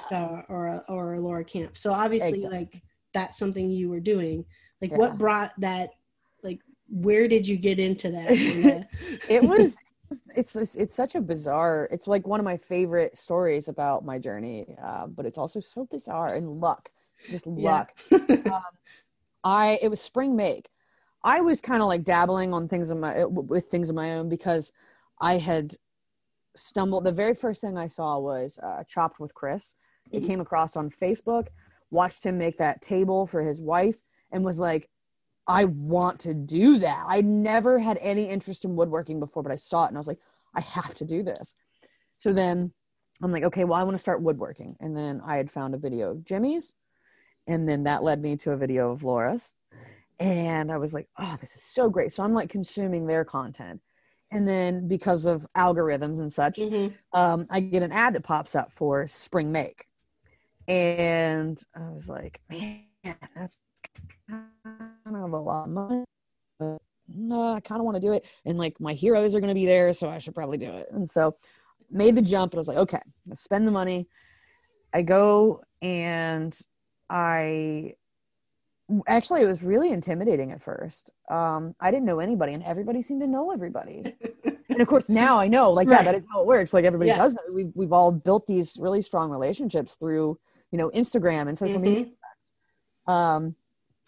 Or 0.49 0.67
a, 0.67 0.85
or 0.89 1.15
a 1.15 1.21
Laura 1.21 1.45
Kampf. 1.45 1.79
So 1.79 1.93
obviously, 1.93 2.35
Exactly. 2.35 2.59
like 2.59 2.83
that's 3.13 3.39
something 3.39 3.71
you 3.71 3.89
were 3.89 4.01
doing. 4.01 4.45
Like, 4.81 4.91
Yeah. 4.91 4.97
what 4.99 5.19
brought 5.19 5.53
that? 5.59 5.91
Like, 6.43 6.61
where 6.89 7.29
did 7.29 7.47
you 7.47 7.57
get 7.57 7.79
into 7.79 8.11
that? 8.11 8.31
it 9.29 9.43
was 9.43 9.77
it's, 10.37 10.55
it's 10.55 10.75
it's 10.77 10.95
such 10.95 11.15
a 11.15 11.21
bizarre 11.21 11.89
it's 11.91 12.07
like 12.07 12.27
one 12.27 12.39
of 12.39 12.45
my 12.45 12.57
favorite 12.59 13.17
stories 13.17 13.69
about 13.69 14.05
my 14.05 14.19
journey 14.19 14.77
uh, 14.81 15.07
but 15.07 15.25
it's 15.27 15.39
also 15.39 15.61
so 15.61 15.87
bizarre 15.91 16.35
and 16.35 16.61
luck 16.61 16.91
just 17.31 17.47
Yeah. 17.47 17.53
luck. 17.71 17.95
um, 18.53 18.63
I 19.43 19.79
it 19.83 19.89
was 19.89 20.01
spring 20.01 20.37
make. 20.37 20.69
I 21.23 21.41
was 21.41 21.61
kind 21.61 21.81
of 21.81 21.89
like 21.89 22.05
dabbling 22.05 22.53
on 22.53 22.69
things 22.69 22.91
of 22.91 22.99
my 22.99 23.25
with 23.25 23.67
things 23.67 23.89
of 23.89 23.97
my 23.97 24.15
own 24.15 24.29
because 24.29 24.73
I 25.21 25.39
had 25.39 25.75
stumbled. 26.57 27.05
The 27.05 27.13
very 27.13 27.35
first 27.35 27.61
thing 27.61 27.77
I 27.77 27.87
saw 27.87 28.19
was 28.19 28.59
uh, 28.63 28.85
Chop 28.85 29.21
with 29.21 29.35
Chris. 29.35 29.75
It 30.13 30.23
Mhm. 30.23 30.27
came 30.27 30.41
across 30.41 30.77
on 30.77 30.91
Facebook. 30.91 31.49
Watched 31.91 32.25
him 32.25 32.39
make 32.39 32.59
that 32.59 32.81
table 32.81 33.27
for 33.27 33.43
his 33.43 33.61
wife, 33.61 34.01
and 34.33 34.45
was 34.45 34.59
like, 34.59 34.91
I 35.47 35.67
want 35.67 36.21
to 36.21 36.35
do 36.35 36.79
that. 36.79 37.05
I 37.07 37.21
never 37.21 37.79
had 37.79 37.99
any 38.01 38.29
interest 38.29 38.65
in 38.65 38.77
woodworking 38.77 39.21
before, 39.21 39.43
but 39.43 39.53
I 39.53 39.57
saw 39.57 39.85
it 39.85 39.89
and 39.89 39.97
I 39.97 40.01
was 40.01 40.09
like, 40.09 40.21
I 40.55 40.61
have 40.61 40.95
to 40.95 41.05
do 41.05 41.23
this. 41.23 41.55
So 42.13 42.33
then 42.33 42.73
I'm 43.23 43.31
like, 43.31 43.45
okay, 43.45 43.65
well, 43.65 43.79
I 43.79 43.85
want 43.85 43.95
to 43.95 43.99
start 43.99 44.23
woodworking. 44.23 44.77
And 44.81 44.97
then 44.97 45.21
I 45.25 45.37
had 45.37 45.51
found 45.51 45.75
a 45.75 45.79
video 45.79 46.11
of 46.13 46.25
Jimmy's, 46.25 46.75
and 47.47 47.69
then 47.69 47.85
that 47.85 48.03
led 48.03 48.23
me 48.23 48.37
to 48.39 48.53
a 48.53 48.57
video 48.57 48.91
of 48.91 49.05
Laura's. 49.05 49.53
And 50.19 50.73
I 50.73 50.79
was 50.79 50.95
like, 50.95 51.09
oh, 51.19 51.37
this 51.41 51.55
is 51.55 51.63
so 51.63 51.91
great. 51.91 52.13
So 52.13 52.23
I'm 52.23 52.33
like 52.33 52.49
consuming 52.49 53.07
their 53.07 53.25
content. 53.25 53.83
And 54.31 54.49
then 54.49 54.89
because 54.89 55.27
of 55.27 55.47
algorithms 55.57 56.19
and 56.21 56.33
such, 56.33 56.59
Mhm. 56.59 56.95
um, 57.13 57.47
I 57.51 57.61
get 57.61 57.83
an 57.83 57.93
ad 57.93 58.15
that 58.15 58.25
pops 58.25 58.55
up 58.55 58.73
for 58.73 59.07
spring 59.07 59.53
make. 59.53 59.87
And 60.67 61.63
I 61.75 61.91
was 61.91 62.09
like, 62.09 62.41
man, 62.49 62.85
that's 63.37 63.61
kind 64.29 64.47
of 65.07 65.33
a 65.33 65.39
lot 65.39 65.65
of 65.65 65.71
money. 65.71 66.05
But 66.59 66.79
no, 67.09 67.53
I 67.55 67.61
kind 67.61 67.81
of 67.81 67.85
want 67.85 67.97
to 67.97 68.01
do 68.01 68.13
it. 68.13 68.25
And 68.45 68.59
like 68.59 68.81
my 68.81 68.95
heroes 68.95 69.35
are 69.35 69.41
going 69.41 69.49
to 69.49 69.55
be 69.55 69.67
there, 69.67 69.93
so 69.93 70.09
I 70.09 70.19
should 70.19 70.35
probably 70.35 70.59
do 70.59 70.73
it. 70.73 70.89
And 70.91 71.09
so 71.09 71.37
made 71.91 72.17
the 72.17 72.23
jump 72.23 72.53
and 72.53 72.59
I 72.59 72.61
was 72.61 72.69
like, 72.69 72.79
okay, 72.79 72.97
I'm 72.97 73.13
gonna 73.27 73.37
spend 73.37 73.67
the 73.67 73.73
money. 73.73 74.09
I 74.93 75.03
go 75.03 75.63
and 75.83 76.57
I 77.11 77.95
actually 79.07 79.43
it 79.43 79.47
was 79.47 79.63
really 79.63 79.91
intimidating 79.93 80.53
at 80.53 80.61
first. 80.63 81.11
Um, 81.31 81.75
I 81.81 81.91
didn't 81.91 82.05
know 82.07 82.19
anybody 82.21 82.53
and 82.53 82.63
everybody 82.63 83.01
seemed 83.03 83.23
to 83.23 83.27
know 83.27 83.51
everybody. 83.51 84.15
and 84.45 84.81
of 84.81 84.87
course 84.89 85.09
now 85.09 85.39
I 85.41 85.49
know 85.49 85.71
like 85.73 85.89
yeah, 85.89 86.03
that 86.03 86.15
is 86.15 86.27
how 86.31 86.41
it 86.43 86.47
works. 86.47 86.75
Like 86.75 86.85
everybody 86.85 87.09
Yeah. 87.09 87.17
does 87.17 87.35
know. 87.35 87.43
We've 87.53 87.73
we've 87.77 87.93
all 87.93 88.13
built 88.13 88.47
these 88.47 88.77
really 88.79 89.01
strong 89.03 89.31
relationships 89.31 89.97
through, 89.97 90.39
you 90.71 90.79
know, 90.79 90.91
Instagram 90.91 91.49
and 91.49 91.57
social 91.57 91.79
Mhm. 91.79 91.83
media. 91.83 92.07
and. 93.07 93.15
Um 93.17 93.55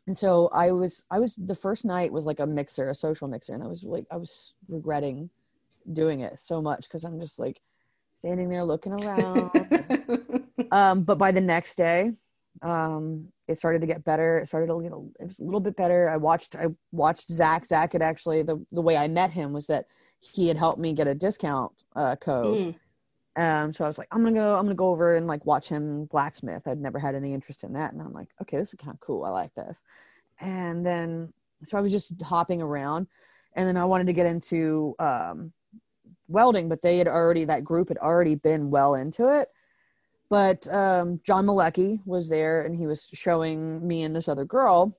and 0.06 0.16
so 0.16 0.48
I 0.52 0.70
was 0.72 1.04
I 1.10 1.18
was 1.18 1.36
the 1.36 1.54
first 1.54 1.84
night 1.84 2.12
was 2.12 2.26
like 2.26 2.38
a 2.40 2.46
mixer, 2.46 2.90
a 2.90 2.94
social 2.94 3.28
mixer, 3.28 3.54
and 3.54 3.62
I 3.62 3.66
was 3.66 3.82
like 3.82 4.06
I 4.10 4.16
was 4.16 4.54
regretting 4.68 5.30
doing 5.92 6.20
it 6.20 6.38
so 6.38 6.60
much 6.60 6.82
because 6.88 7.04
I'm 7.04 7.18
just 7.18 7.38
like 7.38 7.60
standing 8.14 8.48
there 8.48 8.64
looking 8.64 8.92
around. 8.92 9.50
um, 10.70 11.02
but 11.02 11.16
by 11.18 11.32
the 11.32 11.40
next 11.40 11.76
day, 11.76 12.12
um, 12.62 13.28
it 13.48 13.56
started 13.56 13.80
to 13.80 13.86
get 13.86 14.04
better. 14.04 14.38
It 14.38 14.46
started 14.46 14.70
a 14.70 14.74
little, 14.74 15.10
it 15.20 15.26
was 15.26 15.38
a 15.38 15.44
little 15.44 15.60
bit 15.60 15.76
better. 15.76 16.08
I 16.08 16.16
watched, 16.16 16.56
I 16.56 16.66
watched 16.92 17.28
Zach. 17.28 17.66
Zach 17.66 17.92
had 17.92 18.02
actually 18.02 18.42
the 18.42 18.64
the 18.72 18.82
way 18.82 18.96
I 18.96 19.08
met 19.08 19.30
him 19.30 19.52
was 19.52 19.66
that 19.66 19.86
he 20.20 20.48
had 20.48 20.56
helped 20.56 20.80
me 20.80 20.92
get 20.92 21.06
a 21.06 21.14
discount 21.14 21.72
uh, 21.94 22.16
code. 22.16 22.58
Mm. 22.58 22.74
Um, 23.36 23.72
so 23.72 23.84
I 23.84 23.86
was 23.86 23.98
like, 23.98 24.08
I'm 24.10 24.24
gonna 24.24 24.34
go, 24.34 24.56
I'm 24.56 24.64
gonna 24.64 24.74
go 24.74 24.90
over 24.90 25.14
and 25.14 25.26
like 25.26 25.44
watch 25.44 25.68
him 25.68 26.06
blacksmith. 26.06 26.66
I'd 26.66 26.80
never 26.80 26.98
had 26.98 27.14
any 27.14 27.34
interest 27.34 27.64
in 27.64 27.74
that, 27.74 27.92
and 27.92 28.00
I'm 28.00 28.12
like, 28.12 28.28
okay, 28.40 28.56
this 28.56 28.70
is 28.70 28.74
kind 28.74 28.94
of 28.94 29.00
cool. 29.00 29.24
I 29.24 29.28
like 29.28 29.54
this. 29.54 29.82
And 30.40 30.84
then, 30.84 31.32
so 31.62 31.76
I 31.76 31.82
was 31.82 31.92
just 31.92 32.20
hopping 32.22 32.62
around, 32.62 33.06
and 33.54 33.68
then 33.68 33.76
I 33.76 33.84
wanted 33.84 34.06
to 34.06 34.14
get 34.14 34.26
into 34.26 34.94
um, 34.98 35.52
welding, 36.28 36.68
but 36.68 36.80
they 36.80 36.96
had 36.96 37.08
already 37.08 37.44
that 37.44 37.62
group 37.62 37.88
had 37.88 37.98
already 37.98 38.36
been 38.36 38.70
well 38.70 38.94
into 38.94 39.28
it. 39.40 39.48
But 40.28 40.66
um, 40.72 41.20
John 41.24 41.46
Malecki 41.46 42.00
was 42.04 42.28
there, 42.28 42.62
and 42.62 42.74
he 42.74 42.86
was 42.86 43.10
showing 43.14 43.86
me 43.86 44.02
and 44.02 44.14
this 44.14 44.28
other 44.28 44.44
girl, 44.44 44.98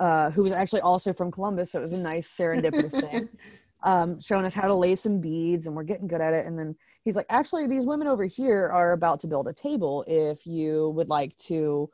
uh, 0.00 0.30
who 0.30 0.42
was 0.42 0.52
actually 0.52 0.80
also 0.80 1.12
from 1.12 1.30
Columbus. 1.30 1.72
So 1.72 1.78
it 1.78 1.82
was 1.82 1.92
a 1.92 1.98
nice 1.98 2.36
serendipitous 2.36 3.00
thing 3.00 3.28
um, 3.82 4.20
showing 4.20 4.44
us 4.44 4.54
how 4.54 4.66
to 4.66 4.74
lay 4.74 4.94
some 4.94 5.20
beads 5.20 5.66
and 5.66 5.76
we're 5.76 5.84
getting 5.84 6.08
good 6.08 6.20
at 6.20 6.34
it. 6.34 6.46
And 6.46 6.58
then 6.58 6.74
he's 7.04 7.16
like, 7.16 7.26
actually, 7.28 7.66
these 7.66 7.86
women 7.86 8.08
over 8.08 8.24
here 8.24 8.68
are 8.68 8.92
about 8.92 9.20
to 9.20 9.26
build 9.26 9.48
a 9.48 9.52
table 9.52 10.04
if 10.06 10.46
you 10.46 10.90
would 10.90 11.08
like 11.08 11.36
to, 11.38 11.88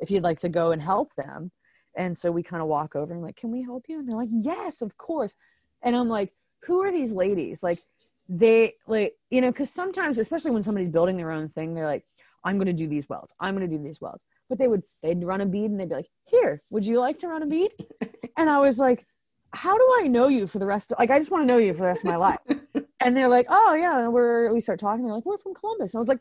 if 0.00 0.10
you'd 0.10 0.24
like 0.24 0.38
to 0.40 0.48
go 0.48 0.72
and 0.72 0.82
help 0.82 1.14
them. 1.14 1.50
And 1.96 2.16
so 2.16 2.30
we 2.30 2.42
kind 2.42 2.62
of 2.62 2.68
walk 2.68 2.96
over 2.96 3.12
and 3.12 3.22
like, 3.22 3.36
can 3.36 3.50
we 3.50 3.62
help 3.62 3.84
you? 3.88 3.98
And 3.98 4.08
they're 4.08 4.18
like, 4.18 4.28
yes, 4.30 4.82
of 4.82 4.96
course. 4.96 5.34
And 5.82 5.96
I'm 5.96 6.08
like, 6.08 6.32
who 6.64 6.82
are 6.82 6.92
these 6.92 7.12
ladies? 7.12 7.62
Like, 7.62 7.82
they 8.32 8.74
like, 8.86 9.14
you 9.30 9.40
know, 9.40 9.50
because 9.50 9.70
sometimes, 9.70 10.16
especially 10.16 10.52
when 10.52 10.62
somebody's 10.62 10.88
building 10.88 11.16
their 11.16 11.32
own 11.32 11.48
thing, 11.48 11.74
they're 11.74 11.84
like, 11.84 12.04
I'm 12.44 12.56
going 12.56 12.68
to 12.68 12.72
do 12.72 12.86
these 12.86 13.08
welds. 13.08 13.34
I'm 13.40 13.56
going 13.56 13.68
to 13.68 13.76
do 13.76 13.82
these 13.82 14.00
welds. 14.00 14.22
But 14.48 14.58
they 14.58 14.68
would, 14.68 14.84
they'd 15.02 15.22
run 15.24 15.40
a 15.40 15.46
bead 15.46 15.70
and 15.70 15.78
they'd 15.78 15.88
be 15.88 15.96
like, 15.96 16.10
here, 16.24 16.60
would 16.70 16.86
you 16.86 16.98
like 17.00 17.18
to 17.18 17.28
run 17.28 17.42
a 17.42 17.46
bead? 17.46 17.72
And 18.36 18.48
I 18.48 18.58
was 18.58 18.78
like, 18.78 19.04
how 19.52 19.76
do 19.76 19.86
I 20.00 20.06
know 20.06 20.28
you 20.28 20.46
for 20.46 20.58
the 20.60 20.64
rest 20.64 20.92
of 20.92 20.98
like 20.98 21.10
I 21.10 21.18
just 21.18 21.30
want 21.30 21.42
to 21.42 21.46
know 21.46 21.58
you 21.58 21.72
for 21.74 21.80
the 21.80 21.86
rest 21.86 22.04
of 22.04 22.10
my 22.10 22.16
life. 22.16 22.38
And 23.02 23.16
they're 23.16 23.28
like, 23.28 23.46
oh 23.48 23.74
yeah, 23.74 24.08
we're 24.08 24.52
we 24.52 24.60
start 24.60 24.78
talking. 24.78 25.04
They're 25.04 25.14
like, 25.14 25.24
we're 25.26 25.38
from 25.38 25.54
Columbus. 25.54 25.92
And 25.94 25.98
I 25.98 26.00
was 26.00 26.08
like, 26.08 26.20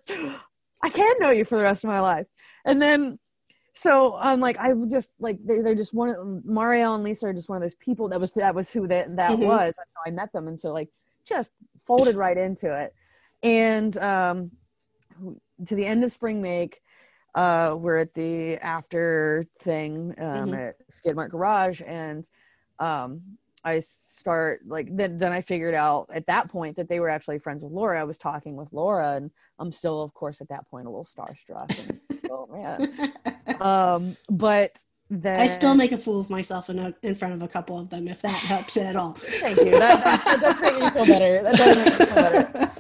I 0.83 0.89
can 0.89 1.13
know 1.19 1.29
you 1.29 1.45
for 1.45 1.57
the 1.57 1.63
rest 1.63 1.83
of 1.83 1.89
my 1.89 1.99
life. 1.99 2.25
And 2.65 2.81
then 2.81 3.19
so 3.73 4.15
I'm 4.15 4.39
like, 4.39 4.57
I 4.57 4.71
just 4.89 5.11
like 5.19 5.37
they 5.45 5.61
they're 5.61 5.75
just 5.75 5.93
one 5.93 6.09
of 6.09 6.45
Mario 6.45 6.95
and 6.95 7.03
Lisa 7.03 7.27
are 7.27 7.33
just 7.33 7.47
one 7.49 7.57
of 7.57 7.61
those 7.61 7.75
people 7.75 8.09
that 8.09 8.19
was 8.19 8.33
that 8.33 8.55
was 8.55 8.69
who 8.71 8.87
that 8.87 9.15
that 9.17 9.31
Mhm. 9.31 9.45
was. 9.45 9.75
I 10.05 10.11
met 10.11 10.31
them. 10.33 10.47
And 10.47 10.59
so 10.59 10.73
like 10.73 10.89
just 11.29 11.51
folded 11.79 12.15
right 12.15 12.37
into 12.37 12.73
it. 12.75 12.93
And 13.43 13.97
um 13.97 14.51
to 15.67 15.75
the 15.75 15.85
end 15.85 16.03
of 16.03 16.11
spring 16.11 16.41
make, 16.41 16.81
uh 17.35 17.75
we're 17.77 17.97
at 17.97 18.13
the 18.15 18.57
after 18.57 19.45
thing 19.59 20.15
um 20.17 20.49
Mhm. 20.49 20.67
at 20.67 20.75
Skidmark 20.89 21.29
Garage 21.29 21.81
and 21.85 22.27
um 22.79 23.21
I 23.63 23.79
start 23.81 24.61
like 24.65 24.87
then 24.95 25.17
then 25.17 25.31
I 25.33 25.41
figured 25.41 25.75
out 25.75 26.09
at 26.13 26.27
that 26.27 26.49
point 26.49 26.77
that 26.77 26.87
they 26.89 26.99
were 27.01 27.09
actually 27.09 27.39
friends 27.39 27.61
with 27.61 27.73
Laura. 27.73 27.99
I 27.99 28.05
was 28.05 28.17
talking 28.17 28.55
with 28.55 28.71
Laura 28.71 29.15
and 29.15 29.31
I'm 29.59 29.71
still 29.73 30.01
of 30.01 30.13
course 30.13 30.39
at 30.41 30.47
that 30.49 30.67
point 30.69 30.87
a 30.87 30.89
little 30.89 31.05
starstruck 31.05 31.77
and 31.79 31.99
oh 32.31 32.47
man. 32.51 32.79
Um 33.61 34.15
but 34.29 34.71
then 35.09 35.39
I 35.39 35.47
still 35.47 35.73
make 35.73 35.91
a 35.91 35.97
fool 35.97 36.19
of 36.19 36.29
myself 36.29 36.69
in, 36.69 36.77
a, 36.77 36.93
in 37.01 37.15
front 37.15 37.33
of 37.33 37.41
a 37.41 37.47
couple 37.47 37.79
of 37.79 37.89
them, 37.89 38.07
if 38.07 38.21
that 38.21 38.29
helps 38.29 38.77
at 38.77 38.95
all. 38.95 39.13
thank 39.13 39.57
you. 39.57 39.71
That, 39.71 40.03
that, 40.03 40.23
that 40.25 40.39
does 40.39 40.61
make 40.61 40.73
me 40.73 40.89
feel 40.91 41.05
better. 41.05 41.43
That 41.43 41.55
does 41.55 41.75
make 41.77 41.85
me 41.85 42.05
feel 42.05 42.15
better. 42.15 42.69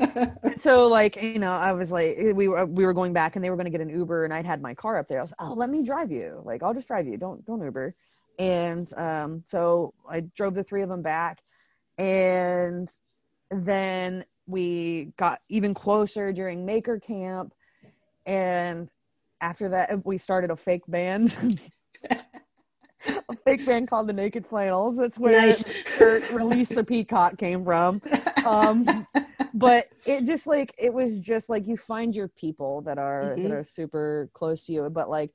so 0.59 0.87
like 0.87 1.15
you 1.21 1.39
know 1.39 1.53
i 1.53 1.71
was 1.71 1.91
like 1.91 2.17
we 2.33 2.47
were 2.47 2.65
we 2.65 2.85
were 2.85 2.93
going 2.93 3.13
back 3.13 3.35
and 3.35 3.43
they 3.43 3.49
were 3.49 3.55
going 3.55 3.65
to 3.65 3.71
get 3.71 3.81
an 3.81 3.89
uber 3.89 4.25
and 4.25 4.33
i'd 4.33 4.45
had 4.45 4.61
my 4.61 4.73
car 4.73 4.97
up 4.97 5.07
there 5.07 5.19
i 5.19 5.21
was 5.21 5.33
oh 5.39 5.53
let 5.53 5.69
me 5.69 5.85
drive 5.85 6.11
you 6.11 6.41
like 6.43 6.61
i'll 6.63 6.73
just 6.73 6.87
drive 6.87 7.07
you 7.07 7.17
don't 7.17 7.45
don't 7.45 7.63
uber 7.63 7.93
and 8.37 8.91
um 8.97 9.41
so 9.45 9.93
i 10.09 10.19
drove 10.35 10.53
the 10.53 10.63
three 10.63 10.81
of 10.81 10.89
them 10.89 11.01
back 11.01 11.41
and 11.97 12.89
then 13.51 14.25
we 14.47 15.13
got 15.17 15.39
even 15.49 15.73
closer 15.73 16.33
during 16.33 16.65
maker 16.65 16.99
camp 16.99 17.53
and 18.25 18.89
after 19.41 19.69
that 19.69 20.05
we 20.05 20.17
started 20.17 20.51
a 20.51 20.55
fake 20.55 20.83
band 20.87 21.35
a 22.09 23.35
fake 23.45 23.65
band 23.65 23.87
called 23.87 24.07
the 24.07 24.13
naked 24.13 24.45
flannels. 24.45 24.97
That's 24.97 25.17
where 25.19 25.33
Nice. 25.33 25.63
Kurt 25.97 26.29
release 26.31 26.69
the 26.69 26.83
peacock 26.83 27.37
came 27.37 27.63
from. 27.63 28.01
Um 28.45 29.07
but 29.53 29.87
it 30.05 30.25
just 30.25 30.45
like 30.47 30.73
it 30.77 30.93
was 30.93 31.19
just 31.19 31.49
like 31.49 31.67
you 31.67 31.75
find 31.75 32.15
your 32.15 32.27
people 32.27 32.81
that 32.81 32.97
are 32.97 33.35
that 33.35 33.39
Mhm. 33.39 33.51
are 33.51 33.63
super 33.63 34.29
close 34.33 34.65
to 34.65 34.73
you. 34.73 34.89
But 34.89 35.09
like 35.09 35.31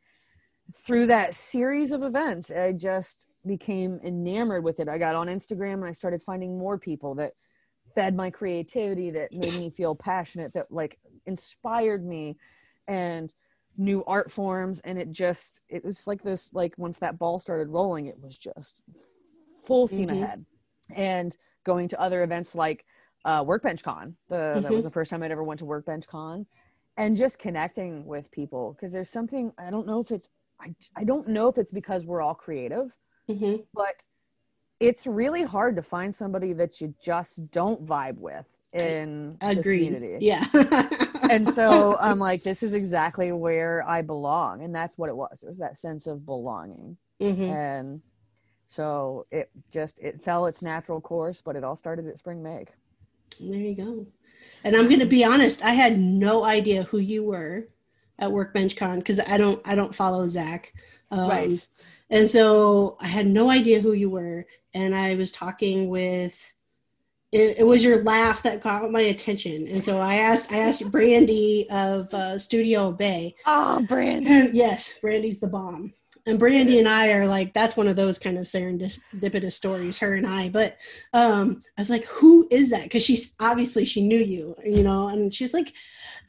through 0.86 1.06
that 1.06 1.34
series 1.34 1.92
of 1.92 2.02
events 2.02 2.50
i 2.50 2.72
just 2.72 3.28
became 3.46 4.00
enamored 4.02 4.64
with 4.64 4.80
it. 4.80 4.88
I 4.88 4.96
got 4.96 5.14
on 5.14 5.26
instagram 5.26 5.74
and 5.74 5.84
i 5.84 5.92
started 5.92 6.22
finding 6.22 6.58
more 6.58 6.78
people 6.78 7.14
that 7.16 7.34
fed 7.94 8.16
my 8.16 8.30
creativity 8.30 9.10
that 9.10 9.30
made 9.32 9.54
me 9.54 9.70
feel 9.70 9.94
passionate 9.94 10.52
that 10.54 10.66
like 10.70 10.98
inspired 11.26 12.04
me. 12.04 12.36
And 12.88 13.32
new 13.76 14.04
art 14.04 14.30
forms 14.30 14.80
and 14.84 14.98
it 14.98 15.10
just 15.10 15.60
it 15.68 15.84
was 15.84 16.06
like 16.06 16.22
this 16.22 16.52
like 16.54 16.74
once 16.78 16.98
that 16.98 17.18
ball 17.18 17.38
started 17.38 17.68
rolling 17.68 18.06
it 18.06 18.16
was 18.20 18.38
just 18.38 18.82
full 19.66 19.88
steam 19.88 20.08
Mhm. 20.08 20.22
ahead 20.22 20.44
and 20.94 21.36
going 21.64 21.88
to 21.88 22.00
other 22.00 22.22
events 22.22 22.54
like 22.54 22.84
uh, 23.24 23.42
Workbench 23.46 23.82
Con. 23.82 24.14
The, 24.28 24.60
That 24.62 24.70
was 24.70 24.84
the 24.84 24.90
first 24.90 25.10
time 25.10 25.22
I'd 25.22 25.30
ever 25.30 25.42
went 25.42 25.58
to 25.60 25.64
Workbench 25.64 26.06
Con, 26.06 26.44
and 26.98 27.16
just 27.16 27.38
connecting 27.38 28.04
with 28.04 28.30
people 28.30 28.74
because 28.74 28.92
there's 28.92 29.08
something 29.08 29.50
I 29.56 29.70
don't 29.70 29.86
know 29.86 30.00
if 30.00 30.10
it's 30.10 30.28
I 30.60 30.74
I 30.94 31.04
don't 31.04 31.26
know 31.28 31.48
if 31.48 31.56
it's 31.56 31.72
because 31.72 32.04
we're 32.04 32.20
all 32.20 32.34
creative, 32.34 32.94
Mhm. 33.28 33.64
but 33.72 34.04
it's 34.78 35.06
really 35.06 35.42
hard 35.42 35.74
to 35.76 35.82
find 35.82 36.14
somebody 36.14 36.52
that 36.52 36.80
you 36.82 36.94
just 37.02 37.50
don't 37.50 37.86
vibe 37.86 38.18
with 38.18 38.58
in 38.74 39.38
this 39.40 39.66
community. 39.66 40.18
Yeah. 40.20 40.44
And 41.30 41.46
so 41.48 41.96
I'm 42.00 42.18
like, 42.18 42.42
this 42.42 42.62
is 42.62 42.74
exactly 42.74 43.32
where 43.32 43.86
I 43.88 44.02
belong, 44.02 44.62
and 44.62 44.74
that's 44.74 44.96
what 44.98 45.08
it 45.08 45.16
was. 45.16 45.42
It 45.42 45.46
was 45.48 45.58
that 45.58 45.76
sense 45.76 46.06
of 46.06 46.24
belonging, 46.26 46.96
Mhm. 47.20 47.48
and 47.48 48.02
so 48.66 49.26
it 49.30 49.50
just 49.72 50.00
it 50.00 50.20
fell 50.20 50.46
its 50.46 50.62
natural 50.62 51.00
course, 51.00 51.40
but 51.42 51.56
it 51.56 51.64
all 51.64 51.76
started 51.76 52.06
at 52.06 52.18
spring 52.18 52.42
make. 52.42 52.74
There 53.40 53.58
you 53.58 53.74
go. 53.74 54.06
And 54.64 54.76
I'm 54.76 54.88
going 54.88 55.00
to 55.00 55.06
be 55.06 55.24
honest, 55.24 55.62
I 55.64 55.72
had 55.72 55.98
no 55.98 56.44
idea 56.44 56.84
who 56.84 56.98
you 56.98 57.24
were 57.24 57.68
at 58.18 58.30
Workbench 58.32 58.76
Con 58.76 58.98
because 58.98 59.20
I 59.20 59.36
don't 59.36 59.60
I 59.66 59.74
don't 59.74 59.94
follow 59.94 60.26
Zach. 60.26 60.72
Um, 61.10 61.28
Right. 61.28 61.66
And 62.10 62.30
so 62.30 62.96
I 63.00 63.06
had 63.06 63.26
no 63.26 63.50
idea 63.50 63.80
who 63.80 63.92
you 63.92 64.10
were, 64.10 64.46
and 64.74 64.94
I 64.94 65.14
was 65.16 65.32
talking 65.32 65.88
with. 65.88 66.53
It, 67.34 67.58
it 67.58 67.66
was 67.66 67.82
your 67.82 68.04
laugh 68.04 68.44
that 68.44 68.62
caught 68.62 68.88
my 68.92 69.00
attention, 69.00 69.66
and 69.66 69.84
so 69.84 69.98
I 69.98 70.14
asked 70.14 70.52
I 70.52 70.58
asked 70.58 70.88
Brandy 70.92 71.68
of 71.68 72.14
uh, 72.14 72.38
Studio 72.38 72.92
Bay. 72.92 73.34
Oh, 73.44 73.84
Brand. 73.88 74.24
yes, 74.54 74.94
Brandy's 75.00 75.40
the 75.40 75.48
bomb. 75.48 75.92
And 76.26 76.38
Brandy 76.38 76.78
and 76.78 76.88
I 76.88 77.10
are 77.12 77.26
like, 77.26 77.52
that's 77.52 77.76
one 77.76 77.88
of 77.88 77.96
those 77.96 78.20
kind 78.20 78.38
of 78.38 78.44
serendipitous 78.44 79.52
stories, 79.52 79.98
her 79.98 80.14
and 80.14 80.26
I. 80.26 80.48
But 80.48 80.76
um, 81.12 81.60
I 81.76 81.80
was 81.80 81.90
like, 81.90 82.06
who 82.06 82.46
is 82.52 82.70
that? 82.70 82.84
Because 82.84 83.04
she's 83.04 83.34
obviously 83.40 83.84
she 83.84 84.00
knew 84.00 84.18
you, 84.18 84.54
you 84.64 84.84
know, 84.84 85.08
and 85.08 85.34
she's 85.34 85.52
like, 85.52 85.74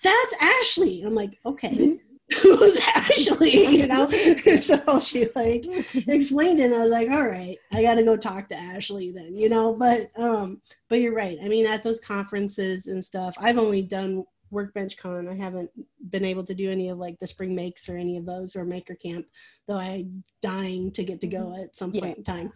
that's 0.01 0.35
Ashley. 0.41 1.03
I'm 1.03 1.13
like, 1.13 1.37
okay, 1.45 1.99
who's 2.41 2.79
Ashley? 2.95 3.65
You 3.75 3.87
know? 3.87 4.09
so 4.61 4.99
she 5.01 5.27
like 5.35 5.65
explained 6.07 6.59
it, 6.59 6.65
and 6.65 6.75
I 6.75 6.79
was 6.79 6.91
like, 6.91 7.09
all 7.11 7.27
right, 7.27 7.57
I 7.71 7.81
gotta 7.81 8.03
go 8.03 8.15
talk 8.17 8.49
to 8.49 8.57
Ashley 8.57 9.11
then, 9.11 9.35
you 9.35 9.49
know. 9.49 9.73
But 9.73 10.11
um, 10.15 10.61
but 10.89 11.01
you're 11.01 11.13
right. 11.15 11.37
I 11.43 11.47
mean, 11.47 11.65
at 11.67 11.83
those 11.83 11.99
conferences 11.99 12.87
and 12.87 13.03
stuff, 13.03 13.35
I've 13.39 13.57
only 13.57 13.81
done 13.81 14.23
Workbench 14.51 14.97
Con. 14.97 15.27
I 15.27 15.35
haven't 15.35 15.69
been 16.09 16.25
able 16.25 16.43
to 16.45 16.53
do 16.53 16.71
any 16.71 16.89
of 16.89 16.97
like 16.97 17.19
the 17.19 17.27
spring 17.27 17.53
makes 17.55 17.89
or 17.89 17.97
any 17.97 18.17
of 18.17 18.25
those 18.25 18.55
or 18.55 18.65
Maker 18.65 18.95
Camp, 18.95 19.25
though 19.67 19.77
I'm 19.77 20.23
dying 20.41 20.91
to 20.93 21.03
get 21.03 21.21
to 21.21 21.27
go 21.27 21.53
at 21.61 21.75
some 21.75 21.91
point 21.91 22.05
Yeah. 22.05 22.13
in 22.17 22.23
time. 22.23 22.53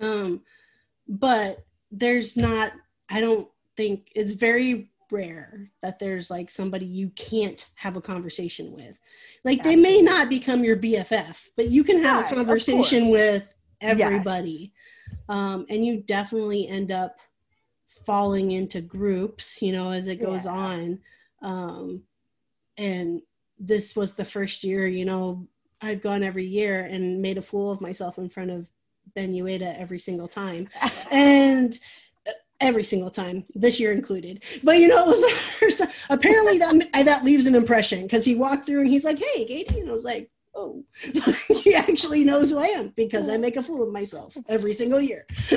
Um, 0.00 0.40
but 1.08 1.64
there's 1.90 2.36
not. 2.36 2.72
I 3.10 3.20
don't 3.20 3.48
think 3.76 4.08
it's 4.14 4.32
very 4.32 4.89
rare 5.12 5.70
that 5.82 5.98
there's 5.98 6.30
like 6.30 6.50
somebody 6.50 6.86
you 6.86 7.10
can't 7.10 7.66
have 7.74 7.96
a 7.96 8.00
conversation 8.00 8.72
with. 8.72 8.98
Like 9.44 9.62
they 9.62 9.76
may 9.76 10.00
not 10.00 10.28
become 10.28 10.64
your 10.64 10.76
BFF, 10.76 11.36
but 11.56 11.70
you 11.70 11.84
can 11.84 12.02
have 12.02 12.22
Right, 12.22 12.32
a 12.32 12.34
conversation 12.34 13.08
with 13.08 13.52
everybody. 13.80 14.72
Um, 15.28 15.66
and 15.68 15.84
you 15.84 16.02
definitely 16.02 16.68
end 16.68 16.90
up 16.92 17.18
falling 18.06 18.52
into 18.52 18.80
groups, 18.80 19.60
you 19.62 19.72
know, 19.72 19.90
as 19.90 20.08
it 20.08 20.20
goes 20.20 20.44
Yeah. 20.44 20.52
on. 20.52 20.98
Um, 21.42 22.02
and 22.76 23.22
this 23.58 23.94
was 23.94 24.14
the 24.14 24.24
first 24.24 24.64
year, 24.64 24.86
you 24.86 25.04
know, 25.04 25.46
I've 25.80 26.02
gone 26.02 26.22
every 26.22 26.46
year 26.46 26.84
and 26.84 27.20
made 27.22 27.38
a 27.38 27.42
fool 27.42 27.70
of 27.70 27.80
myself 27.80 28.18
in 28.18 28.28
front 28.28 28.50
of 28.50 28.70
Ben 29.14 29.32
Uyeda 29.32 29.78
every 29.78 29.98
single 29.98 30.28
time. 30.28 30.68
and 31.10 31.78
every 32.60 32.84
single 32.84 33.10
time, 33.10 33.44
this 33.54 33.80
year 33.80 33.92
included. 33.92 34.44
But 34.62 34.78
you 34.78 34.88
know, 34.88 35.04
it 35.04 35.08
was 35.08 35.20
the 35.22 35.28
first 35.58 35.78
time. 35.78 35.88
Apparently, 36.08 36.58
that 36.58 36.88
that 37.04 37.24
leaves 37.24 37.46
an 37.46 37.54
impression 37.54 38.02
because 38.02 38.24
he 38.24 38.34
walked 38.34 38.66
through 38.66 38.80
and 38.80 38.88
he's 38.88 39.04
like, 39.04 39.18
"Hey, 39.18 39.44
Katie," 39.44 39.80
and 39.80 39.88
I 39.88 39.92
was 39.92 40.04
like, 40.04 40.30
"Oh, 40.54 40.84
he 41.62 41.74
actually 41.74 42.24
knows 42.24 42.50
who 42.50 42.58
I 42.58 42.66
am 42.66 42.92
because 42.96 43.28
I 43.28 43.36
make 43.36 43.56
a 43.56 43.62
fool 43.62 43.82
of 43.82 43.92
myself 43.92 44.36
every 44.48 44.72
single 44.72 45.00
year." 45.00 45.26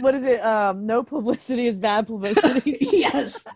what 0.00 0.14
is 0.14 0.24
it? 0.24 0.44
Um, 0.44 0.86
no 0.86 1.02
publicity 1.02 1.66
is 1.66 1.78
bad 1.78 2.06
publicity. 2.06 2.78
yes. 2.90 3.46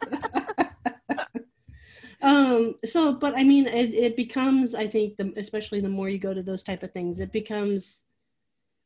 um 2.22 2.74
so 2.85 3.12
but 3.12 3.37
i 3.37 3.45
mean 3.45 3.66
it, 3.66 3.95
it 3.95 4.16
becomes 4.16 4.74
i 4.74 4.87
think 4.87 5.16
the, 5.18 5.33
especially 5.37 5.81
the 5.81 5.89
more 5.89 6.09
you 6.09 6.18
go 6.18 6.33
to 6.33 6.43
those 6.43 6.62
type 6.62 6.83
of 6.83 6.91
things 6.91 7.20
it 7.20 7.31
becomes 7.31 8.05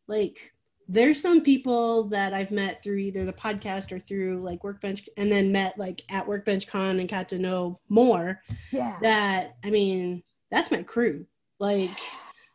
like 0.09 0.53
there's 0.91 1.23
some 1.23 1.41
people 1.41 2.05
that 2.05 2.35
i've 2.35 2.51
met 2.51 2.83
through 2.83 2.97
either 2.97 3.25
the 3.25 3.33
podcast 3.33 3.93
or 3.93 4.01
through 4.01 4.43
like 4.43 4.65
workbench 4.65 5.09
and 5.17 5.31
then 5.31 5.53
met 5.53 5.79
like 5.79 6.03
at 6.11 6.27
workbench 6.27 6.67
con 6.67 6.99
and 6.99 7.09
got 7.09 7.29
to 7.29 7.39
know 7.39 7.79
more 7.89 8.43
yeah. 8.73 8.99
that 9.01 9.57
i 9.65 9.71
mean 9.71 10.21
that's 10.51 10.71
my 10.71 10.83
crew 10.83 11.25
like 11.61 11.97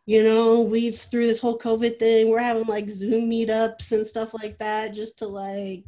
you 0.04 0.22
know 0.22 0.60
we've 0.60 0.98
through 0.98 1.26
this 1.26 1.40
whole 1.40 1.58
covid 1.58 1.98
thing 1.98 2.28
we're 2.28 2.38
having 2.38 2.66
like 2.66 2.90
zoom 2.90 3.30
meetups 3.30 3.92
and 3.92 4.06
stuff 4.06 4.34
like 4.34 4.58
that 4.58 4.92
just 4.92 5.18
to 5.18 5.26
like 5.26 5.86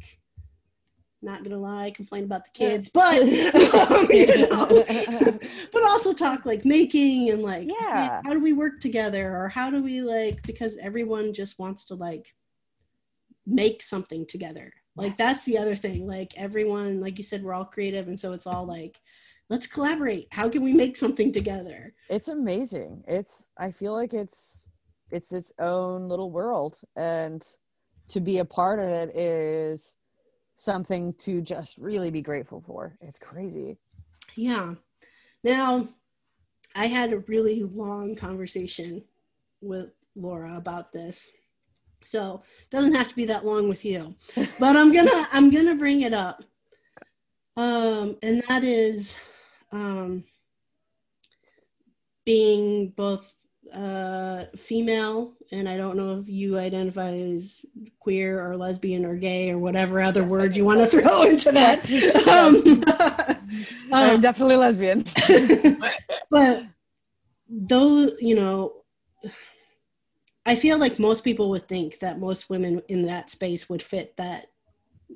not 1.21 1.43
gonna 1.43 1.57
lie 1.57 1.91
complain 1.95 2.23
about 2.23 2.45
the 2.45 2.51
kids 2.51 2.89
but 2.89 3.21
um, 3.21 3.27
you 4.09 4.47
know, 4.47 4.85
but 5.71 5.83
also 5.83 6.13
talk 6.13 6.45
like 6.45 6.65
making 6.65 7.29
and 7.29 7.43
like 7.43 7.67
Yeah. 7.67 8.21
how 8.23 8.31
do 8.31 8.39
we 8.39 8.53
work 8.53 8.79
together 8.79 9.35
or 9.35 9.49
how 9.49 9.69
do 9.69 9.83
we 9.83 10.01
like 10.01 10.41
because 10.43 10.77
everyone 10.77 11.33
just 11.33 11.59
wants 11.59 11.83
to 11.85 11.95
like 11.95 12.33
make 13.49 13.81
something 13.83 14.25
together. 14.25 14.71
Like 14.95 15.09
Yes. 15.11 15.17
that's 15.17 15.43
the 15.45 15.57
other 15.57 15.75
thing. 15.75 16.07
Like 16.07 16.33
everyone 16.37 16.99
like 16.99 17.17
you 17.17 17.23
said 17.23 17.43
we're 17.43 17.53
all 17.53 17.65
creative 17.65 18.07
and 18.07 18.19
so 18.19 18.33
it's 18.33 18.47
all 18.47 18.65
like 18.65 18.99
let's 19.49 19.67
collaborate. 19.67 20.27
How 20.31 20.47
can 20.49 20.63
we 20.63 20.73
make 20.73 20.95
something 20.97 21.31
together? 21.31 21.93
It's 22.09 22.27
amazing. 22.27 23.03
It's 23.07 23.49
i 23.57 23.71
feel 23.71 23.93
like 23.93 24.13
it's 24.13 24.67
it's 25.11 25.31
its 25.31 25.51
own 25.59 26.07
little 26.07 26.31
world 26.31 26.79
and 26.95 27.43
to 28.09 28.19
be 28.19 28.39
a 28.39 28.45
part 28.45 28.79
of 28.79 28.85
it 28.85 29.15
is 29.15 29.97
something 30.55 31.13
to 31.13 31.41
just 31.41 31.77
really 31.77 32.11
be 32.11 32.21
grateful 32.21 32.61
for. 32.61 32.97
It's 33.01 33.19
crazy. 33.19 33.77
Yeah. 34.35 34.75
Now 35.43 35.89
i 36.75 36.85
had 36.85 37.13
a 37.13 37.19
really 37.19 37.63
long 37.63 38.15
conversation 38.15 39.03
with 39.61 39.89
laura 40.15 40.55
about 40.55 40.91
this 40.91 41.27
so 42.09 42.41
it 42.61 42.69
doesn't 42.69 42.95
have 42.95 43.07
to 43.07 43.15
be 43.15 43.25
that 43.25 43.45
long 43.45 43.69
with 43.69 43.85
you. 43.85 44.15
But 44.59 44.75
i'm 44.75 44.91
gonna 44.91 45.27
i'm 45.31 45.49
gonna 45.49 45.75
bring 45.75 46.01
it 46.01 46.13
up. 46.13 46.43
Um 47.55 48.17
and 48.23 48.43
that 48.47 48.63
is 48.63 49.17
um 49.71 50.23
being 52.25 52.89
both 52.89 53.33
uh 53.73 54.45
female 54.55 55.33
and 55.51 55.69
i 55.69 55.77
don't 55.77 55.95
know 55.95 56.17
if 56.19 56.27
you 56.27 56.57
identify 56.57 57.11
as 57.11 57.63
queer 57.99 58.43
or 58.43 58.57
lesbian 58.57 59.05
or 59.05 59.15
gay 59.15 59.51
or 59.51 59.59
whatever 59.59 60.01
other 60.01 60.21
Yes, 60.21 60.31
word 60.31 60.57
you 60.57 60.65
want 60.65 60.79
to 60.79 60.87
throw 60.87 61.21
into 61.29 61.51
that. 61.51 61.87
Yes. 61.87 62.27
um, 62.27 62.83
i'm 63.93 64.15
um, 64.15 64.21
definitely 64.21 64.55
lesbian. 64.55 65.05
But 66.31 66.63
though 67.47 68.11
you 68.19 68.35
know 68.35 68.79
i 70.45 70.55
feel 70.55 70.77
like 70.77 70.99
most 70.99 71.23
people 71.23 71.49
would 71.49 71.67
think 71.67 71.99
that 71.99 72.19
most 72.19 72.49
women 72.49 72.81
in 72.87 73.03
that 73.03 73.29
space 73.29 73.69
would 73.69 73.81
fit 73.81 74.15
that 74.17 74.47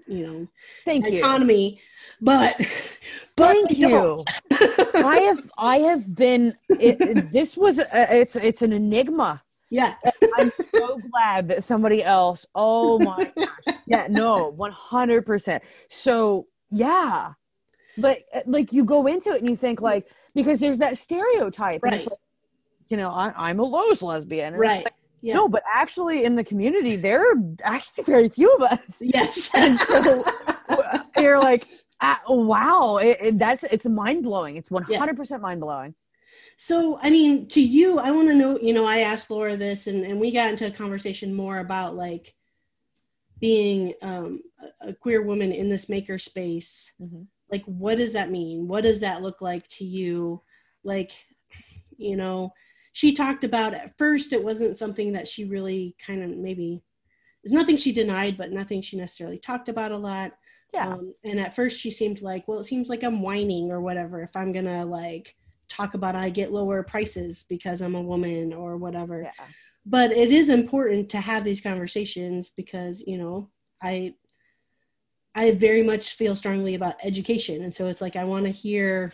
you 0.08 0.26
know 0.28 0.48
thank 0.86 1.08
you. 1.08 1.20
economy 1.20 1.80
but 2.22 2.56
but 3.36 3.54
thank 3.54 3.78
you. 3.78 4.18
i 4.96 5.18
have 5.18 5.52
i 5.58 5.78
have 5.78 6.16
been 6.16 6.56
it, 6.70 7.32
this 7.32 7.56
was 7.56 7.78
a, 7.80 7.86
it's 7.94 8.36
it's 8.36 8.62
an 8.62 8.74
enigma. 8.74 9.42
Yeah. 9.70 9.96
I'm 10.38 10.52
so 10.74 11.00
glad 11.12 11.48
that 11.48 11.64
somebody 11.64 12.04
else 12.04 12.46
oh 12.54 13.00
my 13.00 13.32
gosh. 13.36 13.76
Yeah 13.88 14.08
no 14.10 14.52
100% 14.54 15.60
so 15.90 16.48
yeah. 16.72 17.34
But 17.98 18.24
uh, 18.34 18.42
like 18.46 18.74
you 18.74 18.86
go 18.86 19.08
into 19.08 19.32
it 19.32 19.42
and 19.42 19.50
you 19.50 19.56
think 19.56 19.82
like 19.82 20.08
because 20.36 20.60
there's 20.60 20.80
that 20.80 20.98
stereotype 20.98 21.82
Right. 21.84 22.06
like, 22.06 22.20
you 22.90 22.98
know 22.98 23.10
I, 23.10 23.34
i'm 23.36 23.60
a 23.60 23.64
Lowe's 23.64 24.02
lesbian. 24.02 24.54
And 24.54 24.56
it's 24.56 24.62
right. 24.62 24.84
like, 24.84 24.94
yeah 25.24 25.34
no 25.36 25.48
but 25.50 25.64
actually 25.74 26.24
in 26.26 26.36
the 26.36 26.44
community 26.44 26.96
there 26.96 27.22
are 27.32 27.36
actually 27.64 28.04
very 28.04 28.30
few 28.30 28.54
of 28.58 28.62
us 28.62 28.98
yes 29.18 29.50
and 29.56 29.80
so 29.80 30.24
you're 31.20 31.40
like 31.40 31.66
ah, 32.02 32.22
wow 32.28 32.98
it, 32.98 33.18
it- 33.22 33.40
that's 33.40 33.64
it's 33.76 33.88
mind-blowing 33.88 34.56
it's 34.58 34.70
100% 34.70 35.42
mind-blowing 35.42 35.96
So, 36.58 37.00
I 37.02 37.10
mean, 37.10 37.48
to 37.56 37.62
you, 37.62 37.98
I 38.00 38.12
want 38.12 38.28
to 38.28 38.36
know, 38.36 38.60
you 38.68 38.74
know, 38.78 38.86
I 38.86 39.00
asked 39.12 39.30
Laura 39.32 39.56
this 39.58 39.88
and, 39.88 40.04
and 40.04 40.20
we 40.20 40.30
got 40.32 40.50
into 40.52 40.68
a 40.68 40.72
conversation 40.84 41.34
more 41.34 41.58
about 41.60 41.96
like 41.96 42.36
being 43.40 43.94
um, 44.02 44.40
a, 44.82 44.94
queer 44.94 45.22
woman 45.22 45.52
in 45.52 45.70
this 45.70 45.90
maker 45.90 46.18
space. 46.18 46.94
Mhm. 47.02 47.28
Like, 47.52 47.64
what 47.66 47.98
does 47.98 48.14
that 48.14 48.32
mean? 48.32 48.68
What 48.68 48.84
does 48.84 49.00
that 49.02 49.22
look 49.22 49.42
like 49.42 49.68
to 49.78 49.86
you? 49.86 50.42
Like, 50.84 51.12
you 51.98 52.16
know, 52.16 52.54
she 52.94 53.12
talked 53.12 53.44
about 53.44 53.74
at 53.74 53.98
first, 53.98 54.32
it 54.34 54.44
wasn't 54.44 54.78
something 54.78 55.12
that 55.14 55.28
she 55.28 55.44
really 55.46 55.96
kind 56.06 56.24
of 56.24 56.30
maybe, 56.38 56.82
there's 57.44 57.52
nothing 57.52 57.76
she 57.76 57.92
denied, 57.92 58.38
but 58.38 58.52
nothing 58.52 58.82
she 58.82 58.96
necessarily 58.96 59.40
talked 59.40 59.68
about 59.68 59.92
a 59.92 59.98
lot. 59.98 60.32
yeah 60.74 60.94
Um, 60.94 61.14
and 61.24 61.40
at 61.40 61.56
first 61.56 61.80
she 61.80 61.92
seemed 61.92 62.22
like, 62.22 62.48
well, 62.48 62.60
it 62.60 62.66
seems 62.66 62.90
like 62.90 63.04
I'm 63.04 63.22
whining 63.22 63.72
or 63.72 63.82
whatever 63.82 64.22
if 64.24 64.36
I'm 64.36 64.52
gonna 64.52 64.86
like 64.86 65.36
talk 65.68 65.96
about 65.96 66.16
I 66.16 66.30
get 66.30 66.54
lower 66.54 66.84
prices 66.84 67.46
because 67.50 67.82
I'm 67.82 67.96
a 67.96 68.02
woman 68.02 68.54
or 68.54 68.78
whatever. 68.78 69.24
yeah 69.24 69.46
But 69.86 70.12
it 70.12 70.32
is 70.32 70.50
important 70.50 71.10
to 71.10 71.20
have 71.20 71.44
these 71.44 71.62
conversations 71.62 72.50
because, 72.56 73.04
you 73.06 73.18
know, 73.18 73.50
I 73.82 74.16
I 75.36 75.52
very 75.52 75.82
much 75.82 76.14
feel 76.14 76.36
strongly 76.36 76.76
about 76.76 77.04
education. 77.04 77.64
And 77.64 77.74
so 77.74 77.88
it's 77.88 78.02
like 78.02 78.16
I 78.16 78.24
want 78.24 78.46
to 78.46 78.52
hear 78.52 79.14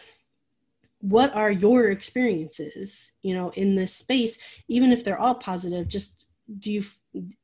what 1.02 1.34
are 1.34 1.52
your 1.52 1.90
experiences, 1.92 3.14
you 3.22 3.34
know, 3.34 3.50
in 3.52 3.76
this 3.76 3.94
space, 3.96 4.38
even 4.68 4.92
if 4.92 5.04
they're 5.04 5.20
all 5.20 5.36
positive, 5.36 5.88
just 5.88 6.26
do 6.60 6.72
you 6.72 6.84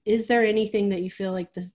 is 0.05 0.27
there 0.27 0.43
anything 0.43 0.89
that 0.89 1.01
you 1.01 1.09
feel 1.09 1.31
like 1.31 1.53
the 1.53 1.69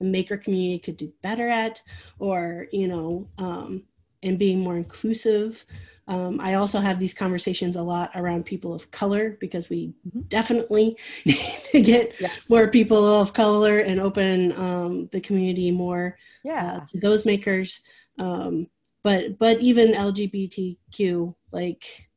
the 0.00 0.06
maker 0.06 0.36
community 0.36 0.78
could 0.78 0.96
do 0.96 1.12
better 1.22 1.48
at 1.48 1.80
or 2.18 2.66
you 2.72 2.88
know 2.88 3.28
um 3.38 3.84
and 4.24 4.38
being 4.38 4.58
more 4.58 4.76
inclusive. 4.76 5.64
Um, 6.08 6.40
I 6.40 6.54
also 6.54 6.80
have 6.80 6.98
these 6.98 7.14
conversations 7.14 7.76
a 7.76 7.82
lot 7.82 8.10
around 8.14 8.44
people 8.46 8.72
of 8.74 8.90
color 8.90 9.36
because 9.38 9.68
we 9.68 9.92
Mhm. 10.08 10.28
definitely 10.28 10.96
need 11.26 11.60
to 11.72 11.80
get 11.82 12.14
Yes. 12.18 12.48
more 12.48 12.68
people 12.68 13.04
of 13.04 13.32
color 13.34 13.80
and 13.80 14.00
open 14.00 14.52
um, 14.52 15.08
the 15.12 15.20
community 15.20 15.70
more 15.70 16.16
Yeah. 16.42 16.76
uh, 16.76 16.86
to 16.86 16.98
those 17.00 17.24
makers. 17.26 17.80
Um, 18.18 18.68
but 19.04 19.38
but 19.38 19.60
even 19.60 19.92
LGBTQ, 19.92 21.34
like 21.52 22.08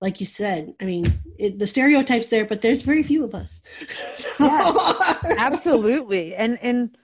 like 0.00 0.18
you 0.20 0.26
said, 0.26 0.74
I 0.80 0.86
mean, 0.86 1.04
it, 1.38 1.58
the 1.58 1.66
stereotypes 1.66 2.28
there, 2.28 2.46
but 2.46 2.62
there's 2.62 2.80
very 2.80 3.02
few 3.02 3.22
of 3.24 3.34
us. 3.34 3.60
So- 4.40 4.88
absolutely 5.36 6.34
and 6.34 6.58
and 6.62 6.96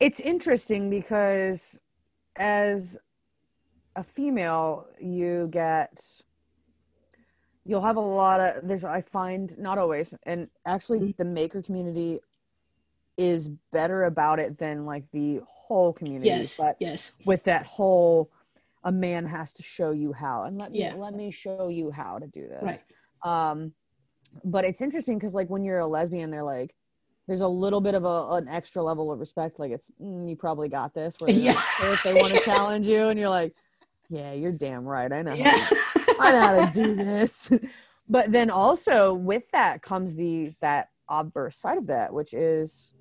it's 0.00 0.20
interesting 0.20 0.90
because 0.90 1.80
as 2.36 2.98
a 3.96 4.02
female 4.02 4.86
you 5.00 5.48
get 5.50 6.20
you'll 7.64 7.82
have 7.82 7.96
a 7.96 8.00
lot 8.00 8.40
of 8.40 8.66
there's 8.66 8.84
i 8.84 9.00
find 9.00 9.56
not 9.58 9.78
always 9.78 10.14
and 10.24 10.48
actually 10.66 11.00
Mhm. 11.00 11.16
the 11.16 11.24
maker 11.24 11.62
community 11.62 12.20
is 13.16 13.48
better 13.72 14.04
about 14.04 14.38
it 14.38 14.58
than 14.58 14.84
like 14.86 15.04
the 15.12 15.40
whole 15.46 15.92
community 15.92 16.28
yes, 16.30 16.56
but 16.56 16.76
yes, 16.80 17.12
with 17.24 17.44
that 17.44 17.64
whole 17.66 18.30
a 18.84 18.92
man 18.92 19.26
has 19.26 19.52
to 19.54 19.62
show 19.62 19.92
you 19.92 20.12
how 20.12 20.44
and 20.44 20.58
let 20.58 20.72
me 20.72 20.80
Yeah. 20.80 20.94
let 20.94 21.14
me 21.14 21.30
show 21.30 21.68
you 21.68 21.90
how 21.90 22.18
to 22.18 22.26
do 22.26 22.48
this 22.48 22.78
right. 23.24 23.50
um 23.50 23.72
but 24.44 24.64
it's 24.64 24.80
interesting 24.80 25.18
because 25.18 25.34
like 25.34 25.48
when 25.50 25.64
you're 25.64 25.78
a 25.78 25.86
lesbian 25.86 26.30
they're 26.30 26.42
like 26.42 26.74
there's 27.28 27.40
a 27.42 27.48
little 27.48 27.80
bit 27.80 27.94
of 27.94 28.04
a, 28.04 28.28
an 28.32 28.48
extra 28.48 28.82
level 28.82 29.12
of 29.12 29.20
respect 29.20 29.58
like 29.58 29.70
it's 29.70 29.90
mm, 30.00 30.28
you 30.28 30.36
probably 30.36 30.68
got 30.68 30.94
this 30.94 31.20
where 31.20 31.30
Yeah. 31.36 31.52
like, 31.52 31.64
if 31.92 32.02
they 32.02 32.14
want 32.14 32.32
to 32.32 32.40
challenge 32.40 32.86
you 32.86 33.08
and 33.08 33.18
you're 33.18 33.28
like 33.28 33.54
yeah 34.10 34.32
you're 34.32 34.52
damn 34.52 34.84
right 34.84 35.12
i 35.12 35.22
know 35.22 35.30
how 35.30 35.36
Yeah. 35.38 35.68
I 36.20 36.32
know 36.32 36.40
how 36.40 36.52
to 36.66 36.70
do 36.72 36.94
this. 36.94 37.50
but 38.08 38.30
then 38.30 38.50
also 38.50 39.14
with 39.14 39.50
that 39.52 39.82
comes 39.82 40.14
the 40.14 40.52
that 40.60 40.88
obverse 41.08 41.56
side 41.56 41.78
of 41.78 41.86
that, 41.88 42.12
which 42.12 42.32
is 42.34 42.94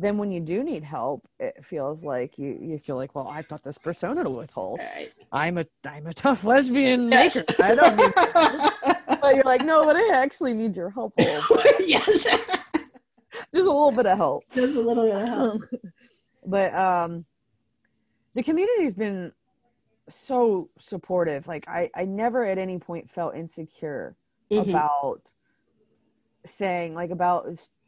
then 0.00 0.18
when 0.18 0.30
you 0.30 0.40
do 0.40 0.62
need 0.62 0.84
help, 0.84 1.26
it 1.40 1.64
feels 1.64 2.04
like 2.04 2.38
you 2.38 2.56
you 2.60 2.78
feel 2.78 2.96
like, 2.96 3.14
well, 3.14 3.28
I've 3.28 3.48
got 3.48 3.62
this 3.62 3.78
persona 3.78 4.22
to 4.22 4.30
withhold. 4.30 4.78
Right. 4.80 5.12
I'm 5.32 5.58
a 5.58 5.66
I'm 5.86 6.06
a 6.06 6.12
tough 6.12 6.44
lesbian 6.44 7.08
Yes. 7.10 7.36
maker. 7.36 7.62
I 7.62 7.74
don't 7.74 7.96
need 7.96 8.12
but 9.20 9.34
you're 9.34 9.44
like, 9.44 9.64
no, 9.64 9.84
but 9.84 9.96
I 9.96 10.14
actually 10.14 10.52
need 10.54 10.76
your 10.76 10.90
help 10.90 11.14
yes. 11.18 12.24
Just 13.54 13.66
a 13.66 13.72
little 13.72 13.92
bit 13.92 14.06
of 14.06 14.16
help. 14.16 14.44
There's 14.52 14.76
a 14.76 14.82
little 14.82 15.04
bit 15.04 15.16
of 15.22 15.28
help. 15.28 15.62
but 16.46 16.74
um 16.74 17.24
the 18.34 18.42
community's 18.42 18.94
been 18.94 19.32
so 20.08 20.68
supportive. 20.78 21.48
Like 21.48 21.66
I 21.68 21.90
I 21.94 22.04
never 22.04 22.44
at 22.44 22.58
any 22.58 22.78
point 22.78 23.10
felt 23.10 23.34
insecure 23.34 24.14
Mhm. 24.50 24.70
about 24.70 25.32
saying 26.46 26.94
like 26.94 27.10
about 27.10 27.46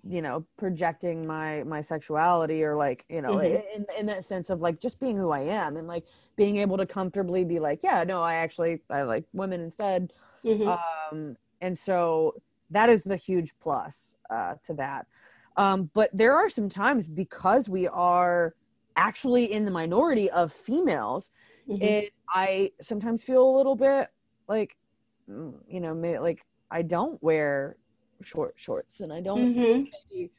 you 0.08 0.22
know 0.22 0.46
projecting 0.56 1.26
my 1.26 1.62
my 1.64 1.80
sexuality 1.80 2.64
or 2.64 2.74
like 2.74 3.04
you 3.08 3.20
know 3.20 3.38
Mhm. 3.38 3.62
in 3.74 3.86
in 3.98 4.06
that 4.06 4.24
sense 4.24 4.50
of 4.50 4.60
like 4.60 4.80
just 4.80 4.98
being 5.00 5.16
who 5.16 5.30
I 5.30 5.40
am 5.40 5.76
and 5.76 5.86
like 5.86 6.04
being 6.36 6.56
able 6.56 6.76
to 6.78 6.86
comfortably 6.86 7.44
be 7.44 7.58
like 7.58 7.82
yeah 7.82 8.04
no 8.04 8.22
I 8.22 8.34
actually 8.36 8.80
I 8.90 9.02
like 9.02 9.24
women 9.32 9.60
instead 9.60 10.12
Mhm. 10.44 10.78
um 11.12 11.36
and 11.60 11.78
so 11.78 12.34
that 12.70 12.88
is 12.88 13.04
the 13.04 13.16
huge 13.16 13.52
plus 13.60 14.14
uh 14.30 14.54
to 14.64 14.74
that 14.74 15.06
um 15.56 15.90
but 15.94 16.10
there 16.12 16.34
are 16.36 16.48
some 16.48 16.68
times 16.68 17.08
because 17.08 17.68
we 17.68 17.86
are 17.88 18.54
actually 18.96 19.52
in 19.52 19.64
the 19.64 19.70
minority 19.70 20.30
of 20.30 20.52
females 20.52 21.30
Mhm. 21.66 21.80
it 21.82 22.12
i 22.34 22.70
sometimes 22.82 23.22
feel 23.22 23.42
a 23.42 23.56
little 23.56 23.76
bit 23.76 24.08
like 24.48 24.76
mm, 25.28 25.54
you 25.68 25.80
know 25.80 25.94
may, 25.94 26.18
like 26.18 26.44
i 26.70 26.82
don't 26.82 27.22
wear 27.22 27.76
short 28.22 28.54
shorts 28.56 29.00
and 29.00 29.12
i 29.12 29.20
don't 29.20 29.54
Mhm. 29.54 30.30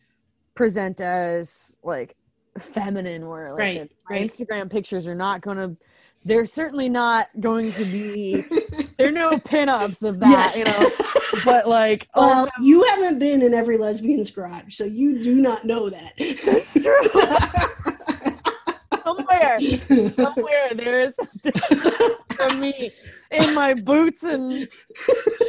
present 0.56 1.02
as 1.02 1.78
like 1.84 2.16
feminine 2.60 3.28
where 3.28 3.52
like 3.52 3.60
Right, 3.60 3.92
my 4.10 4.16
right. 4.18 4.26
instagram 4.30 4.70
pictures 4.70 5.08
are 5.08 5.16
not 5.16 5.42
gonna 5.42 5.76
they're 6.24 6.46
certainly 6.46 6.90
not 6.90 7.30
going 7.40 7.72
to 7.72 7.86
be 7.86 8.44
there 8.98 9.08
are 9.08 9.12
no 9.12 9.32
pinups 9.38 10.08
of 10.08 10.20
that 10.20 10.54
Yes. 10.54 10.58
you 10.60 10.66
know 10.66 10.90
but 11.46 11.68
like 11.68 12.08
well, 12.16 12.30
also 12.42 12.52
you 12.62 12.84
haven't 12.84 13.18
been 13.20 13.42
in 13.42 13.54
every 13.54 13.78
lesbian's 13.78 14.30
garage, 14.30 14.76
so 14.76 14.84
you 14.84 15.24
do 15.24 15.36
not 15.36 15.64
know 15.66 15.90
that. 15.90 16.14
that's 16.46 16.84
true 16.84 17.02
somewhere 19.04 19.60
somewhere 20.12 20.70
there's 20.76 21.16
from 22.36 22.60
me 22.60 22.92
in 23.32 23.54
my 23.54 23.74
boots 23.74 24.24
and 24.24 24.68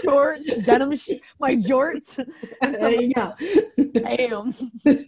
shorts, 0.03 0.59
denim, 0.59 0.95
sh- 0.95 1.21
my 1.41 1.57
jorts. 1.57 2.19
And 2.63 2.75
there 2.75 2.81
some, 2.81 2.95
you 2.95 3.13
go. 3.13 3.35
damn. 3.93 4.55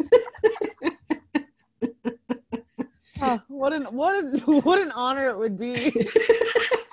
Ah, 3.21 3.43
what 3.49 3.73
an 3.73 3.85
what 3.85 4.17
an 4.17 4.39
what 4.65 4.79
an 4.79 4.91
honor 4.93 5.29
it 5.29 5.39
would 5.39 5.57
be. 5.59 5.91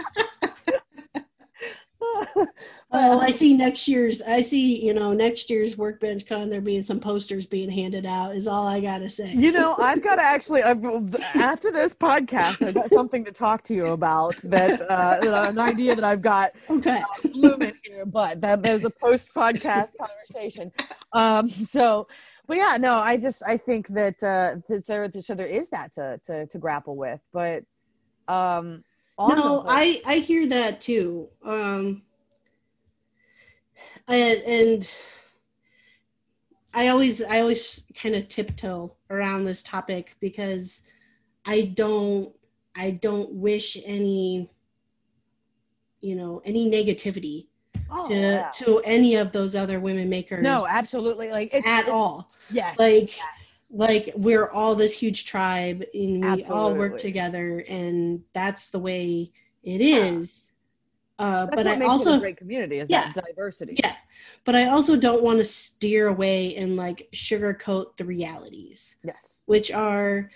Well, 2.91 3.21
I 3.21 3.31
see 3.31 3.53
next 3.53 3.87
year's. 3.87 4.21
I 4.21 4.41
see, 4.41 4.85
you 4.85 4.93
know, 4.93 5.13
next 5.13 5.49
year's 5.49 5.77
workbench 5.77 6.25
con. 6.27 6.49
There 6.49 6.59
being 6.59 6.83
some 6.83 6.99
posters 6.99 7.45
being 7.45 7.69
handed 7.69 8.05
out. 8.05 8.35
Is 8.35 8.47
all 8.47 8.67
I 8.67 8.81
gotta 8.81 9.09
say. 9.09 9.31
You 9.33 9.53
know, 9.53 9.77
I've 9.79 10.03
got 10.03 10.15
to 10.15 10.21
actually, 10.23 10.61
I've, 10.61 10.83
after 11.23 11.71
this 11.71 11.95
podcast, 11.95 12.67
I've 12.67 12.75
got 12.75 12.89
something 12.89 13.23
to 13.23 13.31
talk 13.31 13.63
to 13.63 13.73
you 13.73 13.87
about 13.87 14.35
that, 14.43 14.81
uh, 14.89 15.47
an 15.47 15.57
idea 15.57 15.95
that 15.95 16.03
I've 16.03 16.21
got 16.21 16.51
Okay. 16.69 17.01
blooming 17.31 17.75
here, 17.83 18.05
but 18.05 18.41
that 18.41 18.65
is 18.65 18.83
a 18.83 18.89
post 18.89 19.29
podcast 19.33 19.91
conversation. 19.97 20.69
Um, 21.13 21.49
so, 21.49 22.07
but 22.45 22.57
yeah, 22.57 22.75
no, 22.77 22.95
I 22.95 23.15
just 23.15 23.41
I 23.47 23.55
think 23.55 23.87
that 23.89 24.21
uh, 24.21 24.59
that 24.67 24.85
there 24.85 25.09
so 25.21 25.33
there 25.33 25.47
is 25.47 25.69
that 25.69 25.93
to 25.93 26.19
to, 26.25 26.45
to 26.47 26.57
grapple 26.57 26.97
with, 26.97 27.21
but 27.31 27.63
um, 28.27 28.83
no, 29.29 29.35
whole- 29.41 29.65
I 29.67 30.01
I 30.05 30.15
hear 30.17 30.47
that 30.47 30.81
too. 30.81 31.29
Um, 31.43 32.03
and, 34.07 34.41
and 34.41 34.89
I 36.73 36.87
always 36.89 37.21
I 37.23 37.39
always 37.41 37.83
kind 37.95 38.15
of 38.15 38.29
tiptoe 38.29 38.93
around 39.09 39.43
this 39.43 39.63
topic 39.63 40.15
because 40.19 40.83
I 41.45 41.61
don't 41.61 42.33
I 42.75 42.91
don't 42.91 43.31
wish 43.33 43.77
any 43.85 44.49
you 45.99 46.15
know 46.15 46.41
any 46.45 46.69
negativity 46.71 47.47
oh, 47.89 48.07
to 48.07 48.15
yeah. 48.15 48.49
to 48.55 48.79
any 48.79 49.15
of 49.15 49.31
those 49.31 49.55
other 49.55 49.79
women 49.79 50.09
makers 50.09 50.43
no, 50.43 50.65
absolutely, 50.67 51.29
like 51.29 51.53
it's 51.53 51.67
at 51.67 51.81
it's- 51.81 51.93
all. 51.93 52.31
Yes, 52.51 52.79
Like 52.79 53.15
yes. 53.17 53.25
Like 53.73 54.11
we're 54.15 54.49
all 54.49 54.75
this 54.75 54.97
huge 54.97 55.25
tribe 55.25 55.83
and 55.93 56.35
we 56.35 56.43
all 56.45 56.75
work 56.75 56.97
together 56.97 57.63
and 57.67 58.21
that's 58.33 58.69
the 58.69 58.79
way 58.79 59.31
it 59.63 59.81
is. 59.81 60.51
Uh, 61.19 61.45
That's 61.45 61.55
but 61.55 61.67
I 61.67 61.85
also 61.85 62.15
a 62.15 62.19
great 62.19 62.37
community 62.37 62.79
is 62.79 62.89
Yeah. 62.89 63.11
that 63.13 63.25
diversity. 63.27 63.75
yeah, 63.83 63.95
but 64.43 64.55
I 64.55 64.67
also 64.69 64.97
don't 64.97 65.21
want 65.21 65.37
to 65.37 65.45
steer 65.45 66.07
away 66.07 66.55
and 66.55 66.75
like 66.75 67.07
sugarcoat 67.13 67.95
the 67.97 68.05
realities, 68.05 68.95
Yes. 69.03 69.43
which 69.45 69.71
are 69.71 70.31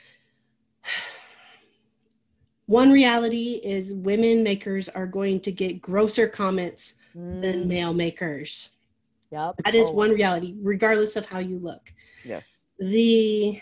one 2.67 2.91
reality 2.91 3.59
is 3.63 3.93
women 3.93 4.43
makers 4.43 4.87
are 4.89 5.07
going 5.07 5.39
to 5.41 5.51
get 5.51 5.81
grosser 5.81 6.27
comments 6.27 6.95
than 7.15 7.63
Mm, 7.63 7.67
male 7.67 7.93
makers. 7.93 8.69
Yep. 9.31 9.55
That 9.65 9.73
is 9.75 9.89
Oh, 9.89 9.93
one 9.93 10.11
reality, 10.11 10.55
regardless 10.61 11.15
of 11.15 11.25
how 11.25 11.39
you 11.39 11.57
look. 11.57 11.91
Yes. 12.23 12.54
The 12.79 13.59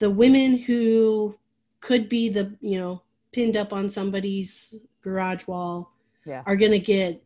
the 0.00 0.10
women 0.10 0.58
who 0.58 1.36
could 1.80 2.08
be 2.08 2.28
the 2.28 2.56
you 2.60 2.78
know 2.78 3.02
pinned 3.32 3.56
up 3.56 3.72
on 3.72 3.88
somebody's 3.90 4.76
garage 5.02 5.46
wall 5.46 5.90
Yes. 6.26 6.42
are 6.46 6.56
going 6.56 6.70
to 6.72 6.78
get 6.78 7.22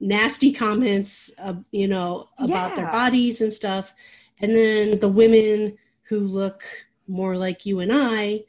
nasty 0.00 0.52
comments 0.52 1.32
uh, 1.38 1.54
you 1.72 1.88
know 1.88 2.28
about 2.38 2.76
their 2.76 2.86
bodies 2.86 3.40
and 3.40 3.52
stuff 3.52 3.92
and 4.40 4.54
then 4.54 4.98
the 5.00 5.08
women 5.08 5.76
who 6.02 6.20
look 6.20 6.64
more 7.08 7.36
like 7.36 7.64
you 7.66 7.80
and 7.80 7.92
I 7.92 8.44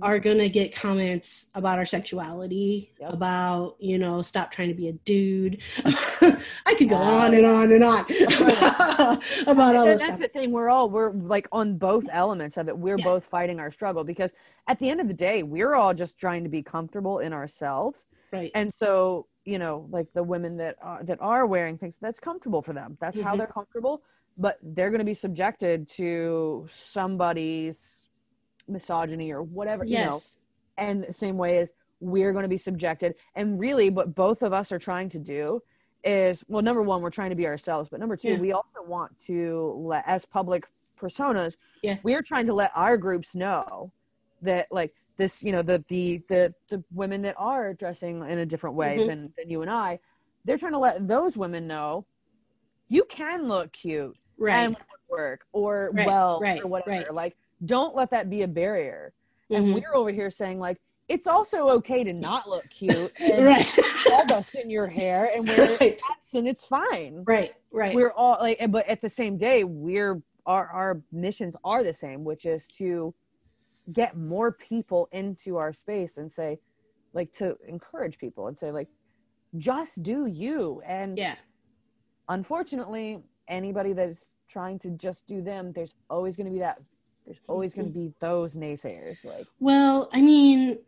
Mhm. 0.00 0.06
are 0.06 0.18
going 0.18 0.38
to 0.38 0.48
get 0.48 0.74
comments 0.74 1.46
about 1.54 1.78
our 1.78 1.84
sexuality 1.86 2.92
Yep. 3.00 3.12
about 3.12 3.76
you 3.78 3.98
know 3.98 4.22
stop 4.22 4.50
trying 4.50 4.68
to 4.68 4.74
be 4.74 4.88
a 4.88 4.92
dude 4.92 5.62
i 6.66 6.74
could 6.74 6.88
go 6.88 6.98
Yeah. 7.00 7.10
on 7.24 7.34
and 7.34 7.46
on 7.46 7.72
and 7.72 7.84
on 7.84 8.04
about 9.46 9.76
all 9.76 9.86
And 9.86 9.92
this 9.92 10.02
that's 10.02 10.16
stuff 10.16 10.18
the 10.20 10.28
thing. 10.28 10.50
We're 10.52 10.68
all 10.70 10.88
we're 10.90 11.12
like 11.12 11.48
on 11.52 11.76
both 11.78 12.06
elements 12.12 12.56
of 12.56 12.68
it. 12.68 12.76
We're 12.76 12.98
Yeah. 12.98 13.04
both 13.04 13.24
fighting 13.24 13.60
our 13.60 13.70
struggle 13.70 14.04
because 14.04 14.32
at 14.66 14.78
the 14.78 14.88
end 14.90 15.00
of 15.00 15.08
the 15.08 15.14
day, 15.14 15.42
we're 15.42 15.74
all 15.74 15.94
just 15.94 16.18
trying 16.18 16.42
to 16.44 16.50
be 16.50 16.62
comfortable 16.62 17.18
in 17.18 17.32
ourselves. 17.32 18.06
right 18.32 18.50
And 18.54 18.72
so, 18.72 19.26
you 19.44 19.58
know, 19.58 19.86
like 19.90 20.06
the 20.14 20.22
women 20.22 20.56
that 20.58 20.76
are, 20.82 21.02
that 21.04 21.18
are 21.20 21.46
wearing 21.46 21.76
things 21.78 21.98
that's 22.00 22.20
comfortable 22.20 22.62
for 22.62 22.72
them. 22.72 22.96
That's 23.00 23.18
how 23.20 23.34
Mhm. 23.34 23.38
they're 23.38 23.46
comfortable. 23.48 24.02
But 24.36 24.58
they're 24.62 24.90
going 24.90 25.00
to 25.00 25.04
be 25.04 25.14
subjected 25.14 25.88
to 25.90 26.66
somebody's 26.68 28.08
misogyny 28.68 29.32
or 29.32 29.42
whatever. 29.42 29.84
You 29.84 29.98
know, 29.98 30.12
yes 30.14 30.38
and 30.76 31.04
the 31.04 31.12
same 31.12 31.36
way 31.38 31.58
as 31.58 31.72
we're 32.00 32.32
going 32.32 32.42
to 32.42 32.48
be 32.48 32.58
subjected 32.58 33.14
and 33.36 33.60
really 33.60 33.90
what 33.90 34.14
both 34.14 34.42
of 34.42 34.52
us 34.52 34.72
are 34.72 34.78
trying 34.78 35.08
to 35.08 35.18
do 35.20 35.60
is 36.04 36.44
well 36.48 36.62
number 36.62 36.82
one 36.82 37.00
we're 37.00 37.10
trying 37.10 37.30
to 37.30 37.36
be 37.36 37.46
ourselves 37.46 37.88
but 37.90 37.98
number 37.98 38.16
two 38.16 38.32
Yeah. 38.32 38.38
we 38.38 38.52
also 38.52 38.82
want 38.86 39.18
to 39.26 39.74
let 39.78 40.04
as 40.06 40.24
public 40.26 40.64
personas 41.00 41.56
Yeah. 41.82 41.96
we're 42.02 42.22
trying 42.22 42.46
to 42.46 42.54
let 42.54 42.70
our 42.74 42.96
groups 42.96 43.34
know 43.34 43.90
that 44.42 44.66
like 44.70 44.92
this 45.16 45.42
you 45.42 45.50
know 45.52 45.62
the 45.62 45.82
the 45.88 46.22
the, 46.28 46.54
the 46.68 46.84
women 46.92 47.22
that 47.22 47.34
are 47.38 47.72
dressing 47.74 48.18
in 48.28 48.38
a 48.38 48.46
different 48.46 48.76
way 48.76 48.98
Mhm. 48.98 49.06
than, 49.06 49.32
than 49.38 49.50
you 49.50 49.62
and 49.62 49.70
i 49.70 49.98
they're 50.44 50.58
trying 50.58 50.72
to 50.72 50.78
let 50.78 51.06
those 51.08 51.36
women 51.38 51.66
know 51.66 52.04
you 52.88 53.04
can 53.04 53.48
look 53.48 53.72
cute 53.72 54.14
right 54.36 54.54
and 54.56 54.76
work 55.08 55.46
or 55.52 55.90
Right, 55.94 56.06
well 56.06 56.40
right, 56.40 56.62
or 56.62 56.66
whatever 56.68 56.90
right. 56.90 57.14
like 57.14 57.36
don't 57.64 57.94
let 57.94 58.10
that 58.10 58.28
be 58.28 58.42
a 58.42 58.48
barrier 58.48 59.14
and 59.50 59.66
Mhm. 59.66 59.74
we're 59.74 59.94
over 59.94 60.10
here 60.10 60.28
saying 60.30 60.58
like 60.58 60.78
it's 61.08 61.26
also 61.26 61.68
okay 61.68 62.02
to 62.02 62.12
not 62.12 62.48
look 62.48 62.68
cute 62.70 63.12
and 63.20 63.44
right. 63.44 63.66
sawdust 64.06 64.54
in 64.54 64.70
your 64.70 64.86
hair 64.86 65.30
and 65.34 65.46
wear 65.46 65.76
right. 65.78 66.00
hats 66.08 66.34
and 66.34 66.48
it's 66.48 66.64
fine. 66.64 67.22
Right 67.26 67.52
right. 67.72 67.94
We're 67.94 68.12
all 68.12 68.38
like 68.40 68.60
but 68.70 68.88
at 68.88 69.00
the 69.00 69.10
same 69.10 69.36
day 69.36 69.64
we're 69.64 70.22
our 70.46 70.68
our 70.68 71.02
missions 71.12 71.56
are 71.64 71.82
the 71.82 71.94
same 71.94 72.24
which 72.24 72.46
is 72.46 72.68
to 72.68 73.14
get 73.92 74.16
more 74.16 74.52
people 74.52 75.08
into 75.12 75.56
our 75.56 75.72
space 75.72 76.16
and 76.16 76.30
say 76.30 76.58
like 77.12 77.32
to 77.32 77.56
encourage 77.68 78.18
people 78.18 78.48
and 78.48 78.58
say 78.58 78.70
like 78.70 78.88
just 79.58 80.02
do 80.02 80.26
you. 80.26 80.82
And 80.86 81.18
yeah. 81.18 81.34
unfortunately 82.28 83.22
anybody 83.48 83.92
that's 83.92 84.32
trying 84.48 84.78
to 84.78 84.90
just 84.90 85.26
do 85.26 85.42
them 85.42 85.72
there's 85.74 85.94
always 86.08 86.36
going 86.36 86.46
to 86.46 86.52
be 86.52 86.58
that 86.58 86.78
there's 87.24 87.40
always 87.48 87.74
going 87.74 87.86
to 87.86 87.92
be 87.92 88.12
those 88.20 88.56
naysayers 88.56 89.24
like 89.24 89.46
Well, 89.60 90.08
I 90.12 90.20
mean, 90.20 90.78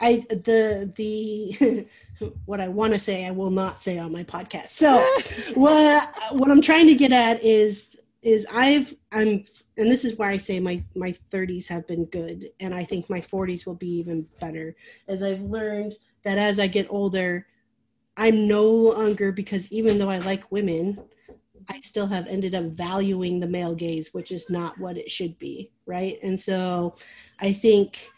I 0.00 0.24
the 0.30 0.92
the 0.96 1.86
what 2.44 2.60
I 2.60 2.68
want 2.68 2.92
to 2.92 2.98
say 2.98 3.26
I 3.26 3.30
will 3.30 3.50
not 3.50 3.80
say 3.80 3.98
on 3.98 4.12
my 4.12 4.24
podcast. 4.24 4.68
So 4.68 5.06
what 5.54 6.14
what 6.32 6.50
I'm 6.50 6.62
trying 6.62 6.86
to 6.86 6.94
get 6.94 7.12
at 7.12 7.42
is 7.42 7.88
is 8.22 8.46
I've 8.52 8.94
I'm 9.12 9.44
and 9.76 9.90
this 9.90 10.04
is 10.04 10.16
why 10.16 10.30
I 10.30 10.38
say 10.38 10.60
my 10.60 10.82
my 10.94 11.14
30s 11.30 11.68
have 11.68 11.86
been 11.86 12.04
good 12.06 12.50
and 12.60 12.74
I 12.74 12.84
think 12.84 13.08
my 13.08 13.20
40s 13.20 13.66
will 13.66 13.74
be 13.74 13.90
even 13.98 14.26
better 14.40 14.74
as 15.06 15.22
I've 15.22 15.42
learned 15.42 15.94
that 16.24 16.38
as 16.38 16.58
I 16.58 16.66
get 16.66 16.86
older 16.90 17.46
I'm 18.16 18.48
no 18.48 18.64
longer 18.64 19.30
because 19.30 19.70
even 19.70 19.98
though 19.98 20.10
I 20.10 20.18
like 20.18 20.50
women 20.50 20.98
I 21.70 21.80
still 21.80 22.06
have 22.06 22.26
ended 22.26 22.54
up 22.54 22.64
valuing 22.64 23.40
the 23.40 23.46
male 23.46 23.74
gaze, 23.74 24.14
which 24.14 24.32
is 24.32 24.48
not 24.48 24.78
what 24.78 24.96
it 24.96 25.10
should 25.10 25.38
be, 25.38 25.70
right? 25.86 26.18
And 26.22 26.38
so 26.38 26.96
I 27.40 27.52
think 27.52 28.10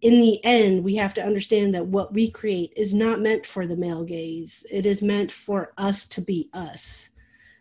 in 0.00 0.20
the 0.20 0.42
end, 0.44 0.84
we 0.84 0.94
have 0.96 1.12
to 1.14 1.24
understand 1.24 1.74
that 1.74 1.86
what 1.86 2.12
we 2.12 2.30
create 2.30 2.72
is 2.76 2.94
not 2.94 3.20
meant 3.20 3.44
for 3.44 3.66
the 3.66 3.76
male 3.76 4.04
gaze. 4.04 4.64
It 4.70 4.86
is 4.86 5.02
meant 5.02 5.32
for 5.32 5.72
us 5.76 6.06
to 6.08 6.20
be 6.20 6.48
us. 6.52 7.08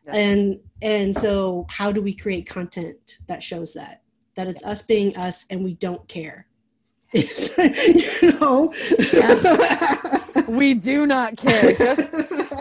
Yeah. 0.06 0.16
And 0.16 0.60
and 0.82 1.18
so 1.18 1.66
how 1.70 1.92
do 1.92 2.02
we 2.02 2.14
create 2.14 2.48
content 2.48 3.18
that 3.28 3.42
shows 3.42 3.74
that? 3.74 4.04
That 4.36 4.48
it's 4.48 4.64
us 4.64 4.84
being 4.84 5.18
us 5.18 5.46
and 5.50 5.64
we 5.64 5.74
don't 5.74 6.08
care. 6.08 6.48
you 7.14 8.34
know? 8.40 8.72
we 10.48 10.74
do 10.74 11.06
not 11.06 11.36
care 11.38 11.74
just 11.74 12.14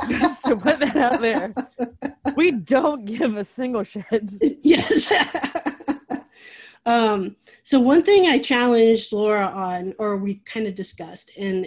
just 0.09 0.45
to 0.45 0.57
put 0.57 0.79
that 0.81 0.97
out 0.97 1.21
there 1.21 1.55
we 2.41 2.51
don't 2.51 3.05
give 3.05 3.37
a 3.37 3.45
single 3.45 3.83
shit 3.83 4.05
yes. 4.63 5.13
um, 6.87 7.37
so 7.63 7.81
one 7.81 8.03
thing 8.03 8.27
I 8.27 8.39
challenged 8.39 9.13
Laura 9.13 9.47
on, 9.47 9.95
or 9.99 10.17
we 10.17 10.37
kind 10.45 10.67
of 10.67 10.75
discussed, 10.75 11.33
and 11.39 11.67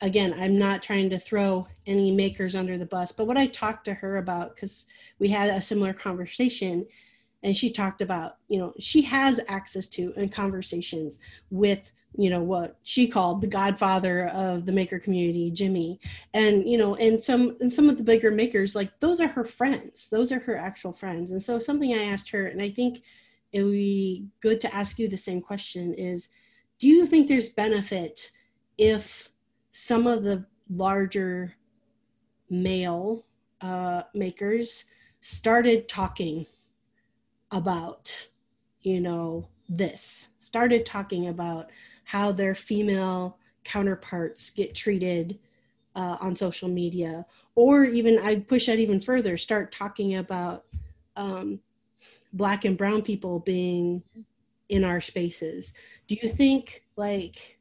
again, 0.00 0.34
I'm 0.36 0.58
not 0.58 0.82
trying 0.82 1.10
to 1.10 1.18
throw 1.18 1.66
any 1.86 2.10
makers 2.10 2.56
under 2.56 2.76
the 2.76 2.86
bus, 2.86 3.12
but 3.12 3.26
what 3.26 3.36
I 3.36 3.46
talked 3.46 3.84
to 3.84 3.94
her 3.94 4.16
about, 4.16 4.54
because 4.54 4.86
we 5.18 5.28
had 5.28 5.50
a 5.50 5.62
similar 5.62 5.92
conversation, 5.92 6.86
and 7.42 7.56
she 7.56 7.70
talked 7.70 8.00
about, 8.00 8.36
you 8.48 8.58
know, 8.58 8.72
she 8.78 9.02
has 9.02 9.40
access 9.48 9.86
to 9.88 10.12
and 10.16 10.30
conversations 10.30 11.18
with, 11.50 11.92
you 12.16 12.30
know, 12.30 12.42
what 12.42 12.78
she 12.82 13.06
called 13.06 13.40
the 13.40 13.46
godfather 13.46 14.28
of 14.28 14.66
the 14.66 14.72
maker 14.72 14.98
community, 14.98 15.50
Jimmy, 15.50 15.98
and 16.34 16.68
you 16.68 16.78
know 16.78 16.94
and 16.96 17.22
some 17.22 17.56
and 17.60 17.72
some 17.72 17.88
of 17.88 17.96
the 17.96 18.04
bigger 18.04 18.30
makers 18.30 18.74
like 18.74 18.98
those 19.00 19.20
are 19.20 19.28
her 19.28 19.44
friends. 19.44 20.08
Those 20.08 20.30
are 20.30 20.40
her 20.40 20.56
actual 20.56 20.92
friends. 20.92 21.30
And 21.32 21.42
so 21.42 21.58
something 21.58 21.94
i 21.94 22.04
asked 22.04 22.30
her 22.30 22.46
and 22.46 22.60
i 22.62 22.68
think 22.68 23.02
it 23.52 23.62
would 23.62 23.72
be 23.72 24.26
good 24.40 24.60
to 24.60 24.74
ask 24.74 24.98
you 24.98 25.08
the 25.08 25.16
same 25.16 25.40
question 25.40 25.94
is 25.94 26.28
do 26.78 26.88
you 26.88 27.06
think 27.06 27.28
there's 27.28 27.50
benefit 27.50 28.30
if 28.78 29.30
some 29.72 30.06
of 30.06 30.24
the 30.24 30.44
larger 30.70 31.54
male 32.50 33.24
uh, 33.60 34.02
makers 34.14 34.84
started 35.20 35.88
talking 35.88 36.46
about 37.52 38.28
you 38.80 39.00
know 39.00 39.48
this. 39.68 40.28
Started 40.38 40.84
talking 40.84 41.28
about 41.28 41.70
how 42.04 42.32
their 42.32 42.54
female 42.54 43.38
counterparts 43.64 44.50
get 44.50 44.74
treated 44.74 45.38
uh, 45.94 46.16
on 46.20 46.34
social 46.34 46.68
media. 46.68 47.24
Or 47.54 47.84
even 47.84 48.18
i'd 48.20 48.48
push 48.48 48.66
that 48.66 48.78
even 48.78 49.00
further 49.00 49.36
start 49.36 49.72
talking 49.72 50.16
about 50.16 50.64
um, 51.16 51.60
black 52.32 52.64
and 52.64 52.76
brown 52.78 53.02
people 53.02 53.40
being 53.40 54.02
in 54.68 54.84
our 54.84 55.00
spaces. 55.00 55.74
Do 56.08 56.16
you 56.20 56.28
think 56.28 56.84
like 56.96 57.58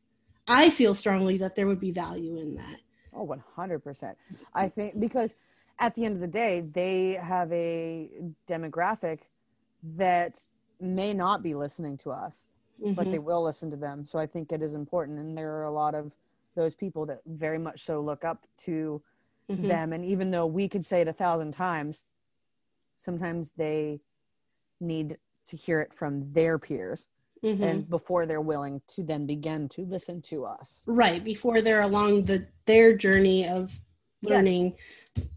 i 0.48 0.70
feel 0.70 0.96
strongly 0.96 1.38
that 1.38 1.56
there 1.56 1.68
would 1.68 1.80
be 1.80 1.92
value 1.92 2.38
in 2.38 2.56
that? 2.56 2.78
Oh 3.14 3.28
100% 3.58 4.16
i 4.56 4.68
think 4.68 5.00
because 5.00 5.36
at 5.80 5.94
the 5.96 6.06
end 6.06 6.16
of 6.16 6.22
the 6.22 6.28
day 6.28 6.62
they 6.62 7.20
have 7.22 7.52
a 7.52 8.10
demographic 8.48 9.20
that 9.84 10.46
may 10.80 11.14
not 11.14 11.42
be 11.44 11.54
listening 11.56 11.98
to 11.98 12.12
us 12.12 12.48
but 12.96 13.06
Mhm. 13.08 13.12
they 13.12 13.20
will 13.20 13.44
listen 13.44 13.70
to 13.70 13.78
them. 13.78 14.04
So 14.08 14.18
I 14.18 14.26
think 14.26 14.52
it 14.52 14.64
is 14.64 14.74
important. 14.74 15.20
And 15.20 15.38
there 15.38 15.54
are 15.58 15.66
a 15.66 15.72
lot 15.72 15.94
of 15.94 16.16
those 16.56 16.74
people 16.74 17.06
that 17.06 17.22
very 17.28 17.60
much 17.60 17.84
so 17.84 18.02
look 18.02 18.24
up 18.26 18.48
to 18.58 19.04
Mhm. 19.48 19.68
them. 19.68 19.94
And 19.94 20.04
even 20.04 20.32
though 20.32 20.48
we 20.48 20.68
could 20.68 20.84
say 20.84 21.02
it 21.02 21.08
a 21.08 21.14
thousand 21.14 21.52
times, 21.52 22.06
sometimes 22.98 23.52
they 23.52 24.02
need 24.80 25.20
to 25.46 25.58
hear 25.58 25.80
it 25.80 25.94
from 25.94 26.34
their 26.34 26.58
peers 26.58 27.08
Mhm. 27.44 27.62
and 27.62 27.90
before 27.90 28.26
they're 28.26 28.42
willing 28.42 28.82
to 28.88 29.04
then 29.04 29.28
begin 29.28 29.68
to 29.70 29.86
listen 29.86 30.22
to 30.24 30.46
us. 30.46 30.84
right 30.88 31.24
before 31.24 31.62
they're 31.62 31.82
along 31.82 32.26
the 32.26 32.48
their 32.66 32.96
journey 32.98 33.48
of 33.48 33.80
Yes. 34.22 34.30
learning 34.32 34.76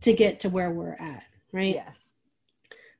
to 0.00 0.12
get 0.14 0.40
to 0.40 0.48
where 0.48 0.70
we're 0.70 0.94
at 0.94 1.26
right 1.52 1.74
Yes. 1.74 2.03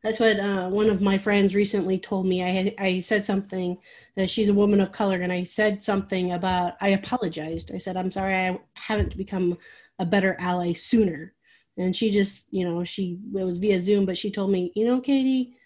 That's 0.04 0.20
what 0.20 0.38
uh, 0.38 0.68
one 0.68 0.90
of 0.90 1.00
my 1.00 1.16
friends 1.16 1.54
recently 1.54 1.98
told 1.98 2.26
me. 2.26 2.44
I 2.44 2.74
I 2.78 3.00
said 3.00 3.24
something. 3.24 3.78
Uh, 4.18 4.26
she's 4.26 4.50
a 4.50 4.54
woman 4.54 4.82
of 4.82 4.92
color, 4.92 5.22
and 5.22 5.32
I 5.32 5.44
said 5.44 5.82
something 5.82 6.32
about. 6.32 6.74
I 6.82 6.88
apologized. 6.88 7.72
I 7.74 7.78
said 7.78 7.96
I'm 7.96 8.12
sorry. 8.12 8.34
I 8.34 8.60
haven't 8.74 9.16
become 9.16 9.56
a 9.98 10.04
better 10.04 10.36
ally 10.38 10.74
sooner. 10.74 11.32
And 11.78 11.96
she 11.96 12.10
just, 12.10 12.52
you 12.52 12.68
know, 12.68 12.84
she 12.84 13.18
it 13.34 13.44
was 13.44 13.56
via 13.56 13.80
Zoom, 13.80 14.04
but 14.04 14.18
she 14.18 14.30
told 14.30 14.50
me, 14.50 14.72
you 14.76 14.84
know, 14.84 15.00
Katie, 15.00 15.56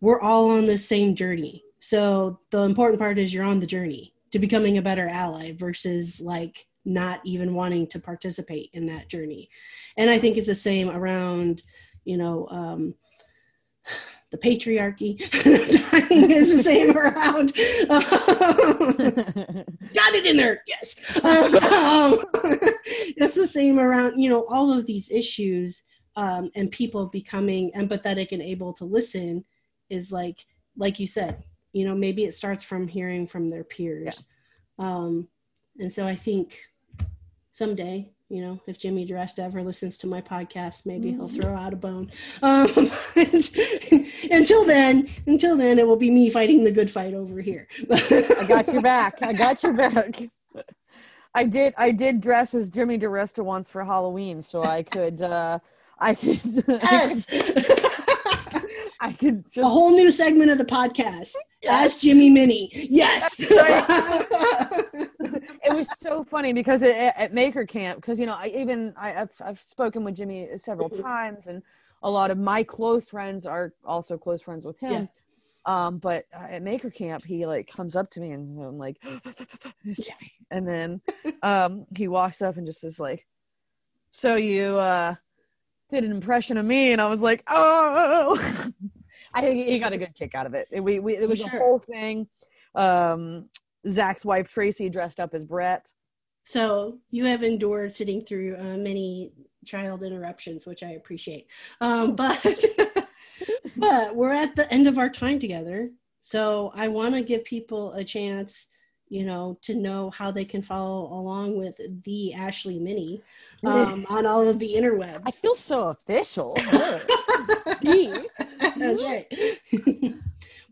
we're 0.00 0.20
all 0.20 0.50
on 0.52 0.64
the 0.64 0.78
same 0.78 1.14
journey. 1.14 1.62
So 1.78 2.40
the 2.50 2.62
important 2.62 2.98
part 2.98 3.18
is 3.18 3.32
you're 3.34 3.44
on 3.44 3.60
the 3.60 3.66
journey 3.66 4.14
to 4.32 4.38
becoming 4.38 4.78
a 4.78 4.82
better 4.82 5.06
ally 5.06 5.52
versus 5.52 6.20
like 6.20 6.66
not 6.86 7.20
even 7.24 7.54
wanting 7.54 7.86
to 7.88 8.00
participate 8.00 8.70
in 8.72 8.86
that 8.86 9.08
journey. 9.08 9.50
And 9.98 10.08
I 10.08 10.18
think 10.18 10.38
it's 10.38 10.46
the 10.46 10.54
same 10.54 10.88
around, 10.88 11.62
you 12.06 12.16
know. 12.16 12.48
Um, 12.50 12.94
the 14.30 14.38
patriarchy. 14.38 15.18
Dying 15.30 16.30
is 16.30 16.56
the 16.56 16.62
same 16.62 16.96
around. 16.96 17.54
Got 19.94 20.14
it 20.14 20.26
in 20.26 20.36
there. 20.36 20.62
Yes. 20.66 21.16
Um, 21.24 22.24
it's 23.16 23.34
the 23.34 23.46
same 23.46 23.78
around 23.78 24.20
you 24.20 24.28
know 24.28 24.46
all 24.48 24.72
of 24.72 24.86
these 24.86 25.10
issues 25.10 25.84
um, 26.16 26.50
and 26.54 26.70
people 26.70 27.06
becoming 27.06 27.70
empathetic 27.72 28.32
and 28.32 28.42
able 28.42 28.72
to 28.74 28.84
listen 28.84 29.44
is 29.90 30.10
like 30.10 30.44
like 30.76 30.98
you 30.98 31.06
said 31.06 31.44
you 31.72 31.84
know 31.84 31.94
maybe 31.94 32.24
it 32.24 32.34
starts 32.34 32.64
from 32.64 32.88
hearing 32.88 33.26
from 33.26 33.48
their 33.48 33.64
peers. 33.64 34.26
Um, 34.78 35.28
and 35.78 35.92
so 35.92 36.06
i 36.06 36.14
think 36.14 36.58
someday 37.52 38.10
you 38.28 38.42
know 38.42 38.60
if 38.66 38.76
jimmy 38.78 39.06
DiResta 39.06 39.38
ever 39.40 39.62
listens 39.62 39.96
to 39.98 40.06
my 40.06 40.20
podcast 40.20 40.84
maybe 40.84 41.12
he'll 41.12 41.28
throw 41.28 41.54
out 41.54 41.72
a 41.72 41.76
bone 41.76 42.10
um, 42.42 42.66
until 44.30 44.64
then 44.64 45.08
until 45.26 45.56
then 45.56 45.78
it 45.78 45.86
will 45.86 45.96
be 45.96 46.10
me 46.10 46.28
fighting 46.28 46.64
the 46.64 46.72
good 46.72 46.90
fight 46.90 47.14
over 47.14 47.40
here 47.40 47.68
I 47.90 48.44
got 48.46 48.68
your 48.68 48.82
back. 48.82 49.18
I 49.22 49.32
got 49.44 49.62
your 49.62 49.72
back. 49.72 50.22
I 51.34 51.44
did. 51.44 51.74
I 51.76 51.90
did 51.90 52.20
dress 52.20 52.54
as 52.54 52.70
Jimmy 52.70 52.98
DiResta 52.98 53.44
once 53.44 53.70
for 53.70 53.84
Halloween, 53.84 54.42
so 54.42 54.62
I 54.64 54.82
could. 54.82 55.20
uh 55.20 55.58
I 55.98 56.14
could. 56.14 56.40
yes 56.66 57.26
I 59.00 59.12
could 59.12 59.44
A 59.46 59.50
just 59.50 59.68
whole 59.68 59.90
new 59.90 60.10
segment 60.10 60.50
of 60.50 60.58
the 60.58 60.64
podcast. 60.64 61.34
Yes. 61.62 61.92
Ask 61.92 62.00
Jimmy 62.00 62.30
Minnie. 62.30 62.70
Yes. 62.72 63.40
It 65.66 65.74
was 65.74 65.88
so 65.98 66.24
funny 66.24 66.52
because 66.52 66.82
it, 66.82 66.96
at 66.96 67.34
Maker 67.34 67.66
Camp, 67.66 68.00
because 68.00 68.18
you 68.18 68.26
know, 68.26 68.34
I 68.34 68.52
even 68.56 68.94
I, 68.96 69.14
I've 69.22 69.32
I've 69.44 69.60
spoken 69.60 70.04
with 70.04 70.16
Jimmy 70.16 70.48
several 70.56 70.88
Mhm. 70.88 71.02
times, 71.02 71.46
and 71.48 71.62
a 72.02 72.10
lot 72.10 72.30
of 72.30 72.38
my 72.38 72.62
close 72.62 73.08
friends 73.08 73.46
are 73.46 73.72
also 73.84 74.16
close 74.16 74.42
friends 74.42 74.64
with 74.64 74.78
him. 74.78 75.08
Um, 75.64 75.98
but 75.98 76.26
uh, 76.32 76.46
at 76.50 76.62
Maker 76.62 76.90
Camp, 76.90 77.24
he 77.24 77.44
like 77.46 77.66
comes 77.66 77.96
up 77.96 78.10
to 78.12 78.20
me 78.20 78.30
and 78.30 78.62
I'm 78.62 78.78
like, 78.78 78.98
"It's 79.84 80.06
Jimmy," 80.06 80.32
and 80.50 80.66
then 80.68 81.00
um, 81.42 81.86
he 81.96 82.06
walks 82.08 82.40
up 82.40 82.56
and 82.56 82.66
just 82.66 82.84
is 82.84 83.00
like, 83.00 83.26
"So 84.12 84.36
you 84.36 84.78
uh, 84.78 85.16
did 85.90 86.04
an 86.04 86.12
impression 86.12 86.56
of 86.56 86.64
me?" 86.64 86.92
And 86.92 87.00
I 87.00 87.06
was 87.08 87.20
like, 87.20 87.42
"Oh." 87.48 88.38
I 89.34 89.42
think 89.42 89.68
he 89.68 89.78
got 89.78 89.92
a 89.92 89.98
good 89.98 90.14
kick 90.14 90.34
out 90.34 90.46
of 90.46 90.54
it. 90.54 90.68
We, 90.72 90.98
we, 90.98 91.16
it 91.16 91.28
was 91.28 91.42
a 91.42 91.48
whole 91.48 91.78
thing. 91.78 92.26
Um, 92.74 93.50
Zach's 93.90 94.24
wife 94.24 94.50
Tracy 94.52 94.88
dressed 94.88 95.20
up 95.20 95.34
as 95.34 95.44
Brett. 95.44 95.92
so 96.44 96.98
you 97.10 97.24
have 97.24 97.42
endured 97.42 97.92
sitting 97.92 98.24
through 98.24 98.56
uh, 98.56 98.76
many 98.76 99.32
child 99.64 100.02
interruptions, 100.02 100.66
which 100.66 100.82
I 100.82 100.92
appreciate. 100.92 101.48
Um, 101.80 102.14
but 102.14 102.64
but 103.76 104.14
we're 104.14 104.32
at 104.32 104.56
the 104.56 104.72
end 104.72 104.86
of 104.86 104.98
our 104.98 105.10
time 105.10 105.38
together, 105.38 105.90
so 106.22 106.72
I 106.74 106.88
want 106.88 107.14
to 107.14 107.22
give 107.22 107.44
people 107.44 107.92
a 107.92 108.02
chance, 108.02 108.66
you 109.08 109.24
know, 109.24 109.58
to 109.62 109.74
know 109.74 110.10
how 110.10 110.30
they 110.30 110.44
can 110.44 110.62
follow 110.62 111.12
along 111.12 111.56
with 111.56 111.80
the 112.04 112.34
Ashley 112.34 112.78
Minney 112.78 113.22
um, 113.64 114.06
on 114.10 114.26
all 114.26 114.48
of 114.48 114.58
the 114.58 114.74
interwebs. 114.74 115.22
I 115.24 115.30
feel 115.30 115.54
so 115.54 115.88
official. 115.88 116.56
That's 118.76 119.04
right. 119.04 119.26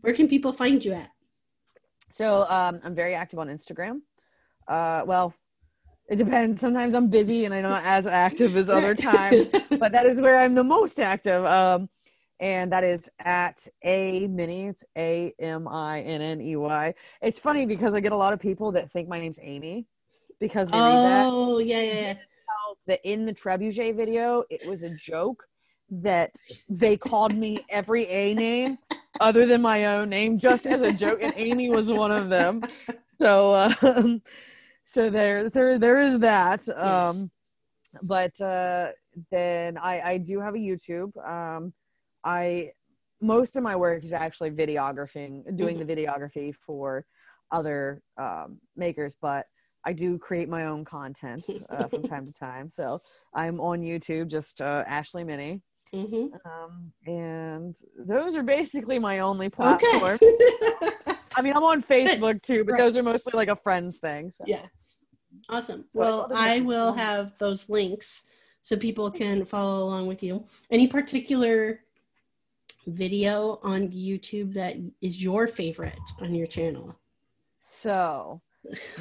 Where 0.01 0.13
can 0.13 0.27
people 0.27 0.53
find 0.53 0.83
you 0.83 0.93
at? 0.93 1.09
So 2.15 2.47
um, 2.49 2.79
I'm 2.81 2.95
very 2.95 3.13
active 3.13 3.39
on 3.39 3.49
Instagram. 3.49 3.99
Uh, 4.69 5.03
well, 5.05 5.33
it 6.07 6.15
depends. 6.15 6.61
Sometimes 6.61 6.95
I'm 6.95 7.09
busy 7.09 7.43
and 7.43 7.53
I'm 7.53 7.63
not 7.63 7.83
as 7.83 8.07
active 8.07 8.55
as 8.55 8.69
other 8.69 8.95
times, 9.11 9.47
but 9.69 9.91
that 9.91 10.05
is 10.05 10.21
where 10.21 10.39
I'm 10.39 10.55
the 10.55 10.63
most 10.63 10.97
active. 10.97 11.43
Um, 11.43 11.89
and 12.39 12.71
that 12.71 12.85
is 12.85 13.09
at 13.19 13.67
a 13.83 14.27
mini. 14.27 14.67
It's 14.67 14.85
A 14.97 15.33
M 15.39 15.67
I 15.67 16.01
N 16.01 16.21
N 16.21 16.39
E 16.39 16.55
Y. 16.55 16.93
It's 17.21 17.37
funny 17.37 17.65
because 17.65 17.95
I 17.95 17.99
get 17.99 18.13
a 18.13 18.17
lot 18.17 18.31
of 18.31 18.39
people 18.39 18.71
that 18.73 18.89
think 18.93 19.09
my 19.09 19.19
name's 19.19 19.39
Amy 19.41 19.85
because 20.39 20.69
they 20.71 20.77
read 20.77 20.83
that. 20.83 21.27
Oh 21.27 21.59
yeah, 21.59 21.81
yeah, 21.81 21.93
yeah. 21.93 22.15
that 22.87 23.01
in 23.03 23.25
the 23.25 23.33
trebuchet 23.33 23.93
video 23.93 24.43
it 24.49 24.65
was 24.69 24.83
a 24.83 24.89
joke 24.89 25.43
that 25.89 26.33
they 26.69 26.95
called 26.95 27.35
me 27.35 27.59
every 27.69 28.07
a 28.07 28.33
name 28.33 28.77
other 29.19 29.45
than 29.45 29.61
my 29.61 29.85
own 29.85 30.09
name 30.09 30.37
just 30.37 30.65
as 30.65 30.81
a 30.81 30.91
joke 30.91 31.19
and 31.21 31.33
amy 31.35 31.69
was 31.69 31.89
one 31.89 32.11
of 32.11 32.29
them 32.29 32.61
so 33.19 33.55
um 33.55 34.21
so 34.83 35.09
there 35.09 35.49
there 35.49 35.77
there 35.79 35.99
is 35.99 36.19
that 36.19 36.67
um 36.77 37.29
but 38.01 38.39
uh 38.41 38.87
then 39.31 39.77
i 39.77 40.01
i 40.01 40.17
do 40.17 40.39
have 40.39 40.55
a 40.55 40.57
youtube 40.57 41.15
um 41.27 41.73
i 42.23 42.71
most 43.21 43.55
of 43.55 43.63
my 43.63 43.75
work 43.75 44.03
is 44.03 44.13
actually 44.13 44.51
videographing 44.51 45.55
doing 45.55 45.79
the 45.79 45.85
videography 45.85 46.53
for 46.53 47.05
other 47.51 48.01
um, 48.17 48.59
makers 48.75 49.15
but 49.21 49.45
I 49.85 49.93
do 49.93 50.17
create 50.17 50.49
my 50.49 50.65
own 50.65 50.83
content 50.83 51.45
uh, 51.69 51.87
from 51.87 52.03
time 52.03 52.25
to 52.25 52.33
time. 52.33 52.69
So 52.69 53.01
I'm 53.33 53.59
on 53.59 53.81
YouTube, 53.81 54.29
just 54.29 54.59
uh, 54.59 54.83
Ashley 54.87 55.23
Minney. 55.23 55.61
Hmm 55.93 56.27
Um, 56.45 56.91
and 57.05 57.75
those 57.97 58.35
are 58.35 58.43
basically 58.43 58.99
my 58.99 59.19
only 59.19 59.47
Okay. 59.47 59.51
platform. 59.51 60.19
I 61.37 61.41
mean, 61.41 61.53
I'm 61.55 61.63
on 61.63 61.83
Facebook 61.83 62.41
too, 62.41 62.63
but 62.63 62.73
Right. 62.73 62.79
those 62.81 62.95
are 62.95 63.03
mostly 63.03 63.33
like 63.33 63.49
a 63.49 63.55
friends 63.55 63.99
thing. 63.99 64.31
So. 64.31 64.43
yeah. 64.47 64.67
Awesome. 65.49 65.85
So 65.89 65.99
well, 65.99 66.31
I 66.33 66.59
than- 66.59 66.65
will 66.65 66.93
have 66.93 67.37
those 67.39 67.69
links 67.69 68.23
so 68.61 68.75
people 68.77 69.11
can 69.11 69.45
follow 69.45 69.83
along 69.83 70.07
with 70.07 70.23
you. 70.23 70.45
Any 70.71 70.87
particular 70.87 71.81
video 72.87 73.59
on 73.63 73.89
YouTube 73.89 74.53
that 74.53 74.75
is 75.01 75.21
your 75.21 75.47
favorite 75.47 75.99
on 76.21 76.33
your 76.33 76.47
channel? 76.47 76.97
So 77.61 78.41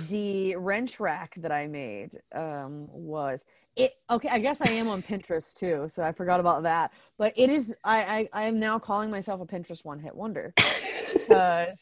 the 0.09 0.57
wrench 0.57 1.01
rack 1.01 1.35
that 1.39 1.53
I 1.53 1.67
made 1.67 2.11
um, 2.35 2.87
was 2.89 3.45
it. 3.77 3.93
Okay, 4.11 4.29
I 4.29 4.39
guess 4.39 4.61
I 4.61 4.69
am 4.69 4.89
on 4.89 5.03
Pinterest 5.03 5.55
too, 5.55 5.87
so 5.89 6.03
I 6.03 6.13
forgot 6.13 6.41
about 6.41 6.63
that. 6.65 6.93
But 7.19 7.33
it 7.37 7.51
is. 7.51 7.75
I 7.85 7.99
I, 8.03 8.29
I 8.33 8.43
am 8.45 8.59
now 8.59 8.79
calling 8.79 9.11
myself 9.11 9.41
a 9.41 9.47
Pinterest 9.47 9.85
one 9.85 9.99
hit 10.01 10.15
wonder 10.15 10.55
because 11.15 11.79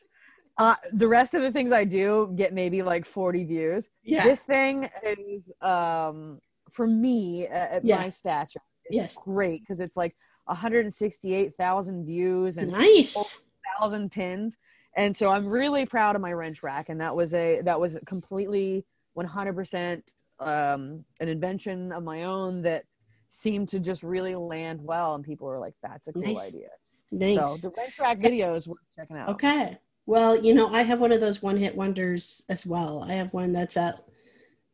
uh, 0.58 0.76
the 0.92 1.08
rest 1.08 1.34
of 1.34 1.42
the 1.42 1.50
things 1.50 1.72
I 1.72 1.84
do 1.84 2.32
get 2.36 2.52
maybe 2.52 2.82
like 2.82 3.06
40 3.06 3.44
views. 3.44 3.88
yeah. 4.02 4.24
This 4.24 4.44
thing 4.44 4.88
is 5.02 5.50
um, 5.60 6.38
for 6.70 6.86
me 6.86 7.46
uh, 7.46 7.50
at 7.50 7.84
Yeah. 7.84 7.96
my 7.98 8.08
stature. 8.10 8.60
It's 8.84 8.96
Yes. 8.96 9.14
great 9.24 9.62
because 9.62 9.80
it's 9.80 9.96
like 9.96 10.14
168,000 10.44 12.04
views 12.04 12.58
and 12.58 12.70
nice. 12.70 13.38
thousand 13.78 14.10
pins 14.10 14.56
and 14.96 15.16
so 15.16 15.28
i'm 15.30 15.46
really 15.46 15.84
proud 15.86 16.14
of 16.16 16.22
my 16.22 16.32
wrench 16.32 16.62
rack 16.62 16.88
and 16.88 17.00
that 17.00 17.14
was 17.14 17.34
a 17.34 17.60
that 17.62 17.78
was 17.78 17.98
completely 18.06 18.84
100% 19.16 20.02
um, 20.40 21.04
an 21.20 21.28
invention 21.28 21.92
of 21.92 22.02
my 22.02 22.24
own 22.24 22.62
that 22.62 22.84
seemed 23.30 23.68
to 23.68 23.78
just 23.78 24.02
really 24.02 24.34
land 24.34 24.80
well 24.82 25.14
and 25.14 25.24
people 25.24 25.46
were 25.46 25.58
like 25.58 25.74
that's 25.82 26.08
a 26.08 26.12
cool 26.12 26.22
Nice. 26.22 26.48
idea 26.48 26.68
Nice. 27.10 27.36
so 27.36 27.56
the 27.68 27.72
wrench 27.76 27.98
rack 27.98 28.18
videos 28.18 28.66
worth 28.66 28.78
checking 28.96 29.16
out 29.16 29.28
Okay. 29.28 29.78
Well, 30.04 30.36
you 30.36 30.52
know, 30.52 30.68
I 30.68 30.82
have 30.82 31.00
one 31.00 31.12
of 31.12 31.20
those 31.20 31.42
one 31.42 31.56
hit 31.56 31.76
wonders 31.76 32.44
as 32.48 32.66
well. 32.66 33.04
I 33.08 33.12
have 33.12 33.32
one 33.32 33.52
that's 33.52 33.76
at 33.76 34.02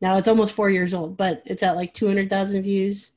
now 0.01 0.17
it's 0.17 0.27
almost 0.27 0.53
four 0.53 0.69
years 0.69 0.93
old, 0.93 1.17
but 1.17 1.43
it's 1.45 1.61
at 1.61 1.75
like 1.75 1.93
200,000 1.93 2.63
views. 2.63 3.11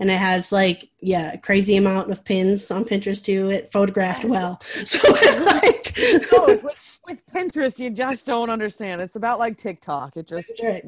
And 0.00 0.10
it 0.10 0.18
has 0.18 0.50
like, 0.52 0.90
yeah, 1.00 1.32
a 1.32 1.38
crazy 1.38 1.76
amount 1.76 2.10
of 2.10 2.24
pins 2.24 2.70
on 2.70 2.84
Pinterest 2.84 3.24
too. 3.24 3.48
It 3.50 3.72
photographed 3.72 4.24
well. 4.24 4.60
So 4.84 4.98
with, 6.32 6.64
with 7.06 7.26
pinterest 7.26 7.78
you 7.78 7.90
just 7.90 8.26
don't 8.26 8.50
understand 8.50 9.00
it's 9.00 9.16
about 9.16 9.38
like 9.38 9.56
tiktok 9.56 10.16
it 10.16 10.26
just 10.26 10.60
right. 10.62 10.84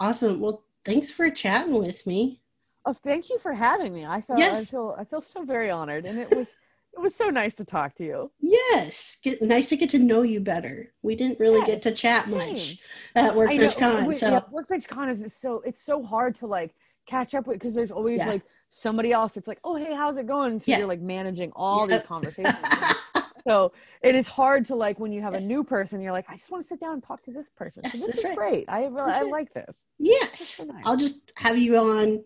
awesome. 0.00 0.40
Well, 0.40 0.62
thanks 0.84 1.10
for 1.10 1.30
chatting 1.30 1.74
with 1.78 2.06
me. 2.06 2.40
oh 2.86 2.92
thank 2.92 3.28
you 3.28 3.38
for 3.38 3.52
having 3.52 3.92
me 3.92 4.06
i 4.06 4.20
felt 4.20 4.40
i 4.40 4.44
Yes. 4.44 4.70
feel 4.70 4.94
i 4.98 5.04
feel 5.04 5.20
so 5.20 5.44
very 5.44 5.70
honored 5.70 6.06
and 6.06 6.18
it 6.18 6.34
was 6.34 6.56
it 6.94 6.98
was 7.00 7.14
so 7.14 7.28
nice 7.28 7.54
to 7.56 7.64
talk 7.64 7.94
to 7.96 8.04
you 8.04 8.30
Yes. 8.40 9.16
Get, 9.22 9.40
nice 9.42 9.68
to 9.68 9.76
get 9.76 9.90
to 9.90 9.98
know 10.00 10.22
you 10.22 10.40
better. 10.40 10.92
We 11.02 11.14
didn't 11.14 11.38
really 11.38 11.64
get 11.64 11.82
to 11.82 11.92
chat 11.92 12.24
same. 12.26 12.36
much 12.38 12.78
at 13.14 13.30
I 13.32 13.36
Workbench 13.36 13.76
Con. 13.76 14.06
we- 14.06 14.14
So 14.14 14.28
yeah, 14.28 14.40
Workbench 14.50 14.88
Con 14.88 15.08
is 15.08 15.22
is 15.22 15.34
so 15.36 15.62
it's 15.64 15.80
so 15.80 16.02
hard 16.02 16.34
to 16.36 16.46
like 16.48 16.74
catch 17.06 17.34
up 17.36 17.46
with 17.46 17.58
because 17.60 17.74
there's 17.74 17.92
always 17.92 18.18
Yeah. 18.18 18.30
like 18.30 18.42
somebody 18.70 19.12
else. 19.12 19.36
It's 19.36 19.46
like, 19.48 19.58
oh 19.64 19.74
hey, 19.76 19.94
how's 19.94 20.16
it 20.16 20.26
going? 20.26 20.58
So 20.60 20.70
Yeah. 20.70 20.78
you're 20.78 20.88
like 20.88 21.00
managing 21.02 21.52
all 21.56 21.86
these 21.86 22.02
conversations. 22.02 22.56
so 23.46 23.72
it 24.02 24.14
is 24.14 24.26
hard 24.26 24.64
to 24.66 24.74
like 24.74 24.98
when 24.98 25.12
you 25.12 25.20
have 25.20 25.34
Yes. 25.34 25.44
a 25.44 25.46
new 25.46 25.62
person, 25.62 26.00
you're 26.00 26.12
like, 26.12 26.26
I 26.30 26.36
just 26.36 26.50
want 26.50 26.62
to 26.62 26.68
sit 26.68 26.80
down 26.80 26.94
and 26.94 27.02
talk 27.02 27.22
to 27.24 27.30
this 27.32 27.50
person. 27.50 27.82
Yes, 27.84 27.98
so 28.00 28.06
this 28.06 28.18
is 28.18 28.24
right. 28.24 28.36
great. 28.36 28.64
I 28.68 28.84
really 28.86 29.12
I 29.12 29.22
like 29.22 29.52
this. 29.52 29.76
Yes, 29.98 30.40
so 30.40 30.64
nice. 30.64 30.82
I'll 30.86 30.96
just 30.96 31.32
have 31.36 31.58
you 31.58 31.76
on, 31.76 32.24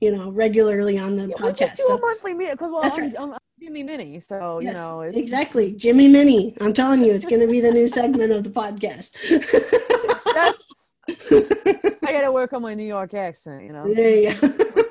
you 0.00 0.12
know, 0.12 0.30
regularly 0.30 0.98
on 0.98 1.16
the 1.16 1.26
Yeah, 1.26 1.34
we'll 1.40 1.52
podcast. 1.52 1.58
just 1.58 1.76
do 1.76 1.84
so- 1.88 1.96
a 1.96 2.00
monthly 2.00 2.34
meet 2.34 2.52
because 2.52 2.70
well, 2.70 2.82
That's 2.82 2.96
I'm, 2.96 3.04
right. 3.04 3.14
I'm, 3.18 3.32
I'm 3.32 3.38
Jimmy 3.60 3.82
Mini, 3.82 4.18
so 4.20 4.58
you 4.60 4.72
know 4.72 5.02
it's 5.02 5.18
exactly, 5.18 5.72
Jimmy 5.72 6.08
Mini. 6.08 6.56
I'm 6.62 6.72
telling 6.72 7.04
you, 7.04 7.12
it's 7.12 7.26
going 7.26 7.42
to 7.42 7.46
be 7.46 7.60
the 7.60 7.70
new 7.70 7.88
segment 7.88 8.32
of 8.32 8.42
the 8.42 8.48
podcast. 8.48 9.16
I 11.08 12.12
got 12.12 12.22
to 12.22 12.32
work 12.32 12.52
on 12.54 12.62
my 12.62 12.72
New 12.74 12.86
York 12.86 13.12
accent. 13.12 13.64
You 13.64 13.72
know. 13.72 13.92
there 13.94 14.16
you 14.16 14.32
go. 14.34 14.82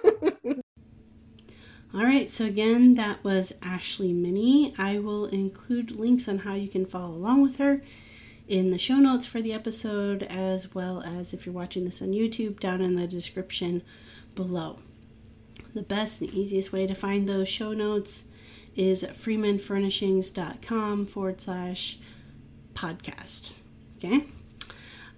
All 1.91 2.03
right, 2.03 2.29
so 2.29 2.45
again, 2.45 2.93
that 2.95 3.23
was 3.23 3.55
Ashley 3.63 4.13
Minney. 4.13 4.75
I 4.77 4.99
will 4.99 5.25
include 5.25 5.91
links 5.91 6.27
on 6.27 6.39
how 6.39 6.53
you 6.53 6.67
can 6.67 6.85
follow 6.85 7.15
along 7.15 7.41
with 7.41 7.57
her 7.57 7.81
in 8.47 8.69
the 8.69 8.77
show 8.77 8.97
notes 8.97 9.25
for 9.25 9.41
the 9.41 9.53
episode, 9.53 10.21
as 10.21 10.75
well 10.75 11.01
as 11.01 11.33
if 11.33 11.47
you're 11.47 11.55
watching 11.55 11.85
this 11.85 11.99
on 11.99 12.09
YouTube, 12.09 12.59
down 12.59 12.81
in 12.81 12.95
the 12.95 13.07
description 13.07 13.81
below. 14.35 14.77
The 15.73 15.81
best 15.81 16.21
and 16.21 16.31
easiest 16.31 16.71
way 16.71 16.85
to 16.85 16.93
find 16.93 17.27
those 17.27 17.49
show 17.49 17.73
notes 17.73 18.25
is 18.75 19.03
freemanfurnishings.com 19.03 21.07
forward 21.07 21.41
slash 21.41 21.97
podcast. 22.75 23.53
Okay? 23.97 24.27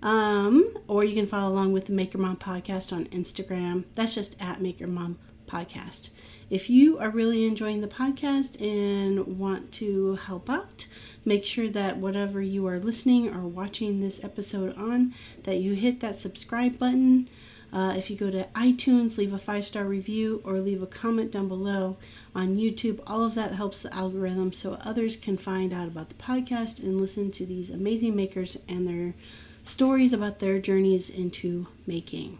Um, 0.01 0.69
or 0.87 1.03
you 1.03 1.15
can 1.15 1.27
follow 1.27 1.53
along 1.53 1.73
with 1.73 1.87
the 1.87 1.93
Maker 1.93 2.17
Mom 2.17 2.37
podcast 2.37 2.93
on 2.93 3.07
Instagram. 3.07 3.83
That's 3.93 4.15
just 4.15 4.41
at 4.41 4.61
Maker 4.61 4.87
Mom 4.87 5.19
Podcast. 5.51 6.09
If 6.49 6.69
you 6.69 6.97
are 6.99 7.09
really 7.09 7.45
enjoying 7.45 7.81
the 7.81 7.87
podcast 7.87 8.61
and 8.61 9.39
want 9.39 9.71
to 9.73 10.15
help 10.15 10.49
out, 10.49 10.87
make 11.25 11.45
sure 11.45 11.69
that 11.69 11.97
whatever 11.97 12.41
you 12.41 12.67
are 12.67 12.79
listening 12.79 13.33
or 13.33 13.41
watching 13.41 13.99
this 13.99 14.23
episode 14.23 14.77
on, 14.77 15.13
that 15.43 15.57
you 15.57 15.73
hit 15.73 15.99
that 15.99 16.19
subscribe 16.19 16.79
button. 16.79 17.29
Uh, 17.73 17.93
if 17.97 18.09
you 18.09 18.17
go 18.17 18.29
to 18.29 18.47
iTunes, 18.53 19.17
leave 19.17 19.33
a 19.33 19.37
five 19.37 19.65
star 19.65 19.85
review 19.85 20.41
or 20.43 20.59
leave 20.59 20.81
a 20.81 20.87
comment 20.87 21.31
down 21.31 21.47
below 21.47 21.97
on 22.35 22.57
YouTube, 22.57 22.99
all 23.07 23.23
of 23.23 23.35
that 23.35 23.53
helps 23.53 23.81
the 23.81 23.93
algorithm 23.93 24.51
so 24.51 24.77
others 24.81 25.15
can 25.15 25.37
find 25.37 25.71
out 25.71 25.87
about 25.87 26.09
the 26.09 26.15
podcast 26.15 26.79
and 26.79 26.99
listen 26.99 27.31
to 27.31 27.45
these 27.45 27.69
amazing 27.69 28.15
makers 28.15 28.57
and 28.67 28.87
their 28.87 29.13
stories 29.63 30.11
about 30.11 30.39
their 30.39 30.59
journeys 30.59 31.09
into 31.09 31.67
making. 31.85 32.37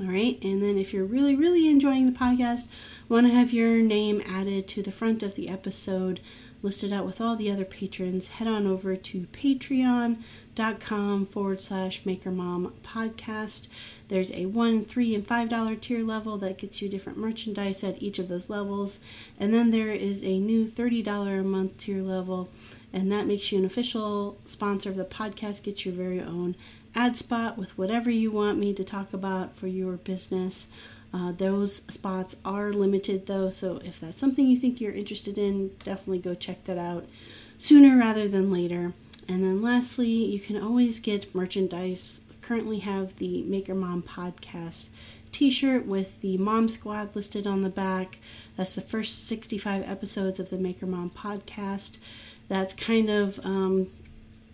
All 0.00 0.06
right, 0.06 0.42
and 0.42 0.62
then 0.62 0.78
if 0.78 0.94
you're 0.94 1.04
really, 1.04 1.36
really 1.36 1.68
enjoying 1.68 2.06
the 2.06 2.18
podcast, 2.18 2.68
want 3.10 3.26
to 3.26 3.32
have 3.34 3.52
your 3.52 3.82
name 3.82 4.22
added 4.26 4.66
to 4.68 4.82
the 4.82 4.90
front 4.90 5.22
of 5.22 5.34
the 5.34 5.50
episode, 5.50 6.20
listed 6.62 6.90
out 6.90 7.04
with 7.04 7.20
all 7.20 7.36
the 7.36 7.50
other 7.50 7.66
patrons, 7.66 8.28
head 8.28 8.48
on 8.48 8.66
over 8.66 8.96
to 8.96 9.26
patreon.com 9.32 11.26
forward 11.26 11.60
slash 11.60 12.06
maker 12.06 12.30
mom 12.30 12.72
podcast. 12.82 13.68
There's 14.08 14.32
a 14.32 14.46
one, 14.46 14.86
three, 14.86 15.14
and 15.14 15.26
five 15.26 15.50
dollar 15.50 15.76
tier 15.76 16.02
level 16.02 16.38
that 16.38 16.56
gets 16.56 16.80
you 16.80 16.88
different 16.88 17.18
merchandise 17.18 17.84
at 17.84 18.02
each 18.02 18.18
of 18.18 18.28
those 18.28 18.48
levels. 18.48 19.00
And 19.38 19.52
then 19.52 19.70
there 19.70 19.92
is 19.92 20.24
a 20.24 20.38
new 20.38 20.64
$30 20.64 21.40
a 21.40 21.42
month 21.42 21.76
tier 21.76 22.00
level, 22.00 22.48
and 22.90 23.12
that 23.12 23.26
makes 23.26 23.52
you 23.52 23.58
an 23.58 23.66
official 23.66 24.38
sponsor 24.46 24.88
of 24.88 24.96
the 24.96 25.04
podcast, 25.04 25.62
gets 25.62 25.84
your 25.84 25.94
very 25.94 26.22
own 26.22 26.56
ad 26.94 27.16
spot 27.16 27.56
with 27.56 27.76
whatever 27.78 28.10
you 28.10 28.30
want 28.30 28.58
me 28.58 28.74
to 28.74 28.84
talk 28.84 29.12
about 29.12 29.56
for 29.56 29.66
your 29.66 29.94
business. 29.94 30.68
Uh, 31.12 31.32
those 31.32 31.76
spots 31.92 32.36
are 32.44 32.72
limited 32.72 33.26
though, 33.26 33.50
so 33.50 33.80
if 33.84 34.00
that's 34.00 34.18
something 34.18 34.46
you 34.46 34.56
think 34.56 34.80
you're 34.80 34.92
interested 34.92 35.38
in, 35.38 35.68
definitely 35.84 36.18
go 36.18 36.34
check 36.34 36.64
that 36.64 36.78
out 36.78 37.06
sooner 37.58 37.98
rather 37.98 38.28
than 38.28 38.52
later. 38.52 38.92
And 39.28 39.44
then 39.44 39.62
lastly, 39.62 40.08
you 40.08 40.40
can 40.40 40.60
always 40.60 41.00
get 41.00 41.34
merchandise. 41.34 42.20
Currently 42.42 42.80
have 42.80 43.16
the 43.16 43.42
Maker 43.42 43.74
Mom 43.74 44.02
podcast 44.02 44.88
t-shirt 45.32 45.86
with 45.86 46.20
the 46.20 46.36
Mom 46.38 46.68
Squad 46.68 47.14
listed 47.14 47.46
on 47.46 47.62
the 47.62 47.70
back. 47.70 48.18
That's 48.56 48.74
the 48.74 48.80
first 48.80 49.26
65 49.26 49.88
episodes 49.88 50.40
of 50.40 50.50
the 50.50 50.58
Maker 50.58 50.86
Mom 50.86 51.10
podcast. 51.10 51.98
That's 52.48 52.74
kind 52.74 53.08
of 53.08 53.38
um, 53.44 53.88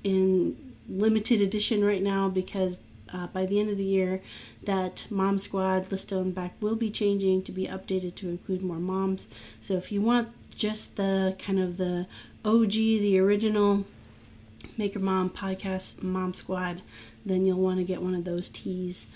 in 0.04 0.56
limited 0.88 1.40
edition 1.40 1.84
right 1.84 2.02
now 2.02 2.28
because 2.28 2.76
uh, 3.12 3.26
by 3.28 3.46
the 3.46 3.60
end 3.60 3.70
of 3.70 3.78
the 3.78 3.86
year 3.86 4.20
that 4.64 5.06
mom 5.10 5.38
squad 5.38 5.90
list 5.90 6.12
on 6.12 6.32
back 6.32 6.54
will 6.60 6.74
be 6.74 6.90
changing 6.90 7.42
to 7.42 7.52
be 7.52 7.66
updated 7.66 8.14
to 8.16 8.28
include 8.28 8.62
more 8.62 8.78
moms. 8.78 9.28
So 9.60 9.74
if 9.74 9.92
you 9.92 10.00
want 10.00 10.28
just 10.54 10.96
the 10.96 11.36
kind 11.38 11.60
of 11.60 11.76
the 11.76 12.06
og 12.44 12.70
the 12.70 13.18
original 13.18 13.84
maker 14.78 14.98
mom 14.98 15.30
podcast 15.30 16.02
mom 16.02 16.34
squad 16.34 16.82
then 17.24 17.44
you'll 17.44 17.60
want 17.60 17.78
to 17.78 17.84
get 17.84 18.02
one 18.02 18.14
of 18.14 18.24
those 18.24 18.48
tees. 18.48 19.06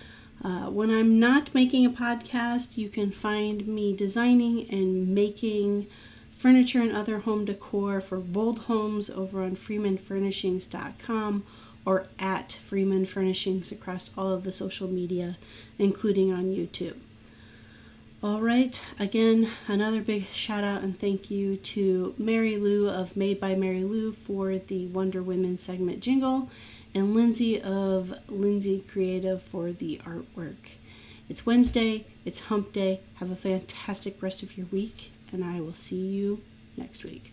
Uh, 0.42 0.70
when 0.70 0.90
i'm 0.90 1.20
not 1.20 1.54
making 1.54 1.84
a 1.84 1.90
podcast 1.90 2.78
you 2.78 2.88
can 2.88 3.10
find 3.10 3.66
me 3.66 3.94
designing 3.94 4.66
and 4.70 5.14
making 5.14 5.86
furniture 6.34 6.80
and 6.80 6.92
other 6.92 7.18
home 7.18 7.44
decor 7.44 8.00
for 8.00 8.18
bold 8.18 8.60
homes 8.60 9.10
over 9.10 9.42
on 9.42 9.54
freemanfurnishings.com 9.54 11.44
or 11.84 12.06
at 12.18 12.58
Freeman 12.64 13.06
Furnishings 13.06 13.72
across 13.72 14.10
all 14.16 14.30
of 14.30 14.44
the 14.44 14.52
social 14.52 14.88
media, 14.88 15.38
including 15.78 16.32
on 16.32 16.44
YouTube. 16.44 16.96
All 18.22 18.42
right, 18.42 18.84
again, 18.98 19.48
another 19.66 20.02
big 20.02 20.26
shout 20.26 20.62
out 20.62 20.82
and 20.82 20.98
thank 20.98 21.30
you 21.30 21.56
to 21.56 22.14
Mary 22.18 22.58
Lou 22.58 22.86
of 22.88 23.16
Made 23.16 23.40
by 23.40 23.54
Mary 23.54 23.82
Lou 23.82 24.12
for 24.12 24.58
the 24.58 24.86
Wonder 24.88 25.22
Women 25.22 25.56
segment 25.56 26.00
jingle, 26.00 26.50
and 26.94 27.14
Lindsay 27.14 27.60
of 27.62 28.12
Lindsay 28.28 28.84
Creative 28.86 29.42
for 29.42 29.72
the 29.72 30.00
artwork. 30.04 30.76
It's 31.30 31.46
Wednesday, 31.46 32.06
it's 32.24 32.40
hump 32.40 32.72
day. 32.72 33.00
Have 33.14 33.30
a 33.30 33.36
fantastic 33.36 34.20
rest 34.22 34.42
of 34.42 34.58
your 34.58 34.66
week, 34.66 35.12
and 35.32 35.44
I 35.44 35.60
will 35.60 35.72
see 35.72 35.96
you 35.96 36.42
next 36.76 37.04
week. 37.04 37.32